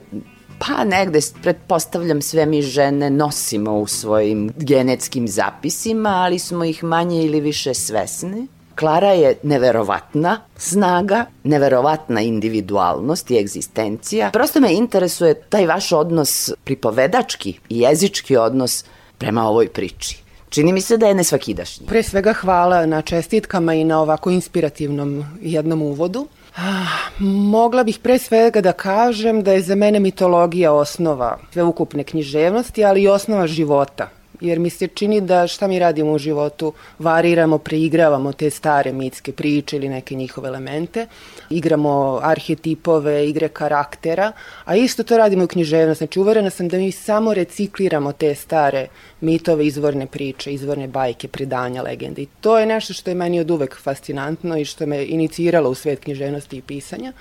pa 0.59 0.83
negde, 0.83 1.19
pretpostavljam, 1.43 2.21
sve 2.21 2.45
mi 2.45 2.61
žene 2.61 3.09
nosimo 3.09 3.77
u 3.77 3.87
svojim 3.87 4.51
genetskim 4.57 5.27
zapisima, 5.27 6.09
ali 6.09 6.39
smo 6.39 6.65
ih 6.65 6.83
manje 6.83 7.23
ili 7.23 7.41
više 7.41 7.73
svesni. 7.73 8.47
Klara 8.75 9.11
je 9.11 9.37
neverovatna 9.43 10.41
snaga, 10.57 11.25
neverovatna 11.43 12.21
individualnost 12.21 13.31
i 13.31 13.37
egzistencija. 13.39 14.29
Prosto 14.33 14.59
me 14.59 14.73
interesuje 14.73 15.33
taj 15.33 15.65
vaš 15.65 15.91
odnos 15.91 16.51
pripovedački 16.63 17.59
i 17.69 17.79
jezički 17.79 18.37
odnos 18.37 18.85
prema 19.17 19.47
ovoj 19.49 19.69
priči. 19.69 20.25
Čini 20.49 20.73
mi 20.73 20.81
se 20.81 20.97
da 20.97 21.07
je 21.07 21.13
nesvakidašnji. 21.13 21.87
Pre 21.87 22.03
svega 22.03 22.33
hvala 22.33 22.85
na 22.85 23.01
čestitkama 23.01 23.73
i 23.73 23.83
na 23.83 24.01
ovako 24.01 24.29
inspirativnom 24.29 25.25
jednom 25.41 25.81
uvodu. 25.81 26.27
Ah, 26.55 27.19
mogla 27.19 27.83
bih 27.83 27.99
pre 27.99 28.19
svega 28.19 28.61
da 28.61 28.71
kažem 28.71 29.43
da 29.43 29.53
je 29.53 29.61
za 29.61 29.75
mene 29.75 29.99
mitologija 29.99 30.73
osnova 30.73 31.37
sveukupne 31.51 32.03
književnosti, 32.03 32.85
ali 32.85 33.01
i 33.01 33.07
osnova 33.07 33.47
života 33.47 34.09
jer 34.41 34.59
mi 34.59 34.69
se 34.69 34.87
čini 34.87 35.21
da 35.21 35.47
šta 35.47 35.67
mi 35.67 35.79
radimo 35.79 36.11
u 36.11 36.17
životu, 36.17 36.73
variramo, 36.99 37.57
preigravamo 37.57 38.33
te 38.33 38.49
stare 38.49 38.93
mitske 38.93 39.31
priče 39.31 39.75
ili 39.75 39.89
neke 39.89 40.15
njihove 40.15 40.47
elemente, 40.47 41.07
igramo 41.49 42.19
arhetipove, 42.23 43.29
igre 43.29 43.47
karaktera, 43.47 44.31
a 44.65 44.75
isto 44.75 45.03
to 45.03 45.17
radimo 45.17 45.43
u 45.43 45.47
književnosti. 45.47 46.05
Znači, 46.05 46.19
uverena 46.19 46.49
sam 46.49 46.67
da 46.67 46.77
mi 46.77 46.91
samo 46.91 47.33
recikliramo 47.33 48.11
te 48.11 48.35
stare 48.35 48.87
mitove, 49.21 49.67
izvorne 49.67 50.07
priče, 50.07 50.53
izvorne 50.53 50.87
bajke, 50.87 51.27
predanja, 51.27 51.81
legende. 51.81 52.21
I 52.21 52.27
to 52.41 52.59
je 52.59 52.65
nešto 52.65 52.93
što 52.93 53.11
je 53.11 53.15
meni 53.15 53.39
od 53.39 53.51
uvek 53.51 53.77
fascinantno 53.81 54.57
i 54.57 54.65
što 54.65 54.85
me 54.85 55.05
iniciralo 55.05 55.69
u 55.69 55.75
svet 55.75 55.99
književnosti 55.99 56.57
i 56.57 56.61
pisanja. 56.61 57.13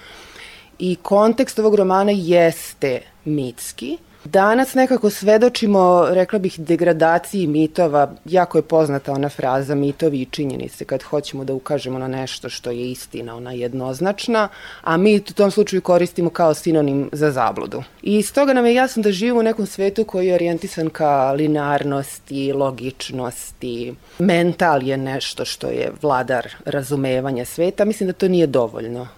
i 0.79 0.97
kontekst 1.03 1.59
ovog 1.59 1.75
romana 1.75 2.13
jeste 2.15 3.01
mitski, 3.25 3.99
Danas 4.25 4.75
nekako 4.75 5.11
svedočimo, 5.11 6.07
rekla 6.11 6.39
bih, 6.39 6.61
degradaciji 6.61 7.47
mitova. 7.47 8.13
Jako 8.25 8.59
je 8.59 8.63
poznata 8.63 9.13
ona 9.13 9.29
fraza 9.29 9.75
mitovi 9.75 10.21
i 10.21 10.27
činjenice 10.31 10.85
kad 10.85 11.03
hoćemo 11.03 11.45
da 11.45 11.55
ukažemo 11.55 11.99
na 11.99 12.09
nešto 12.09 12.49
što 12.49 12.71
je 12.71 12.91
istina, 12.91 13.37
ona 13.37 13.53
jednoznačna, 13.53 14.49
a 14.83 14.97
mi 14.97 15.17
u 15.17 15.21
tom 15.21 15.51
slučaju 15.51 15.83
koristimo 15.83 16.31
kao 16.31 16.55
sinonim 16.55 17.09
za 17.13 17.31
zabludu. 17.31 17.83
I 18.03 18.19
iz 18.19 18.33
toga 18.33 18.53
nam 18.53 18.67
je 18.67 18.75
jasno 18.75 19.03
da 19.03 19.13
živimo 19.13 19.41
u 19.41 19.43
nekom 19.43 19.67
svetu 19.67 20.05
koji 20.05 20.27
je 20.27 20.35
orijentisan 20.35 20.91
ka 20.91 21.33
linearnosti, 21.33 22.53
logičnosti. 22.53 23.95
Mental 24.19 24.83
je 24.83 24.97
nešto 24.97 25.45
što 25.45 25.67
je 25.67 25.93
vladar 26.03 26.49
razumevanja 26.65 27.45
sveta. 27.45 27.85
Mislim 27.85 28.07
da 28.07 28.13
to 28.13 28.29
nije 28.29 28.47
dovoljno 28.47 29.09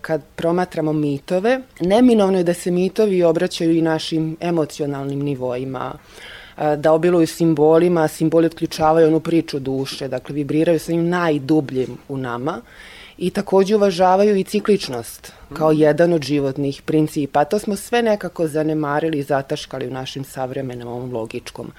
kad 0.00 0.22
promatramo 0.36 0.92
mitove, 0.92 1.60
neminovno 1.80 2.38
je 2.38 2.44
da 2.44 2.54
se 2.54 2.70
mitovi 2.70 3.22
obraćaju 3.22 3.76
i 3.76 3.82
našim 3.82 4.36
emocionalnim 4.40 5.20
nivoima, 5.20 5.92
da 6.76 6.92
obiluju 6.92 7.26
simbolima, 7.26 8.08
simboli 8.08 8.46
otključavaju 8.46 9.08
onu 9.08 9.20
priču 9.20 9.58
duše, 9.58 10.08
dakle 10.08 10.34
vibriraju 10.34 10.78
sa 10.78 10.92
njim 10.92 11.08
najdubljim 11.08 11.98
u 12.08 12.16
nama 12.16 12.60
i 13.18 13.30
takođe 13.30 13.76
uvažavaju 13.76 14.36
i 14.36 14.44
cikličnost 14.44 15.32
kao 15.56 15.72
jedan 15.72 16.12
od 16.12 16.22
životnih 16.22 16.82
principa. 16.82 17.44
To 17.44 17.58
smo 17.58 17.76
sve 17.76 18.02
nekako 18.02 18.46
zanemarili 18.48 19.18
i 19.18 19.22
zataškali 19.22 19.86
u 19.86 19.90
našem 19.90 20.24
savremenom 20.24 20.88
ovom 20.88 21.12
logičkom 21.12 21.72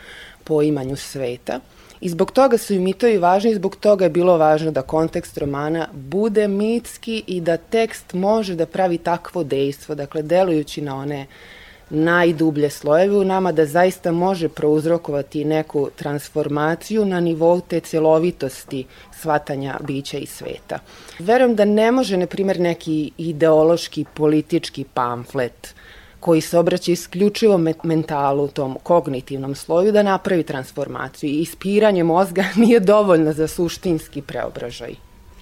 poimanju 0.44 0.96
sveta. 0.96 1.60
I 2.02 2.10
zbog 2.10 2.32
toga 2.32 2.58
su 2.58 2.74
i 2.74 2.80
mitovi 2.80 3.18
važni 3.18 3.52
i 3.52 3.56
zbog 3.56 3.76
toga 3.76 4.06
je 4.06 4.10
bilo 4.10 4.38
važno 4.38 4.72
da 4.72 4.82
kontekst 4.82 5.38
romana 5.38 5.88
bude 5.94 6.48
mitski 6.48 7.24
i 7.28 7.42
da 7.42 7.58
tekst 7.58 8.14
može 8.14 8.56
da 8.56 8.66
pravi 8.66 8.98
takvo 8.98 9.44
dejstvo, 9.44 9.96
dakle 9.96 10.22
delujući 10.22 10.82
na 10.82 10.96
one 10.96 11.26
najdublje 11.90 12.70
slojeve 12.70 13.18
u 13.18 13.24
nama, 13.24 13.52
da 13.52 13.66
zaista 13.66 14.12
može 14.12 14.50
prouzrokovati 14.50 15.46
neku 15.46 15.90
transformaciju 15.96 17.06
na 17.06 17.20
nivou 17.20 17.62
te 17.62 17.80
celovitosti 17.80 18.86
shvatanja 19.20 19.78
bića 19.88 20.18
i 20.18 20.26
sveta. 20.26 20.80
Verujem 21.20 21.56
da 21.56 21.66
ne 21.66 21.92
može, 21.92 22.18
na 22.18 22.28
primjer, 22.28 22.60
neki 22.60 23.12
ideološki, 23.18 24.06
politički 24.14 24.86
pamflet 24.94 25.76
koji 26.26 26.42
se 26.42 26.58
obraća 26.58 26.92
isključivo 26.92 27.60
mentalu, 27.84 28.48
tom 28.48 28.78
kognitivnom 28.84 29.56
sloju, 29.56 29.92
da 29.92 30.04
napravi 30.04 30.44
transformaciju. 30.44 31.30
I 31.30 31.42
ispiranje 31.42 32.04
mozga 32.04 32.46
nije 32.64 32.80
dovoljno 32.80 33.34
za 33.34 33.48
suštinski 33.48 34.22
preobražaj 34.22 34.96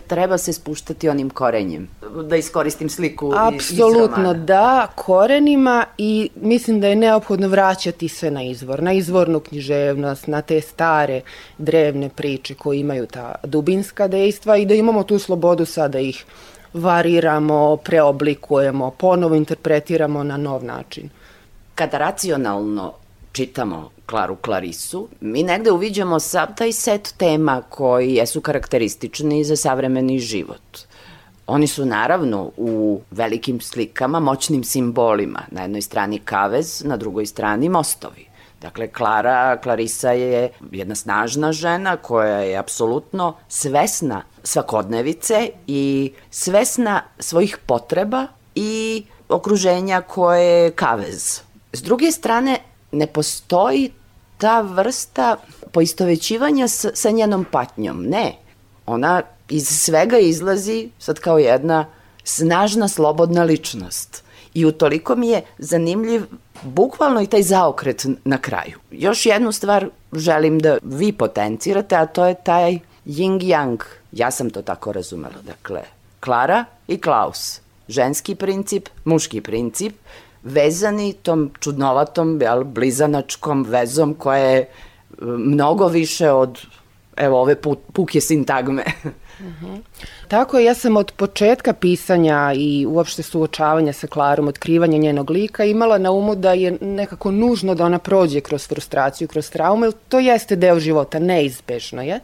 treba 0.07 0.37
se 0.37 0.53
spuštati 0.53 1.09
onim 1.09 1.29
korenjem. 1.29 1.87
Da 2.29 2.35
iskoristim 2.35 2.89
sliku 2.89 3.31
Apsolutno 3.35 4.33
da, 4.33 4.87
korenima 4.95 5.85
i 5.97 6.29
mislim 6.35 6.81
da 6.81 6.87
je 6.87 6.95
neophodno 6.95 7.47
vraćati 7.47 8.07
se 8.07 8.31
na 8.31 8.43
izvor, 8.43 8.83
na 8.83 8.93
izvornu 8.93 9.39
književnost, 9.39 10.27
na 10.27 10.41
te 10.41 10.61
stare 10.61 11.21
drevne 11.57 12.09
priče 12.09 12.53
koje 12.53 12.79
imaju 12.79 13.05
ta 13.05 13.35
dubinska 13.43 14.07
dejstva 14.07 14.57
i 14.57 14.65
da 14.65 14.73
imamo 14.73 15.03
tu 15.03 15.19
slobodu 15.19 15.65
sada 15.65 15.87
da 15.87 15.99
ih 15.99 16.25
variramo, 16.73 17.77
preoblikujemo, 17.77 18.91
ponovo 18.91 19.35
interpretiramo 19.35 20.23
na 20.23 20.37
nov 20.37 20.63
način. 20.63 21.09
Kada 21.75 21.97
racionalno 21.97 22.93
čitamo 23.31 23.89
Klaru 24.05 24.35
Klarisu, 24.35 25.07
mi 25.21 25.43
negde 25.43 25.71
uviđamo 25.71 26.19
sav 26.19 26.47
taj 26.57 26.71
set 26.71 27.13
tema 27.17 27.61
koji 27.69 28.13
jesu 28.13 28.41
karakteristični 28.41 29.43
za 29.43 29.55
savremeni 29.55 30.19
život. 30.19 30.77
Oni 31.47 31.67
su 31.67 31.85
naravno 31.85 32.51
u 32.57 33.01
velikim 33.11 33.61
slikama, 33.61 34.19
moćnim 34.19 34.63
simbolima. 34.63 35.41
Na 35.51 35.61
jednoj 35.61 35.81
strani 35.81 36.19
kavez, 36.19 36.83
na 36.85 36.97
drugoj 36.97 37.25
strani 37.25 37.69
mostovi. 37.69 38.32
Dakle, 38.63 38.87
Klara, 38.87 39.57
Klarisa 39.57 40.11
je 40.11 40.49
jedna 40.71 40.95
snažna 40.95 41.51
žena 41.51 41.97
koja 41.97 42.37
je 42.37 42.57
apsolutno 42.57 43.35
svesna 43.47 44.21
svakodnevice 44.43 45.49
i 45.67 46.13
svesna 46.31 47.01
svojih 47.19 47.57
potreba 47.65 48.27
i 48.55 49.03
okruženja 49.29 50.01
koje 50.01 50.63
je 50.63 50.71
kavez. 50.71 51.41
S 51.73 51.81
druge 51.81 52.11
strane, 52.11 52.59
ne 52.91 53.07
postoji 53.07 53.91
ta 54.37 54.61
vrsta 54.61 55.37
poistovećivanja 55.71 56.67
sa, 56.67 56.89
sa 56.93 57.11
njenom 57.11 57.45
patnjom. 57.51 58.03
Ne. 58.03 58.35
Ona 58.85 59.21
iz 59.49 59.67
svega 59.67 60.17
izlazi 60.17 60.89
sad 60.99 61.19
kao 61.19 61.39
jedna 61.39 61.85
snažna, 62.23 62.87
slobodna 62.87 63.43
ličnost. 63.43 64.23
I 64.53 64.65
utoliko 64.65 65.15
mi 65.15 65.27
je 65.27 65.41
zanimljiv 65.57 66.23
bukvalno 66.63 67.21
i 67.21 67.27
taj 67.27 67.43
zaokret 67.43 68.05
na 68.25 68.37
kraju. 68.37 68.79
Još 68.91 69.25
jednu 69.25 69.51
stvar 69.51 69.89
želim 70.13 70.59
da 70.59 70.77
vi 70.83 71.11
potencirate, 71.11 71.95
a 71.95 72.05
to 72.05 72.25
je 72.25 72.35
taj 72.43 72.79
yin-yang. 73.05 73.77
Ja 74.11 74.31
sam 74.31 74.49
to 74.49 74.61
tako 74.61 74.91
razumela. 74.91 75.41
Dakle, 75.45 75.81
Klara 76.19 76.65
i 76.87 76.97
Klaus. 76.97 77.59
Ženski 77.87 78.35
princip, 78.35 78.89
muški 79.05 79.41
princip, 79.41 79.95
vezani 80.43 81.13
tom 81.13 81.51
čudnovatom, 81.59 82.41
jel, 82.41 82.63
blizanačkom 82.63 83.63
vezom 83.63 84.13
koja 84.13 84.37
je 84.37 84.59
e, 84.59 84.67
mnogo 85.21 85.87
više 85.87 86.31
od 86.31 86.59
evo 87.17 87.41
ove 87.41 87.55
puke 87.93 88.21
sintagme. 88.21 88.83
-huh. 89.43 89.81
Tako 90.27 90.57
je, 90.57 90.65
ja 90.65 90.73
sam 90.73 90.97
od 90.97 91.11
početka 91.11 91.73
pisanja 91.73 92.53
i 92.55 92.85
uopšte 92.85 93.23
suočavanja 93.23 93.93
sa 93.93 94.07
Klarom, 94.07 94.47
otkrivanja 94.47 94.97
njenog 94.97 95.29
lika, 95.29 95.63
imala 95.63 95.97
na 95.97 96.11
umu 96.11 96.35
da 96.35 96.53
je 96.53 96.77
nekako 96.81 97.31
nužno 97.31 97.75
da 97.75 97.85
ona 97.85 97.99
prođe 97.99 98.41
kroz 98.41 98.67
frustraciju, 98.67 99.27
kroz 99.27 99.49
traumu, 99.49 99.85
jer 99.85 99.93
to 100.09 100.19
jeste 100.19 100.55
deo 100.55 100.79
života, 100.79 101.19
neizbežno 101.19 102.01
je. 102.01 102.19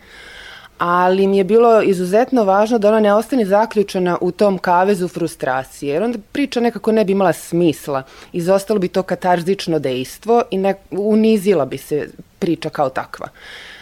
Ali 0.77 1.27
mi 1.27 1.37
je 1.37 1.43
bilo 1.43 1.81
izuzetno 1.81 2.43
važno 2.43 2.77
da 2.77 2.87
ona 2.87 2.99
ne 2.99 3.13
ostane 3.13 3.45
zaključena 3.45 4.17
u 4.21 4.31
tom 4.31 4.57
kavezu 4.57 5.07
frustracije, 5.07 5.93
jer 5.93 6.03
onda 6.03 6.19
priča 6.31 6.59
nekako 6.59 6.91
ne 6.91 7.05
bi 7.05 7.11
imala 7.11 7.33
smisla. 7.33 8.03
Izostalo 8.33 8.79
bi 8.79 8.87
to 8.87 9.03
katarzično 9.03 9.79
dejstvo 9.79 10.43
i 10.51 10.57
ne, 10.57 10.75
unizila 10.91 11.65
bi 11.65 11.77
se 11.77 12.07
priča 12.39 12.69
kao 12.69 12.89
takva. 12.89 13.27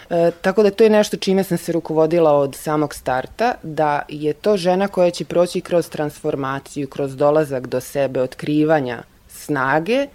E, 0.10 0.32
tako 0.42 0.64
da 0.64 0.72
to 0.72 0.84
je 0.84 0.90
nešto 0.90 1.18
čime 1.18 1.44
sam 1.44 1.58
se 1.58 1.72
rukovodila 1.72 2.32
od 2.32 2.56
samog 2.56 2.94
starta, 2.94 3.54
da 3.64 4.02
je 4.10 4.34
to 4.34 4.58
žena 4.58 4.88
koja 4.88 5.12
će 5.12 5.26
proći 5.26 5.62
kroz 5.62 5.90
transformaciju, 5.90 6.88
kroz 6.88 7.16
dolazak 7.16 7.68
do 7.68 7.80
sebe, 7.82 8.22
otkrivanja 8.22 9.04
snage 9.30 10.08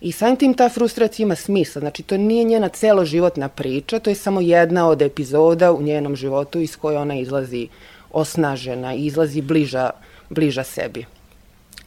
i 0.00 0.12
samim 0.12 0.36
tim 0.36 0.54
ta 0.54 0.68
frustracija 0.68 1.24
ima 1.24 1.34
smisla. 1.34 1.80
Znači, 1.80 2.02
to 2.02 2.16
nije 2.16 2.44
njena 2.44 2.68
celoživotna 2.68 3.48
priča, 3.48 3.98
to 3.98 4.10
je 4.10 4.16
samo 4.16 4.40
jedna 4.40 4.88
od 4.88 5.02
epizoda 5.02 5.72
u 5.72 5.82
njenom 5.82 6.16
životu 6.16 6.60
iz 6.60 6.76
koje 6.76 6.98
ona 6.98 7.14
izlazi 7.14 7.68
osnažena 8.12 8.94
i 8.94 9.06
izlazi 9.06 9.42
bliža, 9.42 9.90
bliža 10.30 10.64
sebi. 10.64 11.06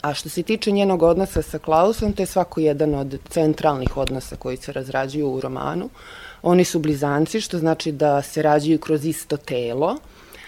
A 0.02 0.14
što 0.14 0.30
se 0.30 0.44
tiče 0.44 0.72
njenog 0.72 1.04
odnosa 1.04 1.42
sa 1.42 1.60
Klausom, 1.60 2.14
to 2.14 2.22
je 2.22 2.26
svako 2.26 2.60
jedan 2.60 2.96
od 2.96 3.20
centralnih 3.30 3.98
odnosa 3.98 4.36
koji 4.36 4.58
se 4.58 4.74
razrađuju 4.74 5.30
u 5.30 5.42
romanu. 5.42 5.86
Uh, 5.86 5.92
Oni 6.44 6.66
su 6.66 6.80
blizanci, 6.80 7.42
što 7.42 7.58
znači 7.58 7.92
da 7.92 8.22
se 8.22 8.42
rađaju 8.42 8.80
kroz 8.80 9.06
isto 9.06 9.38
telo. 9.38 9.98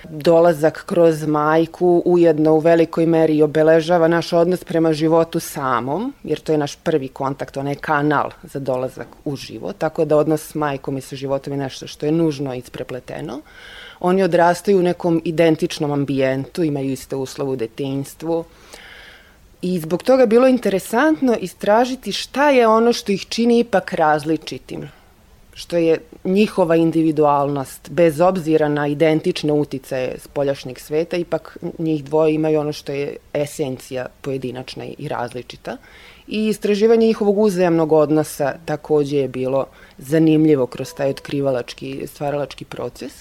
Dolazak 0.10 0.84
kroz 0.86 1.28
majku 1.28 2.02
ujedno 2.06 2.54
u 2.54 2.60
velikoj 2.60 3.06
meri 3.06 3.42
obeležava 3.42 4.08
naš 4.08 4.34
odnos 4.34 4.64
prema 4.64 4.94
životu 4.94 5.40
samom, 5.40 6.14
jer 6.24 6.40
to 6.40 6.52
je 6.52 6.58
naš 6.58 6.76
prvi 6.76 7.08
kontakt, 7.08 7.58
onaj 7.58 7.76
kanal 7.76 8.32
za 8.44 8.60
dolazak 8.60 9.08
u 9.26 9.36
život, 9.36 9.78
tako 9.78 10.06
da 10.06 10.18
odnos 10.18 10.42
s 10.42 10.56
majkom 10.56 10.98
i 10.98 11.02
sa 11.02 11.16
životom 11.16 11.54
je 11.54 11.60
nešto 11.60 11.88
što 11.88 12.06
je 12.06 12.12
nužno 12.12 12.54
isprepleteno. 12.54 13.42
Oni 14.00 14.24
odrastaju 14.24 14.80
u 14.80 14.84
nekom 14.84 15.22
identičnom 15.26 15.92
ambijentu, 15.92 16.64
imaju 16.64 16.92
iste 16.92 17.16
uslove 17.16 17.52
u 17.52 17.56
detinjstvu, 17.56 18.44
I 19.64 19.80
zbog 19.80 20.02
toga 20.04 20.26
bilo 20.26 20.48
interesantno 20.48 21.36
istražiti 21.40 22.12
šta 22.12 22.50
je 22.50 22.68
ono 22.68 22.94
što 22.94 23.12
ih 23.12 23.26
čini 23.30 23.60
ipak 23.60 23.94
različitim 23.94 24.90
što 25.54 25.78
je 25.78 25.98
njihova 26.24 26.76
individualnost, 26.76 27.90
bez 27.92 28.22
obzira 28.22 28.70
na 28.70 28.88
identične 28.88 29.54
uticaje 29.54 30.20
spoljašnjeg 30.20 30.80
sveta, 30.80 31.18
ipak 31.18 31.58
njih 31.78 32.04
dvoje 32.04 32.34
imaju 32.34 32.60
ono 32.60 32.74
što 32.74 32.92
je 32.92 33.16
esencija 33.34 34.06
pojedinačna 34.22 34.86
i 34.98 35.08
različita. 35.08 35.78
I 36.28 36.48
istraživanje 36.48 37.08
njihovog 37.08 37.40
uzajamnog 37.40 37.92
odnosa 37.92 38.54
takođe 38.66 39.18
je 39.18 39.28
bilo 39.28 39.66
zanimljivo 39.98 40.66
kroz 40.66 40.94
taj 40.94 41.10
otkrivalački, 41.10 42.08
stvaralački 42.08 42.66
proces. 42.66 43.14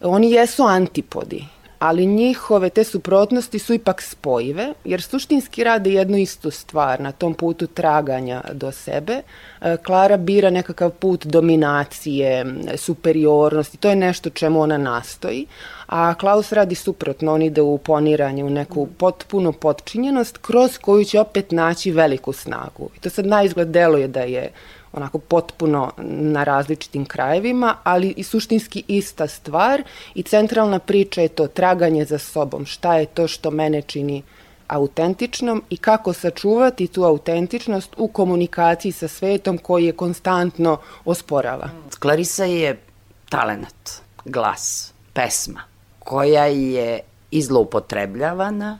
Oni 0.00 0.30
jesu 0.30 0.62
antipodi, 0.62 1.44
ali 1.82 2.06
njihove 2.06 2.70
te 2.70 2.84
suprotnosti 2.84 3.58
su 3.58 3.74
ipak 3.74 4.02
spojive, 4.02 4.74
jer 4.84 5.02
suštinski 5.02 5.64
rade 5.64 5.90
jednu 5.90 6.16
istu 6.16 6.50
stvar 6.50 7.00
na 7.00 7.12
tom 7.12 7.34
putu 7.34 7.66
traganja 7.66 8.42
do 8.52 8.72
sebe. 8.72 9.22
E, 9.60 9.76
Klara 9.76 10.16
bira 10.16 10.50
nekakav 10.50 10.90
put 10.90 11.26
dominacije, 11.26 12.46
superiornosti, 12.76 13.76
to 13.76 13.88
je 13.88 13.96
nešto 13.96 14.30
čemu 14.30 14.60
ona 14.60 14.78
nastoji, 14.78 15.46
a 15.86 16.14
Klaus 16.14 16.52
radi 16.52 16.74
suprotno, 16.74 17.34
on 17.34 17.42
ide 17.42 17.62
u 17.62 17.78
poniranje, 17.78 18.44
u 18.44 18.50
neku 18.50 18.86
potpuno 18.86 19.52
potčinjenost, 19.52 20.38
kroz 20.38 20.78
koju 20.78 21.04
će 21.04 21.20
opet 21.20 21.50
naći 21.50 21.90
veliku 21.90 22.32
snagu. 22.32 22.88
I 22.96 23.00
to 23.00 23.10
sad 23.10 23.26
na 23.26 23.42
izgled 23.42 23.68
deluje 23.68 24.08
da 24.08 24.20
je 24.20 24.50
onako 24.92 25.18
potpuno 25.18 25.90
na 26.06 26.44
različitim 26.44 27.04
krajevima, 27.04 27.76
ali 27.82 28.14
i 28.16 28.22
suštinski 28.22 28.84
ista 28.88 29.26
stvar 29.28 29.82
i 30.14 30.22
centralna 30.22 30.78
priča 30.78 31.20
je 31.20 31.28
to 31.28 31.46
traganje 31.46 32.04
za 32.04 32.18
sobom. 32.18 32.66
Šta 32.66 32.96
je 32.96 33.06
to 33.06 33.28
što 33.28 33.50
mene 33.50 33.82
čini 33.82 34.22
autentičnom 34.68 35.62
i 35.70 35.76
kako 35.76 36.12
sačuvati 36.12 36.86
tu 36.86 37.04
autentičnost 37.04 37.94
u 37.96 38.08
komunikaciji 38.08 38.92
sa 38.92 39.08
svetom 39.08 39.58
koji 39.58 39.84
je 39.84 39.92
konstantno 39.92 40.78
osporava. 41.04 41.70
Clarisa 42.00 42.44
je 42.44 42.80
talenat, 43.28 44.02
glas, 44.24 44.92
pesma 45.12 45.62
koja 45.98 46.44
je 46.44 47.00
izloupotrebljavana, 47.30 48.78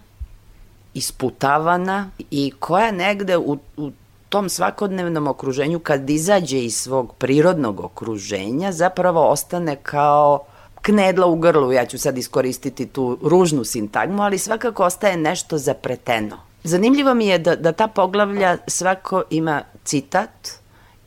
isputavana 0.95 2.11
i 2.31 2.53
koja 2.59 2.91
negde 2.91 3.37
u, 3.37 3.59
u 3.77 3.91
tom 4.33 4.49
svakodnevnom 4.49 5.27
okruženju 5.29 5.79
kad 5.79 6.11
izađe 6.11 6.65
iz 6.65 6.77
svog 6.77 7.15
prirodnog 7.19 7.81
okruženja 7.81 8.73
zapravo 8.73 9.29
ostane 9.29 9.77
kao 9.77 10.45
knedla 10.83 11.27
u 11.27 11.37
grlu, 11.37 11.73
ja 11.73 11.87
ću 11.87 11.99
sad 11.99 12.19
iskoristiti 12.19 12.87
tu 12.87 13.19
ružnu 13.23 13.65
sintagmu, 13.65 14.23
ali 14.23 14.39
svakako 14.39 14.85
ostaje 14.85 15.17
nešto 15.17 15.59
zapreteno. 15.59 16.39
Zanimljivo 16.65 17.15
mi 17.15 17.27
je 17.27 17.39
da, 17.39 17.57
da 17.57 17.73
ta 17.73 17.89
poglavlja 17.89 18.57
svako 18.67 19.23
ima 19.31 19.63
citat 19.85 20.31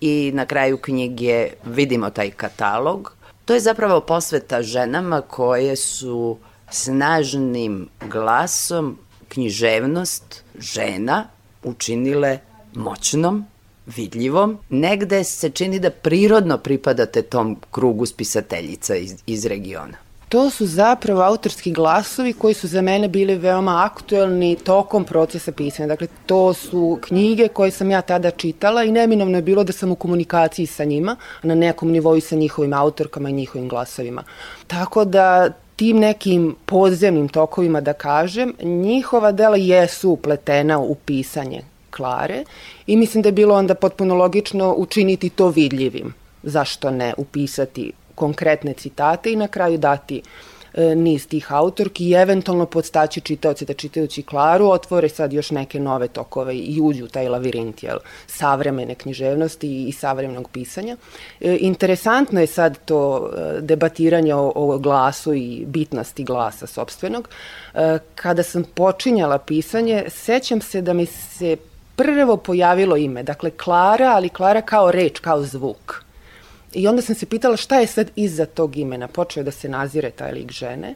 i 0.02 0.32
na 0.34 0.46
kraju 0.46 0.78
knjige 0.78 1.50
vidimo 1.66 2.10
taj 2.10 2.32
katalog. 2.32 3.16
To 3.46 3.54
je 3.54 3.60
zapravo 3.60 4.02
posveta 4.02 4.62
ženama 4.62 5.22
koje 5.22 5.76
su 5.76 6.38
snažnim 6.70 7.88
glasom 8.10 8.98
književnost 9.30 10.44
žena 10.60 11.28
učinile 11.64 12.40
moćnom, 12.76 13.46
vidljivom, 13.86 14.58
negde 14.70 15.24
se 15.24 15.50
čini 15.50 15.80
da 15.80 15.90
prirodno 15.90 16.58
pripadate 16.58 17.22
tom 17.22 17.58
krugu 17.72 18.06
spisateljica 18.06 18.96
iz, 18.96 19.16
iz 19.26 19.46
regiona. 19.46 20.06
To 20.30 20.50
su 20.50 20.66
zapravo 20.66 21.22
autorski 21.22 21.72
glasovi 21.72 22.34
koji 22.34 22.54
su 22.54 22.68
za 22.68 22.82
mene 22.82 23.08
bili 23.08 23.36
veoma 23.36 23.84
aktuelni 23.86 24.56
tokom 24.56 25.04
procesa 25.04 25.52
pisanja. 25.52 25.88
Dakle, 25.88 26.08
to 26.26 26.54
su 26.54 27.00
knjige 27.02 27.48
koje 27.48 27.72
sam 27.72 27.92
ja 27.92 28.02
tada 28.02 28.32
čitala 28.32 28.84
i 28.84 28.92
neminovno 28.92 29.38
je 29.38 29.42
bilo 29.42 29.64
da 29.64 29.74
sam 29.74 29.92
u 29.92 29.96
komunikaciji 29.96 30.66
sa 30.66 30.84
njima, 30.84 31.16
na 31.44 31.56
nekom 31.56 31.92
nivou 31.92 32.20
sa 32.20 32.36
njihovim 32.36 32.74
autorkama 32.74 33.30
i 33.30 33.34
njihovim 33.34 33.70
glasovima. 33.70 34.24
Tako 34.68 35.06
da 35.06 35.50
tim 35.76 35.98
nekim 35.98 36.56
podzemnim 36.66 37.28
tokovima, 37.28 37.82
da 37.82 37.94
kažem, 37.94 38.54
njihova 38.64 39.32
dela 39.32 39.58
jesu 39.58 40.10
upletena 40.10 40.80
u 40.80 40.96
pisanje 40.96 41.62
Klare 41.96 42.44
i 42.88 42.98
mislim 42.98 43.24
da 43.24 43.30
je 43.30 43.34
bilo 43.34 43.56
onda 43.56 43.76
potpuno 43.76 44.16
logično 44.16 44.74
učiniti 44.78 45.30
to 45.30 45.50
vidljivim. 45.50 46.14
Zašto 46.44 46.92
ne 46.92 47.14
upisati 47.18 47.92
konkretne 48.16 48.74
citate 48.74 49.32
i 49.32 49.36
na 49.36 49.48
kraju 49.48 49.78
dati 49.78 50.22
e, 50.74 50.96
niz 50.96 51.28
tih 51.28 51.54
autorki 51.54 52.10
i 52.10 52.14
eventualno 52.14 52.66
podstaći 52.66 53.22
čitaoce 53.22 53.66
da 53.66 53.74
čitajući 53.74 54.24
Klaru 54.24 54.70
otvore 54.70 55.10
sad 55.10 55.34
još 55.34 55.52
neke 55.52 55.80
nove 55.80 56.08
tokove 56.08 56.56
i 56.58 56.82
uđu 56.82 57.06
u 57.06 57.08
taj 57.08 57.30
lavirint 57.30 57.84
jel, 57.84 57.98
savremene 58.28 58.96
književnosti 58.96 59.88
i 59.88 59.92
savremenog 59.92 60.50
pisanja. 60.52 60.98
E, 61.42 61.58
interesantno 61.60 62.42
je 62.42 62.48
sad 62.48 62.78
to 62.86 63.30
e, 63.38 63.62
debatiranje 63.62 64.36
o, 64.36 64.52
o 64.56 64.78
glasu 64.78 65.34
i 65.34 65.64
bitnosti 65.66 66.24
glasa 66.24 66.68
sobstvenog. 66.68 67.30
E, 67.74 68.00
kada 68.16 68.44
sam 68.44 68.64
počinjala 68.64 69.38
pisanje, 69.38 70.04
sećam 70.10 70.62
se 70.62 70.82
da 70.82 70.94
mi 70.94 71.06
se 71.06 71.58
prvo 71.96 72.38
pojavilo 72.38 72.98
ime, 72.98 73.24
dakle 73.24 73.52
Klara, 73.52 74.12
ali 74.16 74.30
Klara 74.30 74.62
kao 74.62 74.92
reč, 74.92 75.20
kao 75.20 75.44
zvuk. 75.44 76.04
I 76.74 76.88
onda 76.88 77.02
sam 77.02 77.16
se 77.16 77.26
pitala 77.26 77.58
šta 77.58 77.80
je 77.80 77.88
sad 77.88 78.12
iza 78.16 78.46
tog 78.46 78.78
imena. 78.78 79.08
Počeo 79.08 79.44
da 79.44 79.52
se 79.52 79.70
nazire 79.70 80.12
taj 80.12 80.32
lik 80.32 80.52
žene 80.52 80.96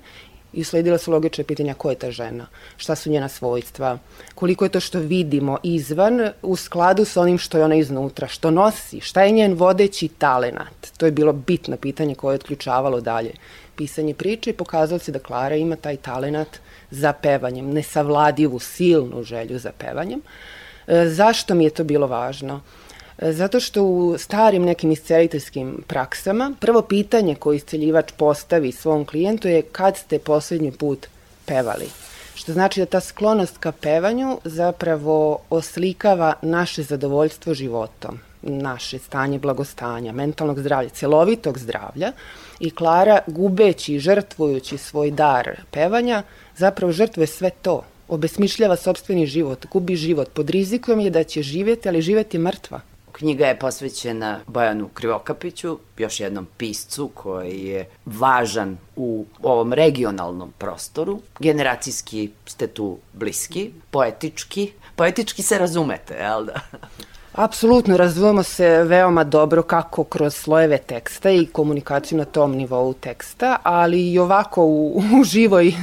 i 0.54 0.62
usledila 0.62 0.98
su 0.98 1.12
logične 1.12 1.44
pitanja 1.44 1.74
ko 1.74 1.90
je 1.90 1.96
ta 1.96 2.12
žena, 2.12 2.48
šta 2.78 2.96
su 2.96 3.10
njena 3.10 3.30
svojstva, 3.30 3.98
koliko 4.36 4.66
je 4.66 4.70
to 4.70 4.80
što 4.80 5.00
vidimo 5.00 5.58
izvan 5.64 6.30
u 6.42 6.56
skladu 6.56 7.06
sa 7.06 7.22
onim 7.22 7.38
što 7.38 7.58
je 7.58 7.64
ona 7.64 7.76
iznutra, 7.76 8.28
što 8.28 8.52
nosi, 8.52 9.00
šta 9.02 9.24
je 9.24 9.32
njen 9.32 9.54
vodeći 9.54 10.08
talenat. 10.08 10.92
To 10.98 11.06
je 11.06 11.12
bilo 11.12 11.34
bitno 11.34 11.78
pitanje 11.78 12.16
koje 12.16 12.34
je 12.34 12.36
otključavalo 12.36 13.02
dalje 13.02 13.32
pisanje 13.76 14.14
priče 14.14 14.50
i 14.50 14.54
pokazalo 14.54 15.00
se 15.00 15.12
da 15.12 15.20
Klara 15.20 15.56
ima 15.56 15.76
taj 15.76 15.98
talenat 15.98 16.58
za 16.92 17.14
pevanjem, 17.14 17.70
nesavladivu, 17.74 18.60
silnu 18.60 19.24
želju 19.24 19.60
za 19.60 19.72
pevanjem. 19.78 20.20
E, 20.20 20.59
zašto 21.08 21.56
mi 21.56 21.64
je 21.64 21.70
to 21.70 21.84
bilo 21.84 22.08
važno? 22.08 22.62
E, 23.18 23.34
zato 23.34 23.60
što 23.60 23.84
u 23.84 24.18
starim 24.18 24.64
nekim 24.64 24.92
isceliteljskim 24.92 25.84
praksama 25.88 26.52
prvo 26.60 26.82
pitanje 26.82 27.36
koje 27.36 27.56
isceljivač 27.56 28.12
postavi 28.18 28.72
svom 28.72 29.06
klijentu 29.06 29.48
je 29.48 29.62
kad 29.62 29.98
ste 29.98 30.20
poslednji 30.20 30.72
put 30.72 31.08
pevali. 31.46 31.86
Što 32.36 32.54
znači 32.54 32.80
da 32.80 32.86
ta 32.86 33.00
sklonost 33.00 33.58
ka 33.58 33.72
pevanju 33.72 34.40
zapravo 34.44 35.40
oslikava 35.50 36.34
naše 36.42 36.84
zadovoljstvo 36.84 37.54
životom, 37.54 38.20
naše 38.42 39.00
stanje 39.00 39.40
blagostanja, 39.40 40.12
mentalnog 40.12 40.60
zdravlja, 40.60 40.90
celovitog 40.90 41.58
zdravlja 41.60 42.12
i 42.60 42.72
Klara 42.72 43.20
gubeći, 43.28 44.00
žrtvujući 44.00 44.78
svoj 44.78 45.12
dar 45.12 45.60
pevanja, 45.72 46.24
zapravo 46.58 46.92
žrtvuje 46.92 47.28
sve 47.28 47.50
to 47.50 47.84
obesmišljava 48.10 48.76
sobstveni 48.76 49.26
život, 49.26 49.66
gubi 49.72 49.96
život, 49.96 50.30
pod 50.34 50.50
rizikom 50.50 51.00
je 51.00 51.10
da 51.10 51.24
će 51.24 51.42
živjeti, 51.42 51.90
ali 51.90 52.02
živjeti 52.02 52.38
mrtva. 52.38 52.82
Knjiga 53.12 53.48
je 53.48 53.60
posvećena 53.60 54.40
Bojanu 54.48 54.90
Krivokapiću, 54.94 55.78
još 55.98 56.20
jednom 56.20 56.48
piscu 56.58 57.10
koji 57.14 57.66
je 57.66 57.90
važan 58.06 58.78
u 58.96 59.26
ovom 59.42 59.74
regionalnom 59.74 60.54
prostoru. 60.58 61.20
Generacijski 61.40 62.30
ste 62.46 62.68
tu 62.68 62.98
bliski, 63.14 63.72
poetički. 63.92 64.72
Poetički 64.96 65.42
se 65.42 65.58
razumete, 65.58 66.14
jel 66.14 66.46
da? 66.46 66.62
Apsolutno, 67.32 67.98
razumemo 67.98 68.44
se 68.44 68.84
veoma 68.84 69.24
dobro 69.24 69.64
kako 69.64 70.04
kroz 70.04 70.36
slojeve 70.36 70.78
teksta 70.78 71.32
i 71.32 71.46
komunikaciju 71.46 72.18
na 72.18 72.26
tom 72.26 72.52
nivou 72.56 72.94
teksta, 72.94 73.58
ali 73.64 74.12
i 74.12 74.20
ovako 74.20 74.64
u, 74.66 74.98
u 75.22 75.24
živoj 75.24 75.74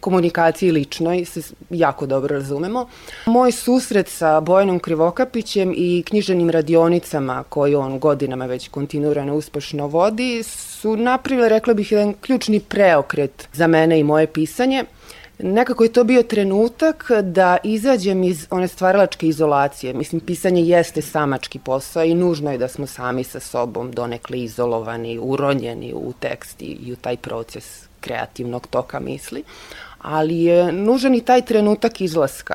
komunikaciji 0.00 0.72
ličnoj 0.72 1.24
se 1.24 1.40
jako 1.70 2.06
dobro 2.06 2.34
razumemo. 2.34 2.88
Moj 3.26 3.52
susret 3.52 4.08
sa 4.08 4.40
Bojanom 4.40 4.78
Krivokapićem 4.78 5.72
i 5.76 6.02
knjiženim 6.06 6.50
radionicama 6.50 7.44
koje 7.48 7.76
on 7.76 7.98
godinama 7.98 8.46
već 8.46 8.68
kontinuirano 8.68 9.34
uspešno 9.34 9.86
vodi 9.86 10.42
su 10.42 10.96
napravile, 10.96 11.48
rekla 11.48 11.74
bih, 11.74 11.92
jedan 11.92 12.14
ključni 12.20 12.60
preokret 12.60 13.48
za 13.52 13.66
mene 13.66 14.00
i 14.00 14.04
moje 14.04 14.26
pisanje– 14.26 14.84
Nekako 15.38 15.84
je 15.84 15.92
to 15.92 16.04
bio 16.04 16.22
trenutak 16.22 17.10
da 17.22 17.56
izađem 17.64 18.24
iz 18.24 18.46
one 18.50 18.68
stvaralačke 18.68 19.28
izolacije. 19.28 19.94
Mislim, 19.94 20.20
pisanje 20.20 20.62
jeste 20.62 21.02
samački 21.02 21.58
posao 21.58 22.04
i 22.04 22.14
nužno 22.14 22.52
je 22.52 22.58
da 22.58 22.68
smo 22.68 22.86
sami 22.86 23.24
sa 23.24 23.40
sobom 23.40 23.92
donekle 23.92 24.38
izolovani, 24.38 25.18
uronjeni 25.22 25.92
u 25.94 26.12
tekst 26.20 26.62
i 26.62 26.92
u 26.92 26.96
taj 26.96 27.16
proces 27.16 27.88
kreativnog 28.00 28.66
toka 28.66 29.00
misli. 29.00 29.42
Ali 29.98 30.42
je 30.42 30.72
nužan 30.72 31.14
i 31.14 31.20
taj 31.20 31.42
trenutak 31.42 32.00
izlaska. 32.00 32.54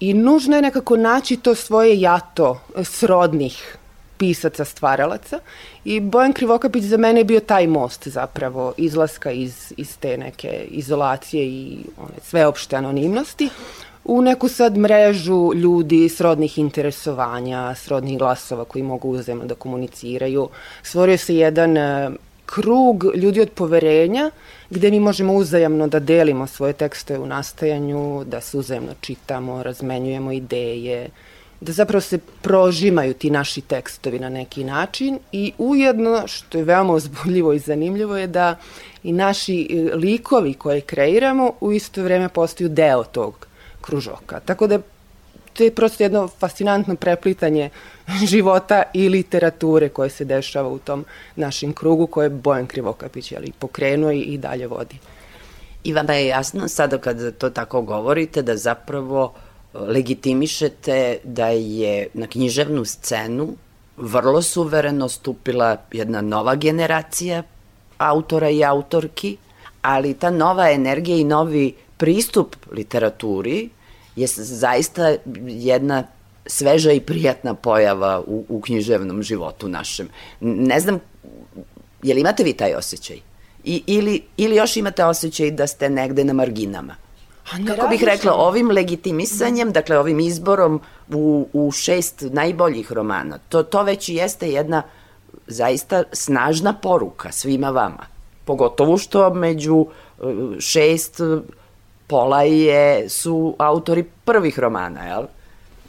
I 0.00 0.14
nužno 0.14 0.56
je 0.56 0.62
nekako 0.62 0.96
naći 0.96 1.36
to 1.36 1.54
svoje 1.54 2.00
jato 2.00 2.60
srodnih 2.84 3.76
pisaca, 4.20 4.64
stvaralaca 4.64 5.38
i 5.84 6.00
Bojan 6.00 6.32
Krivokapić 6.32 6.84
za 6.84 6.96
mene 6.96 7.20
je 7.20 7.24
bio 7.24 7.40
taj 7.40 7.66
most 7.66 8.08
zapravo 8.08 8.72
izlaska 8.76 9.30
iz, 9.30 9.72
iz 9.76 9.96
te 9.96 10.16
neke 10.16 10.66
izolacije 10.70 11.46
i 11.46 11.78
one 11.96 12.20
sveopšte 12.22 12.76
anonimnosti 12.76 13.48
u 14.04 14.22
neku 14.22 14.48
sad 14.48 14.76
mrežu 14.76 15.54
ljudi 15.54 16.08
srodnih 16.08 16.58
interesovanja, 16.58 17.74
srodnih 17.74 18.18
glasova 18.18 18.64
koji 18.64 18.82
mogu 18.82 19.10
uzemno 19.10 19.44
da 19.44 19.54
komuniciraju. 19.54 20.48
Stvorio 20.82 21.18
se 21.18 21.36
jedan 21.36 21.76
e, 21.76 22.10
krug 22.46 23.04
ljudi 23.14 23.40
od 23.40 23.50
poverenja 23.50 24.30
gde 24.70 24.90
mi 24.90 25.00
možemo 25.00 25.34
uzajamno 25.34 25.88
da 25.88 25.98
delimo 25.98 26.46
svoje 26.46 26.72
tekstove 26.72 27.18
u 27.18 27.26
nastajanju, 27.26 28.24
da 28.24 28.40
se 28.40 28.58
uzajamno 28.58 28.92
čitamo, 29.00 29.62
razmenjujemo 29.62 30.32
ideje, 30.32 31.08
da 31.60 31.72
zapravo 31.72 32.00
se 32.00 32.18
prožimaju 32.18 33.14
ti 33.14 33.30
naši 33.30 33.60
tekstovi 33.60 34.18
na 34.18 34.28
neki 34.28 34.64
način 34.64 35.18
i 35.32 35.52
ujedno, 35.58 36.22
što 36.26 36.58
je 36.58 36.64
veoma 36.64 36.92
uzbudljivo 36.92 37.52
i 37.52 37.58
zanimljivo, 37.58 38.16
je 38.16 38.26
da 38.26 38.56
i 39.02 39.12
naši 39.12 39.68
e, 39.70 39.96
likovi 39.96 40.54
koje 40.54 40.80
kreiramo 40.80 41.52
u 41.60 41.72
isto 41.72 42.02
vreme 42.02 42.28
postaju 42.28 42.68
deo 42.68 43.04
tog 43.04 43.46
kružoka. 43.80 44.40
Tako 44.40 44.66
da 44.66 44.78
to 45.52 45.64
je 45.64 45.74
prosto 45.74 46.02
jedno 46.02 46.28
fascinantno 46.28 46.96
preplitanje 46.96 47.70
života 48.30 48.82
i 48.94 49.08
literature 49.08 49.88
koje 49.88 50.10
se 50.10 50.24
dešava 50.24 50.68
u 50.68 50.78
tom 50.78 51.04
našem 51.36 51.72
krugu 51.72 52.06
koje 52.06 52.28
Bojan 52.28 52.66
Krivokapić 52.66 53.32
ali, 53.32 53.52
pokrenuo 53.58 54.12
i, 54.12 54.20
i 54.20 54.38
dalje 54.38 54.66
vodi. 54.66 54.98
I 55.84 55.92
vama 55.92 56.14
je 56.14 56.26
jasno 56.26 56.68
sada 56.68 56.98
kad 56.98 57.36
to 57.36 57.50
tako 57.50 57.82
govorite 57.82 58.42
da 58.42 58.56
zapravo 58.56 59.34
legitimišete 59.74 61.18
da 61.24 61.48
je 61.48 62.08
na 62.14 62.26
književnu 62.26 62.84
scenu 62.84 63.48
vrlo 63.96 64.42
suvereno 64.42 65.08
stupila 65.08 65.76
jedna 65.92 66.20
nova 66.20 66.54
generacija 66.54 67.42
autora 67.98 68.50
i 68.50 68.64
autorki, 68.64 69.36
ali 69.82 70.14
ta 70.14 70.30
nova 70.30 70.70
energija 70.70 71.16
i 71.16 71.24
novi 71.24 71.74
pristup 71.96 72.56
literaturi 72.72 73.68
je 74.16 74.26
zaista 74.26 75.14
jedna 75.46 76.04
sveža 76.46 76.92
i 76.92 77.00
prijatna 77.00 77.54
pojava 77.54 78.20
u, 78.26 78.44
u 78.48 78.60
književnom 78.60 79.22
životu 79.22 79.68
našem. 79.68 80.08
Ne 80.40 80.80
znam, 80.80 80.98
je 82.02 82.14
li 82.14 82.20
imate 82.20 82.44
vi 82.44 82.52
taj 82.52 82.74
osjećaj? 82.74 83.16
I, 83.64 83.82
ili, 83.86 84.22
ili 84.36 84.56
još 84.56 84.76
imate 84.76 85.04
osjećaj 85.04 85.50
da 85.50 85.66
ste 85.66 85.90
negde 85.90 86.24
na 86.24 86.32
marginama? 86.32 86.96
Kako 87.66 87.88
bih 87.88 88.04
rekla, 88.04 88.32
ovim 88.34 88.70
legitimisanjem, 88.70 89.72
dakle 89.72 89.98
ovim 89.98 90.20
izborom 90.20 90.80
u, 91.08 91.48
u 91.52 91.70
šest 91.72 92.24
najboljih 92.30 92.92
romana, 92.92 93.38
to, 93.48 93.62
to 93.62 93.82
već 93.82 94.08
jeste 94.08 94.50
jedna 94.50 94.82
zaista 95.46 96.02
snažna 96.12 96.72
poruka 96.72 97.32
svima 97.32 97.70
vama. 97.70 98.06
Pogotovo 98.44 98.98
što 98.98 99.34
među 99.34 99.86
e, 99.86 100.22
šest 100.60 101.20
pola 102.06 102.42
je, 102.42 103.08
su 103.08 103.54
autori 103.58 104.04
prvih 104.24 104.58
romana, 104.58 105.04
jel? 105.04 105.24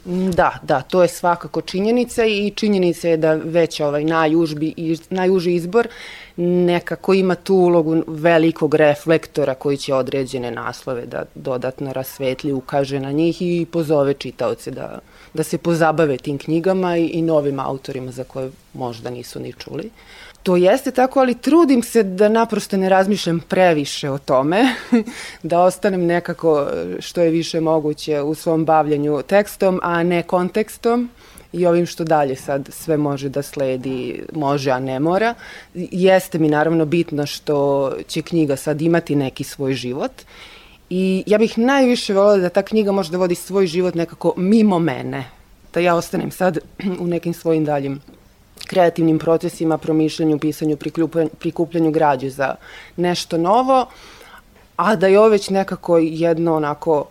Da, 0.04 0.58
da, 0.62 0.82
to 0.82 1.02
je 1.02 1.08
svakako 1.08 1.60
činjenica 1.60 2.24
i 2.24 2.52
činjenica 2.56 3.08
je 3.08 3.16
da 3.16 3.34
već 3.34 3.80
ovaj 3.80 4.04
najužbi, 4.04 4.96
najuži 5.10 5.54
izbor 5.54 5.88
nekako 6.36 7.14
ima 7.14 7.34
tu 7.34 7.54
ulogu 7.54 8.02
velikog 8.06 8.74
reflektora 8.74 9.54
koji 9.54 9.76
će 9.76 9.94
određene 9.94 10.50
naslove 10.50 11.06
da 11.06 11.24
dodatno 11.34 11.92
rasvetli, 11.92 12.52
ukaže 12.52 13.00
na 13.00 13.12
njih 13.12 13.42
i 13.42 13.66
pozove 13.72 14.14
čitaoce 14.14 14.70
da, 14.70 14.98
da 15.34 15.42
se 15.42 15.58
pozabave 15.58 16.16
tim 16.16 16.38
knjigama 16.38 16.96
i, 16.96 17.06
i 17.06 17.22
novim 17.22 17.60
autorima 17.60 18.12
za 18.12 18.24
koje 18.24 18.50
možda 18.74 19.10
nisu 19.10 19.40
ni 19.40 19.52
čuli. 19.52 19.90
To 20.42 20.56
jeste 20.56 20.90
tako, 20.90 21.20
ali 21.20 21.34
trudim 21.34 21.82
se 21.82 22.02
da 22.02 22.28
naprosto 22.28 22.76
ne 22.76 22.88
razmišljam 22.88 23.40
previše 23.48 24.10
o 24.10 24.18
tome, 24.18 24.74
da 25.42 25.60
ostanem 25.60 26.06
nekako 26.06 26.66
što 27.00 27.20
je 27.20 27.30
više 27.30 27.60
moguće 27.60 28.20
u 28.20 28.34
svom 28.34 28.64
bavljanju 28.64 29.22
tekstom, 29.22 29.80
a 29.82 30.02
ne 30.02 30.22
kontekstom 30.22 31.10
i 31.52 31.66
ovim 31.66 31.86
što 31.86 32.04
dalje 32.04 32.36
sad 32.36 32.68
sve 32.72 32.96
može 32.96 33.28
da 33.28 33.42
sledi, 33.42 34.22
može, 34.32 34.70
a 34.70 34.80
ne 34.80 35.00
mora. 35.00 35.34
Jeste 35.74 36.38
mi 36.38 36.48
naravno 36.48 36.84
bitno 36.84 37.26
što 37.26 37.92
će 38.08 38.22
knjiga 38.22 38.56
sad 38.56 38.82
imati 38.82 39.16
neki 39.16 39.44
svoj 39.44 39.74
život 39.74 40.12
i 40.90 41.24
ja 41.26 41.38
bih 41.38 41.58
najviše 41.58 42.14
volila 42.14 42.36
da 42.36 42.48
ta 42.48 42.62
knjiga 42.62 42.92
može 42.92 43.10
da 43.10 43.18
vodi 43.18 43.34
svoj 43.34 43.66
život 43.66 43.94
nekako 43.94 44.34
mimo 44.36 44.78
mene, 44.78 45.24
da 45.74 45.80
ja 45.80 45.94
ostanem 45.94 46.30
sad 46.30 46.58
u 47.02 47.06
nekim 47.06 47.34
svojim 47.34 47.64
daljim 47.64 48.00
kreativnim 48.72 49.18
procesima, 49.18 49.78
promišljanju, 49.78 50.38
pisanju, 50.38 50.76
prikupljanju, 51.38 51.90
građe 51.90 52.30
za 52.30 52.54
nešto 52.96 53.38
novo, 53.38 53.86
a 54.76 54.96
da 54.96 55.06
je 55.06 55.18
ovo 55.18 55.28
već 55.28 55.50
nekako 55.50 55.98
jedno 55.98 56.56
onako 56.56 57.04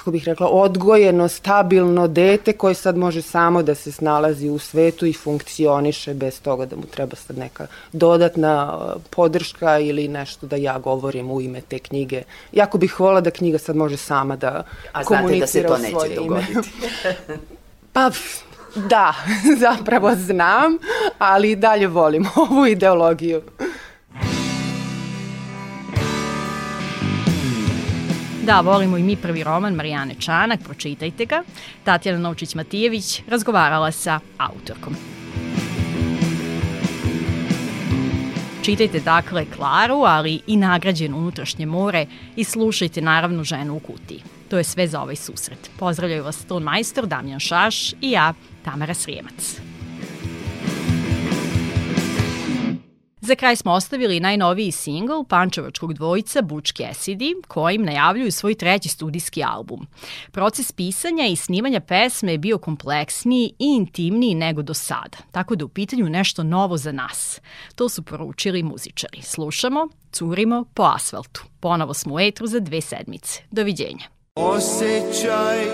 kako 0.00 0.10
bih 0.10 0.24
rekla, 0.24 0.48
odgojeno, 0.48 1.28
stabilno 1.28 2.08
dete 2.08 2.52
koje 2.52 2.74
sad 2.74 2.96
može 2.96 3.22
samo 3.22 3.62
da 3.62 3.74
se 3.74 3.92
snalazi 3.92 4.48
u 4.48 4.58
svetu 4.58 5.06
i 5.06 5.12
funkcioniše 5.12 6.14
bez 6.14 6.40
toga 6.40 6.66
da 6.66 6.76
mu 6.76 6.82
treba 6.82 7.16
sad 7.16 7.38
neka 7.38 7.66
dodatna 7.92 8.76
uh, 8.76 9.02
podrška 9.10 9.78
ili 9.78 10.08
nešto 10.08 10.46
da 10.46 10.56
ja 10.56 10.78
govorim 10.78 11.30
u 11.30 11.40
ime 11.40 11.60
te 11.60 11.78
knjige. 11.78 12.22
Jako 12.52 12.78
bih 12.78 13.00
volila 13.00 13.20
da 13.20 13.30
knjiga 13.30 13.58
sad 13.58 13.76
može 13.76 13.96
sama 13.96 14.36
da 14.36 14.64
A 14.92 15.04
komunicira 15.04 15.68
da 15.68 15.76
se 15.76 15.90
to 15.92 16.02
neće 16.02 16.14
dogoditi? 16.14 16.70
pa, 17.92 18.10
da, 18.74 19.14
zapravo 19.64 20.14
znam, 20.14 20.78
ali 21.18 21.50
i 21.50 21.56
dalje 21.56 21.86
volim 21.86 22.26
ovu 22.50 22.66
ideologiju. 22.66 23.42
Da, 28.44 28.60
volimo 28.60 28.96
i 28.96 29.02
mi 29.02 29.16
prvi 29.16 29.44
roman 29.44 29.74
Marijane 29.74 30.14
Čanak, 30.18 30.60
pročitajte 30.64 31.24
ga. 31.24 31.42
Tatjana 31.84 32.18
Novčić-Matijević 32.18 33.20
razgovarala 33.28 33.92
sa 33.92 34.20
autorkom. 34.38 34.96
Čitajte 38.62 39.00
dakle 39.00 39.46
Klaru, 39.56 40.02
ali 40.06 40.40
i 40.46 40.56
nagrađen 40.56 41.14
unutrašnje 41.14 41.66
more 41.66 42.06
i 42.36 42.44
slušajte 42.44 43.02
naravno 43.02 43.44
ženu 43.44 43.76
u 43.76 43.80
kutiji. 43.80 44.22
To 44.50 44.58
je 44.58 44.64
sve 44.64 44.88
za 44.88 45.02
ovaj 45.02 45.16
susret. 45.16 45.70
Pozdravljaju 45.78 46.24
vas 46.24 46.44
ton 46.44 46.62
majstor 46.62 47.06
Damjan 47.06 47.40
Šaš 47.40 47.92
i 47.92 48.10
ja, 48.10 48.34
Tamara 48.64 48.94
Srijemac. 48.94 49.60
Za 53.20 53.34
kraj 53.34 53.56
smo 53.56 53.72
ostavili 53.72 54.20
najnoviji 54.20 54.70
singl 54.70 55.22
pančevačkog 55.28 55.94
dvojica 55.94 56.42
Butch 56.42 56.72
Cassidy, 56.72 57.42
kojim 57.48 57.84
najavljuju 57.84 58.32
svoj 58.32 58.54
treći 58.54 58.88
studijski 58.88 59.42
album. 59.44 59.86
Proces 60.32 60.72
pisanja 60.72 61.26
i 61.26 61.36
snimanja 61.36 61.80
pesme 61.80 62.32
je 62.32 62.38
bio 62.38 62.58
kompleksniji 62.58 63.54
i 63.58 63.76
intimniji 63.76 64.34
nego 64.34 64.62
do 64.62 64.74
sada, 64.74 65.18
tako 65.32 65.56
da 65.56 65.64
u 65.64 65.68
pitanju 65.68 66.08
nešto 66.08 66.42
novo 66.42 66.76
za 66.76 66.92
nas. 66.92 67.40
To 67.74 67.88
su 67.88 68.02
poručili 68.02 68.62
muzičari. 68.62 69.22
Slušamo, 69.22 69.88
curimo 70.12 70.64
po 70.74 70.82
asfaltu. 70.82 71.44
Ponovo 71.60 71.94
smo 71.94 72.14
u 72.14 72.20
etru 72.20 72.46
za 72.46 72.60
dve 72.60 72.80
sedmice. 72.80 73.42
Doviđenja. 73.50 74.19
Osećaj 74.36 75.64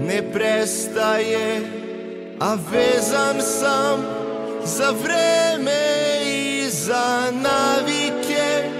ne 0.00 0.32
prestaje, 0.32 1.60
a 2.40 2.56
vezan 2.70 3.40
sam 3.40 4.00
za 4.64 4.90
vreme 5.02 5.96
za 6.70 7.32
navike. 7.32 8.70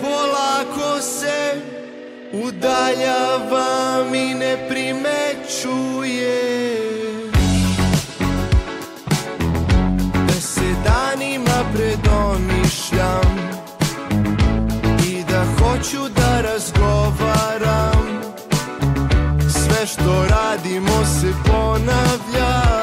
Polako 0.00 1.00
se 1.00 1.60
udaljavam 2.32 4.14
i 4.14 4.34
ne 4.34 4.68
primećuje 4.68 6.46
se 10.40 10.74
danima 10.84 11.64
predomišljam 11.74 13.36
I 15.08 15.24
da 15.30 15.44
hoću 15.58 16.08
da 16.08 16.15
što 19.96 20.26
radimo 20.28 21.04
se 21.04 21.32
ponavlja. 21.46 22.76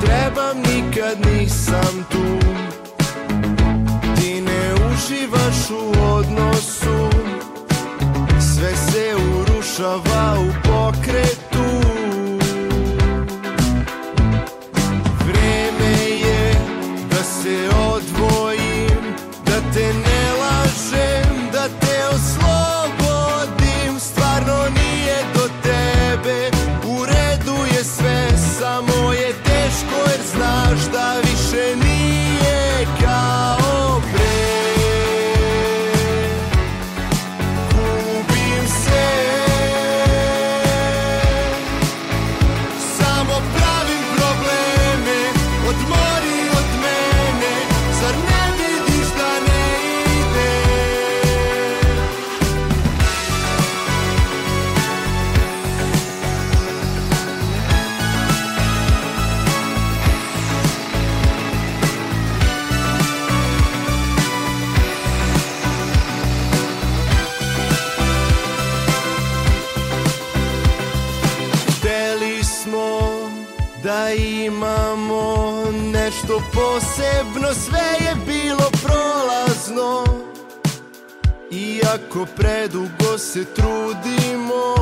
Trebam 0.00 0.56
nikad 0.56 1.18
nisam 1.26 2.06
tu. 2.10 2.38
Ti 4.16 4.40
ne 4.40 4.74
uživaš 4.74 5.70
u 5.70 6.02
odnosu. 6.14 7.10
Sve 8.40 8.76
se 8.76 9.14
urušava 9.16 10.36
u 10.38 10.71
posebno 76.62 77.54
Sve 77.54 78.06
je 78.06 78.14
bilo 78.26 78.70
prolazno. 78.82 80.04
Iako 81.50 82.26
predugo 82.36 83.18
se 83.18 83.44
trudimo. 83.44 84.74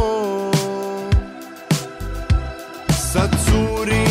Sad 3.12 3.30
curi 3.44 4.09